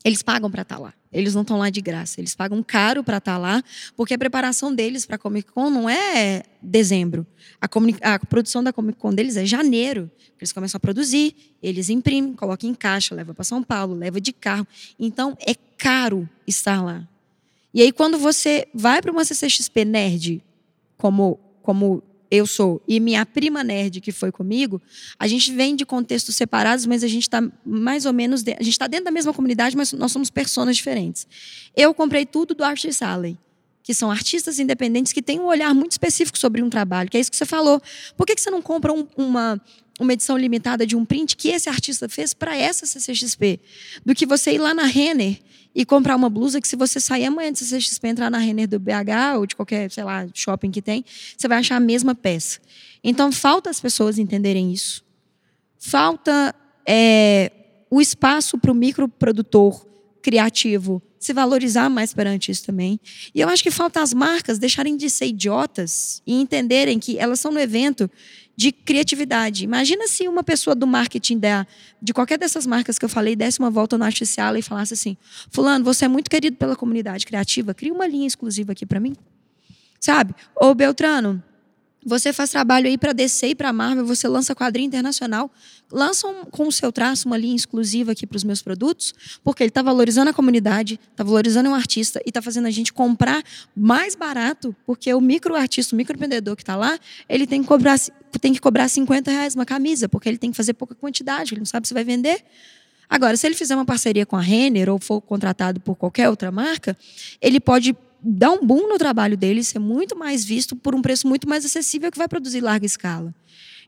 eles 0.03 0.21
pagam 0.21 0.51
para 0.51 0.61
estar 0.61 0.75
tá 0.75 0.81
lá. 0.81 0.93
Eles 1.16 1.34
não 1.34 1.43
estão 1.43 1.57
lá 1.57 1.70
de 1.70 1.80
graça. 1.80 2.20
Eles 2.20 2.36
pagam 2.36 2.61
caro 2.61 3.03
para 3.03 3.18
estar 3.18 3.34
tá 3.34 3.38
lá, 3.38 3.63
porque 3.95 4.13
a 4.13 4.18
preparação 4.18 4.76
deles 4.76 5.05
para 5.05 5.16
a 5.16 5.20
Comic 5.20 5.49
Con 5.51 5.70
não 5.70 5.89
é 5.89 6.43
dezembro. 6.61 7.26
A, 7.61 7.70
a, 8.13 8.20
produção 8.20 8.61
da 8.61 8.74
Comic 8.74 8.99
Con 8.99 9.13
deles 9.13 9.38
é 9.38 9.45
janeiro. 9.45 10.11
Eles 10.38 10.51
começam 10.51 10.78
a 10.78 10.80
produzir, 10.80 11.34
eles 11.63 11.89
imprimem, 11.89 12.34
colocam 12.34 12.70
em 12.70 12.74
caixa, 12.74 13.16
levam 13.16 13.34
para 13.34 13.45
São 13.45 13.63
Paulo, 13.63 13.95
leva 13.95 14.20
de 14.20 14.34
carro. 14.34 14.68
Então 14.99 15.38
é 15.39 15.55
caro 15.78 16.28
estar 16.45 16.84
lá. 16.84 17.07
E 17.74 17.82
aí 17.82 17.91
quando 17.93 18.18
você 18.18 18.68
vai 18.74 19.01
para 19.01 19.11
uma 19.11 19.24
CCXP 19.24 19.86
nerd, 19.86 20.43
como 20.97 21.39
como 21.61 22.03
eu 22.36 22.45
sou, 22.45 22.81
e 22.88 22.99
minha 22.99 23.25
prima 23.25 23.63
nerd 23.63 24.01
que 24.01 24.11
foi 24.11 24.31
comigo, 24.31 24.81
a 25.17 25.27
gente 25.27 25.51
vem 25.51 25.75
de 25.75 25.86
contextos 25.86 26.36
separados, 26.36 26.86
mas 26.86 27.03
a 27.03 27.07
gente 27.07 27.23
está 27.23 27.41
mais 27.65 28.05
ou 28.05 28.13
menos. 28.13 28.43
De, 28.43 28.53
a 28.53 28.63
gente 28.63 28.73
está 28.73 28.88
dentro 28.88 29.05
da 29.05 29.11
mesma 29.11 29.33
comunidade, 29.33 29.75
mas 29.75 29.91
nós 29.93 30.11
somos 30.11 30.29
pessoas 30.29 30.75
diferentes. 30.75 31.27
Eu 31.75 31.93
comprei 31.93 32.25
tudo 32.25 32.53
do 32.53 32.63
Artist 32.63 33.03
Alley, 33.03 33.38
que 33.83 33.93
são 33.93 34.09
artistas 34.09 34.59
independentes 34.59 35.13
que 35.13 35.21
têm 35.21 35.39
um 35.39 35.45
olhar 35.45 35.73
muito 35.73 35.91
específico 35.91 36.38
sobre 36.38 36.61
um 36.61 36.69
trabalho, 36.69 37.09
que 37.09 37.17
é 37.17 37.19
isso 37.19 37.31
que 37.31 37.38
você 37.38 37.45
falou. 37.45 37.81
Por 38.17 38.25
que, 38.25 38.36
que 38.36 38.41
você 38.41 38.49
não 38.49 38.61
compra 38.61 38.91
um, 38.91 39.07
uma, 39.15 39.61
uma 39.99 40.13
edição 40.13 40.38
limitada 40.38 40.86
de 40.86 40.95
um 40.95 41.05
print 41.05 41.36
que 41.36 41.49
esse 41.49 41.69
artista 41.69 42.09
fez 42.09 42.33
para 42.33 42.57
essa 42.57 42.86
CCXP? 42.86 43.59
Do 44.05 44.15
que 44.15 44.25
você 44.25 44.53
ir 44.53 44.57
lá 44.57 44.73
na 44.73 44.86
Renner 44.86 45.39
e 45.76 45.86
comprar 45.86 46.15
uma 46.15 46.30
blusa 46.30 46.61
que 46.61 46.67
se 46.67 46.78
você 46.78 47.01
sair 47.01 47.26
amanhã 47.26 47.51
de 47.51 47.59
CCXP 47.59 48.07
entrar 48.07 48.32
na 48.32 48.38
Renner 48.38 48.67
do 48.67 48.80
BH 48.80 49.36
ou 49.38 49.45
de 49.45 49.55
qualquer, 49.55 49.91
sei 49.91 50.05
lá, 50.05 50.26
shopping 50.34 50.71
que 50.71 50.82
tem, 50.82 51.03
você 51.38 51.49
vai 51.49 51.59
achar 51.59 51.76
a 51.76 51.82
mesma 51.82 52.15
peça. 52.15 52.59
Então, 53.03 53.30
falta 53.32 53.69
as 53.69 53.82
pessoas 53.82 54.17
entenderem 54.17 54.71
isso. 54.71 55.03
Falta 55.78 56.55
é, 56.88 57.51
o 57.91 57.99
espaço 57.99 58.57
para 58.57 58.71
o 58.71 58.76
microprodutor 58.76 59.86
criativo 60.21 61.03
se 61.19 61.34
valorizar 61.34 61.89
mais 61.89 62.13
perante 62.13 62.51
isso 62.51 62.65
também. 62.65 62.99
E 63.34 63.41
eu 63.41 63.49
acho 63.49 63.61
que 63.61 63.71
falta 63.71 64.01
as 64.01 64.13
marcas 64.13 64.59
deixarem 64.59 64.95
de 64.95 65.09
ser 65.09 65.28
idiotas 65.28 66.21
e 66.26 66.39
entenderem 66.39 66.99
que 66.99 67.17
elas 67.17 67.39
são 67.39 67.51
no 67.51 67.59
evento 67.59 68.09
de 68.56 68.72
criatividade. 68.72 69.64
Imagina 69.64 70.08
se 70.08 70.28
uma 70.28 70.43
pessoa 70.43 70.76
do 70.76 70.88
marketing 70.88 71.39
da, 71.39 71.68
de 72.01 72.14
qualquer 72.14 72.38
dessas 72.38 72.66
marcas 72.66 72.97
que 72.97 73.06
eu 73.06 73.10
falei 73.10 73.36
desse 73.36 73.60
uma 73.60 73.70
volta 73.70 73.97
no 73.97 74.03
Artificial 74.03 74.56
e 74.56 74.62
falasse 74.62 74.93
assim: 74.93 75.18
Fulano, 75.49 75.84
você 75.84 76.06
é 76.06 76.08
muito 76.08 76.30
querido 76.30 76.56
pela 76.58 76.76
comunidade 76.76 77.26
criativa, 77.26 77.74
cria 77.74 77.93
uma 77.93 78.08
linha 78.08 78.28
exclusiva 78.28 78.72
aqui 78.72 78.86
para 78.86 78.99
mim. 78.99 79.16
Sabe? 79.99 80.36
Ou 80.56 80.74
Beltrano, 80.76 81.43
você 82.06 82.32
faz 82.32 82.51
trabalho 82.51 82.86
aí 82.86 82.97
para 82.97 83.12
DC 83.14 83.47
e 83.47 83.56
para 83.56 83.74
Marvel, 83.74 84.06
você 84.06 84.28
lança 84.28 84.53
quadrinho 84.53 84.86
internacional, 84.86 85.51
lança 85.91 86.28
um, 86.28 86.45
com 86.45 86.68
o 86.68 86.72
seu 86.72 86.91
traço 86.91 87.28
uma 87.28 87.36
linha 87.36 87.56
exclusiva 87.56 88.12
aqui 88.12 88.28
para 88.28 88.38
os 88.38 88.43
meus 88.43 88.62
produtos, 88.62 89.14
porque 89.43 89.64
ele 89.64 89.70
está 89.70 89.82
valorizando 89.82 90.30
a 90.30 90.34
comunidade, 90.34 90.99
está 91.12 91.24
valorizando 91.24 91.70
um 91.70 91.74
artista 91.74 92.22
e 92.24 92.30
está 92.30 92.43
fazendo 92.43 92.68
a 92.68 92.72
gente 92.72 92.93
comprar 92.93 93.43
mais 93.76 94.16
barato, 94.16 94.76
porque 94.86 95.12
o 95.14 95.20
micro 95.20 95.56
artista, 95.56 95.95
o 95.95 95.97
micro 95.97 96.16
empreendedor 96.16 96.56
que 96.56 96.62
está 96.62 96.76
lá, 96.76 96.99
ele 97.28 97.47
tem 97.47 97.62
que 97.62 97.68
cobrar 97.68 97.99
tem 98.41 98.53
que 98.53 98.60
cobrar 98.60 98.89
50 98.89 99.32
reais 99.32 99.56
uma 99.56 99.66
camisa, 99.66 100.10
porque 100.10 100.28
ele 100.28 100.38
tem 100.38 100.51
que 100.51 100.58
fazer 100.58 100.74
pouca 100.74 100.93
quantidade, 100.93 101.53
ele 101.53 101.62
não 101.62 101.66
sabe 101.66 101.88
se 101.88 101.93
vai 101.93 102.03
vender. 102.03 102.43
Agora, 103.10 103.38
se 103.38 103.47
ele 103.47 103.56
fizer 103.56 103.76
uma 103.76 103.86
parceria 103.86 104.26
com 104.26 104.36
a 104.36 104.41
Renner 104.41 104.89
ou 104.89 104.99
for 104.99 105.22
contratado 105.22 105.80
por 105.80 105.95
qualquer 105.95 106.30
outra 106.30 106.51
marca, 106.51 106.97
ele 107.41 107.60
pode 107.60 107.95
dar 108.26 108.51
um 108.51 108.65
boom 108.65 108.88
no 108.89 108.97
trabalho 108.97 109.38
dele, 109.38 109.63
ser 109.63 109.80
muito 109.80 110.17
mais 110.17 110.43
visto 110.43 110.76
por 110.76 110.95
um 110.95 111.01
preço 111.01 111.28
muito 111.28 111.47
mais 111.47 111.63
acessível 111.63 112.11
que 112.11 112.17
vai 112.17 112.28
produzir 112.28 112.61
larga 112.61 112.86
escala. 112.86 113.34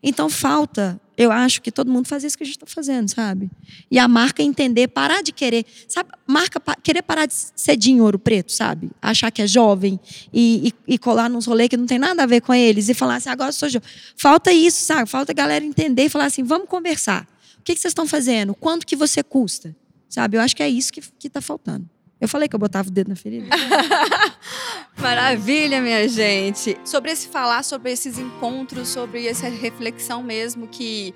Então 0.02 0.30
falta, 0.30 1.02
eu 1.18 1.32
acho 1.32 1.60
que 1.60 1.72
todo 1.72 1.92
mundo 1.92 2.08
faz 2.08 2.24
isso 2.24 2.38
que 2.38 2.44
a 2.44 2.46
gente 2.46 2.58
está 2.58 2.68
fazendo, 2.68 3.10
sabe? 3.10 3.50
E 3.90 3.98
a 3.98 4.08
marca 4.08 4.44
entender, 4.44 4.88
parar 4.90 5.24
de 5.24 5.32
querer, 5.32 5.66
sabe? 5.88 6.12
Marca 6.28 6.62
querer 6.84 7.02
parar 7.02 7.26
de 7.26 7.36
de 7.78 8.00
ouro 8.00 8.20
preto, 8.20 8.52
sabe? 8.52 8.92
Achar 9.02 9.32
que 9.32 9.42
é 9.42 9.48
jovem 9.48 10.00
e, 10.32 10.68
e, 10.88 10.94
e 10.94 10.98
colar 11.00 11.30
nos 11.30 11.48
rolês 11.48 11.70
que 11.70 11.78
não 11.78 11.88
tem 11.88 11.98
nada 11.98 12.22
a 12.24 12.26
ver 12.28 12.42
com 12.42 12.54
eles 12.54 12.90
e 12.90 12.94
falar 12.94 13.16
assim, 13.16 13.30
agora 13.30 13.50
eu 13.50 13.54
sou 13.54 13.68
jovem. 13.68 13.90
Falta 14.16 14.52
isso, 14.52 14.84
sabe? 14.84 15.10
Falta 15.10 15.32
a 15.32 15.36
galera 15.36 15.66
entender 15.66 16.04
e 16.04 16.10
falar 16.10 16.26
assim, 16.26 16.44
vamos 16.44 16.70
conversar. 16.70 17.28
O 17.60 17.64
que, 17.64 17.74
que 17.74 17.82
vocês 17.82 17.92
estão 17.92 18.08
fazendo? 18.08 18.54
Quanto 18.54 18.86
que 18.86 18.96
você 18.96 19.24
custa? 19.24 19.76
Sabe? 20.08 20.38
Eu 20.38 20.42
acho 20.42 20.56
que 20.56 20.64
é 20.64 20.70
isso 20.70 20.94
que 20.94 21.02
está 21.28 21.42
faltando. 21.42 21.90
Eu 22.20 22.28
falei 22.28 22.48
que 22.48 22.56
eu 22.56 22.60
botava 22.60 22.88
o 22.88 22.92
dedo 22.92 23.10
na 23.10 23.16
ferida. 23.16 23.48
Maravilha, 24.98 25.80
minha 25.80 26.08
gente. 26.08 26.76
Sobre 26.84 27.12
esse 27.12 27.28
falar, 27.28 27.64
sobre 27.64 27.92
esses 27.92 28.18
encontros, 28.18 28.88
sobre 28.88 29.28
essa 29.28 29.48
reflexão 29.48 30.24
mesmo 30.24 30.68
que 30.68 31.14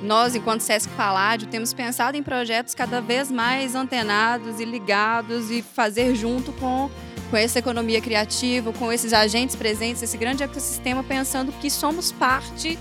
nós, 0.00 0.36
enquanto 0.36 0.60
Sesc 0.60 0.88
Paládio, 0.90 1.48
temos 1.48 1.72
pensado 1.74 2.16
em 2.16 2.22
projetos 2.22 2.74
cada 2.74 3.00
vez 3.00 3.30
mais 3.30 3.74
antenados 3.74 4.60
e 4.60 4.64
ligados 4.64 5.50
e 5.50 5.62
fazer 5.62 6.14
junto 6.14 6.52
com, 6.52 6.88
com 7.30 7.36
essa 7.36 7.58
economia 7.58 8.00
criativa, 8.00 8.72
com 8.72 8.92
esses 8.92 9.12
agentes 9.12 9.56
presentes, 9.56 10.02
esse 10.02 10.16
grande 10.16 10.44
ecossistema, 10.44 11.02
pensando 11.02 11.50
que 11.52 11.68
somos 11.68 12.12
parte 12.12 12.78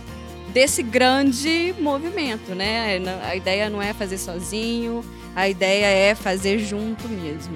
desse 0.53 0.83
grande 0.83 1.73
movimento, 1.79 2.53
né? 2.53 3.01
A 3.23 3.35
ideia 3.35 3.69
não 3.69 3.81
é 3.81 3.93
fazer 3.93 4.17
sozinho, 4.17 5.03
a 5.35 5.49
ideia 5.49 5.87
é 5.87 6.15
fazer 6.15 6.59
junto 6.59 7.09
mesmo. 7.09 7.55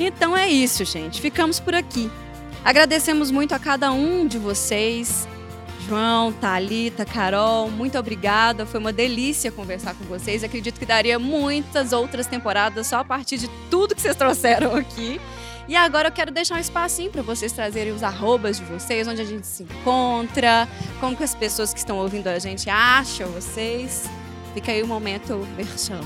Então 0.00 0.36
é 0.36 0.48
isso, 0.48 0.84
gente. 0.84 1.20
Ficamos 1.20 1.60
por 1.60 1.74
aqui. 1.74 2.10
Agradecemos 2.64 3.30
muito 3.30 3.54
a 3.54 3.58
cada 3.58 3.92
um 3.92 4.26
de 4.26 4.38
vocês. 4.38 5.28
João, 5.86 6.32
Talita, 6.32 7.04
Carol, 7.04 7.70
muito 7.70 7.98
obrigada. 7.98 8.64
Foi 8.64 8.80
uma 8.80 8.92
delícia 8.92 9.52
conversar 9.52 9.94
com 9.94 10.04
vocês. 10.04 10.42
Acredito 10.42 10.78
que 10.78 10.86
daria 10.86 11.18
muitas 11.18 11.92
outras 11.92 12.26
temporadas 12.26 12.86
só 12.86 13.00
a 13.00 13.04
partir 13.04 13.36
de 13.36 13.48
tudo 13.68 13.94
que 13.94 14.00
vocês 14.00 14.16
trouxeram 14.16 14.74
aqui. 14.74 15.20
E 15.68 15.76
agora 15.76 16.08
eu 16.08 16.12
quero 16.12 16.30
deixar 16.30 16.56
um 16.56 16.60
espacinho 16.60 17.10
para 17.10 17.22
vocês 17.22 17.52
trazerem 17.52 17.92
os 17.92 18.02
arrobas 18.02 18.58
de 18.58 18.64
vocês, 18.64 19.06
onde 19.06 19.20
a 19.20 19.24
gente 19.24 19.46
se 19.46 19.62
encontra, 19.62 20.68
como 20.98 21.16
que 21.16 21.22
as 21.22 21.34
pessoas 21.34 21.72
que 21.72 21.78
estão 21.78 21.98
ouvindo 21.98 22.26
a 22.26 22.38
gente 22.38 22.68
acham 22.68 23.28
vocês. 23.30 24.04
Fica 24.54 24.72
aí 24.72 24.82
o 24.82 24.86
momento 24.86 25.46
merchan. 25.56 26.00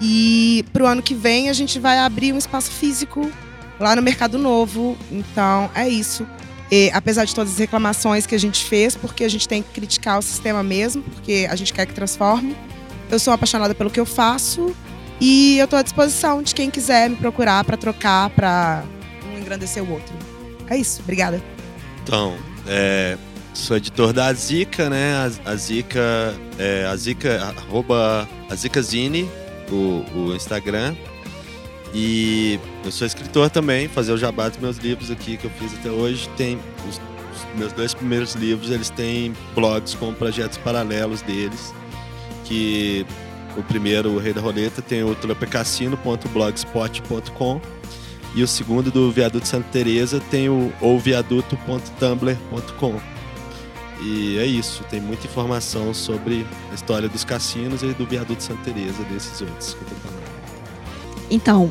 E 0.00 0.64
para 0.72 0.84
o 0.84 0.86
ano 0.86 1.02
que 1.02 1.14
vem 1.14 1.50
a 1.50 1.52
gente 1.52 1.78
vai 1.78 1.98
abrir 1.98 2.32
um 2.32 2.38
espaço 2.38 2.70
físico 2.70 3.30
lá 3.78 3.94
no 3.94 4.02
Mercado 4.02 4.38
Novo. 4.38 4.96
Então, 5.10 5.70
é 5.74 5.86
isso. 5.88 6.26
E, 6.70 6.90
apesar 6.94 7.24
de 7.24 7.34
todas 7.34 7.52
as 7.52 7.58
reclamações 7.58 8.26
que 8.26 8.34
a 8.34 8.38
gente 8.38 8.64
fez, 8.64 8.94
porque 8.94 9.24
a 9.24 9.28
gente 9.28 9.48
tem 9.48 9.62
que 9.62 9.70
criticar 9.70 10.18
o 10.18 10.22
sistema 10.22 10.62
mesmo, 10.62 11.02
porque 11.02 11.46
a 11.50 11.56
gente 11.56 11.72
quer 11.72 11.84
que 11.84 11.92
transforme. 11.92 12.56
Eu 13.10 13.18
sou 13.18 13.32
apaixonada 13.32 13.74
pelo 13.74 13.90
que 13.90 13.98
eu 13.98 14.06
faço 14.06 14.74
e 15.20 15.58
eu 15.58 15.64
estou 15.64 15.78
à 15.78 15.82
disposição 15.82 16.42
de 16.42 16.54
quem 16.54 16.70
quiser 16.70 17.10
me 17.10 17.16
procurar 17.16 17.64
para 17.64 17.76
trocar, 17.76 18.30
para 18.30 18.84
um 19.34 19.38
engrandecer 19.38 19.82
o 19.82 19.90
outro. 19.90 20.14
É 20.68 20.76
isso. 20.76 21.02
Obrigada. 21.02 21.42
Então, 22.04 22.36
é, 22.68 23.18
sou 23.54 23.76
editor 23.76 24.12
da 24.12 24.32
Zica, 24.32 24.88
né? 24.88 25.14
A, 25.44 25.56
Zica, 25.56 26.32
é, 26.58 26.86
a 26.86 26.94
Zica, 26.96 27.42
arroba 27.42 28.28
a 28.48 28.54
Zicazine, 28.54 29.28
o, 29.70 30.04
o 30.14 30.32
Instagram. 30.34 30.94
E 31.92 32.58
eu 32.84 32.92
sou 32.92 33.04
escritor 33.06 33.50
também, 33.50 33.88
fazer 33.88 34.12
o 34.12 34.18
jabá 34.18 34.48
dos 34.48 34.58
meus 34.58 34.78
livros 34.78 35.10
aqui 35.10 35.36
que 35.36 35.46
eu 35.46 35.50
fiz 35.50 35.74
até 35.74 35.90
hoje. 35.90 36.30
Tem 36.36 36.58
os, 36.88 36.94
os 36.96 37.02
meus 37.58 37.72
dois 37.72 37.92
primeiros 37.94 38.34
livros, 38.34 38.70
eles 38.70 38.90
têm 38.90 39.34
blogs 39.54 39.94
com 39.94 40.14
projetos 40.14 40.56
paralelos 40.58 41.22
deles. 41.22 41.74
Que 42.44 43.04
o 43.56 43.62
primeiro, 43.62 44.10
o 44.10 44.18
Rei 44.18 44.32
da 44.32 44.40
Roleta, 44.40 44.80
tem 44.80 45.02
o 45.02 45.12
tropecassino.blogspot.com 45.14 47.60
e 48.34 48.42
o 48.42 48.48
segundo 48.48 48.90
do 48.90 49.10
Viaduto 49.10 49.46
Santa 49.46 49.68
Teresa 49.72 50.22
tem 50.30 50.48
o 50.48 50.72
ouviaduto.tumblr.com. 50.80 53.19
E 54.02 54.38
é 54.38 54.46
isso, 54.46 54.82
tem 54.84 55.00
muita 55.00 55.26
informação 55.26 55.92
sobre 55.92 56.46
a 56.70 56.74
história 56.74 57.08
dos 57.08 57.24
cassinos 57.24 57.82
e 57.82 57.88
do 57.88 58.06
Viaduto 58.06 58.42
Santa 58.42 58.72
Teresa 58.72 59.02
desses 59.04 59.40
outros 59.40 59.74
que 59.74 59.82
eu 59.82 59.88
tô 59.88 59.94
falando. 59.96 60.22
Então, 61.30 61.70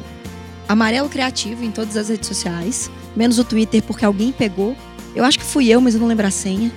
Amarelo 0.67 1.09
Criativo 1.09 1.63
em 1.63 1.71
todas 1.71 1.97
as 1.97 2.09
redes 2.09 2.27
sociais, 2.27 2.91
menos 3.15 3.39
o 3.39 3.43
Twitter, 3.43 3.82
porque 3.82 4.05
alguém 4.05 4.32
pegou. 4.32 4.75
Eu 5.15 5.25
acho 5.25 5.39
que 5.39 5.43
fui 5.43 5.67
eu, 5.67 5.82
mas 5.82 5.95
eu 5.95 5.99
não 5.99 6.07
lembro 6.07 6.27
a 6.27 6.32
senha. 6.32 6.71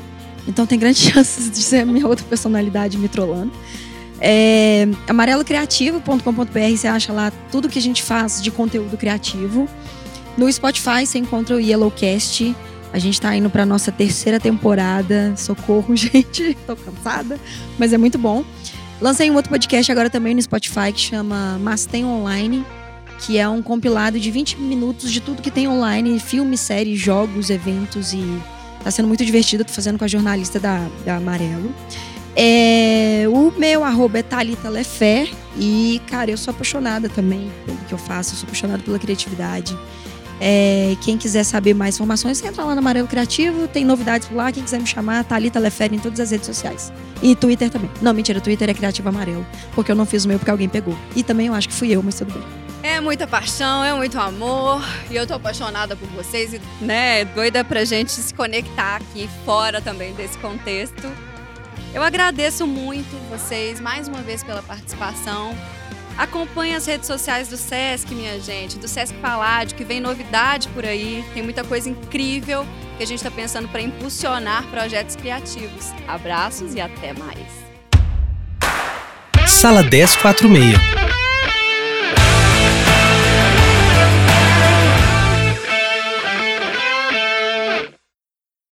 Então 0.49 0.67
tem 0.67 0.79
grandes 0.79 1.03
chances 1.13 1.51
de 1.51 1.59
ser 1.59 1.81
a 1.81 1.87
minha 1.87 2.07
outra 2.07 2.25
personalidade 2.25 2.97
me 2.97 3.09
trollando. 3.09 3.53
É, 4.19 4.89
amarelocriativo.com.br 5.09 6.77
você 6.77 6.87
acha 6.87 7.13
lá 7.13 7.33
tudo 7.51 7.69
que 7.69 7.79
a 7.79 7.83
gente 7.83 8.03
faz 8.03 8.41
de 8.41 8.51
conteúdo 8.51 8.97
criativo. 8.97 9.69
No 10.39 10.51
Spotify 10.51 11.05
você 11.05 11.19
encontra 11.19 11.55
o 11.57 11.61
Yellowcast. 11.61 12.57
A 12.93 12.99
gente 12.99 13.21
tá 13.21 13.35
indo 13.35 13.49
pra 13.49 13.65
nossa 13.65 13.91
terceira 13.91 14.39
temporada. 14.39 15.35
Socorro, 15.37 15.95
gente. 15.97 16.57
Tô 16.67 16.77
cansada. 16.77 17.39
Mas 17.79 17.93
é 17.93 17.99
muito 17.99 18.19
bom. 18.19 18.45
Lancei 19.01 19.31
um 19.31 19.35
outro 19.35 19.51
podcast 19.51 19.91
agora 19.91 20.09
também 20.09 20.35
no 20.35 20.41
Spotify 20.41 20.93
que 20.95 21.01
chama 21.01 21.59
Mas 21.61 21.87
Tem 21.87 22.05
Online, 22.05 22.65
que 23.19 23.37
é 23.37 23.49
um 23.49 23.61
compilado 23.61 24.21
de 24.21 24.31
20 24.31 24.59
minutos 24.59 25.11
de 25.11 25.21
tudo 25.21 25.43
que 25.43 25.51
tem 25.51 25.67
online, 25.67 26.21
filmes, 26.21 26.61
séries, 26.61 27.01
jogos, 27.01 27.51
eventos 27.51 28.13
e 28.13 28.23
tá 28.85 28.93
sendo 28.93 29.09
muito 29.09 29.25
divertido, 29.25 29.65
tô 29.65 29.73
fazendo 29.73 29.99
com 29.99 30.05
a 30.05 30.09
jornalista 30.09 30.61
da, 30.61 30.87
da 31.05 31.17
Amarelo. 31.17 31.75
É, 32.37 33.25
o 33.29 33.53
meu 33.59 33.83
arroba 33.83 34.21
é 34.21 34.23
Thalita 34.23 34.69
Lefé 34.69 35.29
e, 35.59 36.01
cara, 36.07 36.31
eu 36.31 36.37
sou 36.39 36.53
apaixonada 36.53 37.09
também 37.09 37.51
pelo 37.67 37.79
que 37.79 37.93
eu 37.93 37.99
faço, 37.99 38.35
eu 38.35 38.39
sou 38.39 38.47
apaixonada 38.47 38.83
pela 38.85 39.01
criatividade. 39.01 39.77
É, 40.41 40.97
quem 41.03 41.17
quiser 41.17 41.45
saber 41.45 41.75
mais 41.75 41.95
informações, 41.95 42.43
entra 42.43 42.65
lá 42.65 42.75
no 42.75 42.81
Amarelo 42.81 43.07
Criativo, 43.07 43.69
tem 43.69 43.85
novidades 43.85 44.29
por 44.29 44.37
lá. 44.37 44.51
Quem 44.51 44.63
quiser 44.63 44.81
me 44.81 44.87
chamar, 44.87 45.25
Thalita 45.25 45.59
Lefere 45.59 45.95
em 45.95 45.99
todas 45.99 46.19
as 46.21 46.31
redes 46.31 46.47
sociais. 46.47 46.93
E 47.23 47.37
Twitter 47.37 47.71
também. 47.71 47.91
Não, 48.01 48.13
mentira, 48.13 48.41
Twitter 48.41 48.69
é 48.69 48.75
Criativo 48.75 49.09
Amarelo. 49.09 49.47
Porque 49.75 49.93
eu 49.93 49.97
não 49.97 50.05
fiz 50.05 50.25
o 50.25 50.29
meu 50.29 50.39
porque 50.39 50.51
alguém 50.51 50.69
pegou. 50.69 50.97
E 51.15 51.23
também 51.23 51.47
eu 51.47 51.55
acho 51.55 51.69
que 51.69 51.75
fui 51.75 51.93
eu, 51.93 52.03
mas 52.03 52.17
tudo 52.17 52.33
bem. 52.33 52.43
É 52.83 53.01
muita 53.01 53.29
paixão, 53.29 53.85
é 53.85 53.95
muito 53.95 54.19
amor. 54.19 54.83
E 55.09 55.15
eu 55.15 55.25
tô 55.25 55.35
apaixonada 55.35 55.95
por 55.95 56.09
vocês 56.09 56.53
e, 56.53 56.61
né, 56.81 57.25
doida 57.25 57.63
pra 57.63 57.85
gente 57.85 58.11
se 58.11 58.35
conectar 58.35 58.97
aqui 58.97 59.31
fora 59.45 59.81
também 59.81 60.13
desse 60.15 60.37
contexto. 60.39 61.09
Eu 61.95 62.03
agradeço 62.03 62.67
muito 62.67 63.11
vocês 63.31 63.79
mais 63.79 64.09
uma 64.09 64.23
vez 64.23 64.43
pela 64.43 64.63
participação. 64.63 65.55
Acompanhe 66.17 66.75
as 66.75 66.87
redes 66.87 67.07
sociais 67.07 67.49
do 67.49 67.57
SESC, 67.57 68.15
minha 68.15 68.39
gente, 68.41 68.79
do 68.79 68.87
SESC 68.87 69.15
Paládio, 69.17 69.77
que 69.77 69.85
vem 69.85 70.01
novidade 70.01 70.69
por 70.69 70.85
aí. 70.85 71.25
Tem 71.33 71.43
muita 71.43 71.65
coisa 71.65 71.89
incrível 71.89 72.67
que 72.97 73.03
a 73.03 73.07
gente 73.07 73.19
está 73.19 73.31
pensando 73.31 73.69
para 73.69 73.81
impulsionar 73.81 74.65
projetos 74.69 75.17
criativos. 75.17 75.93
Abraços 76.07 76.75
e 76.75 76.81
até 76.81 77.13
mais. 77.13 77.63
Sala 79.47 79.83
1046 79.83 81.22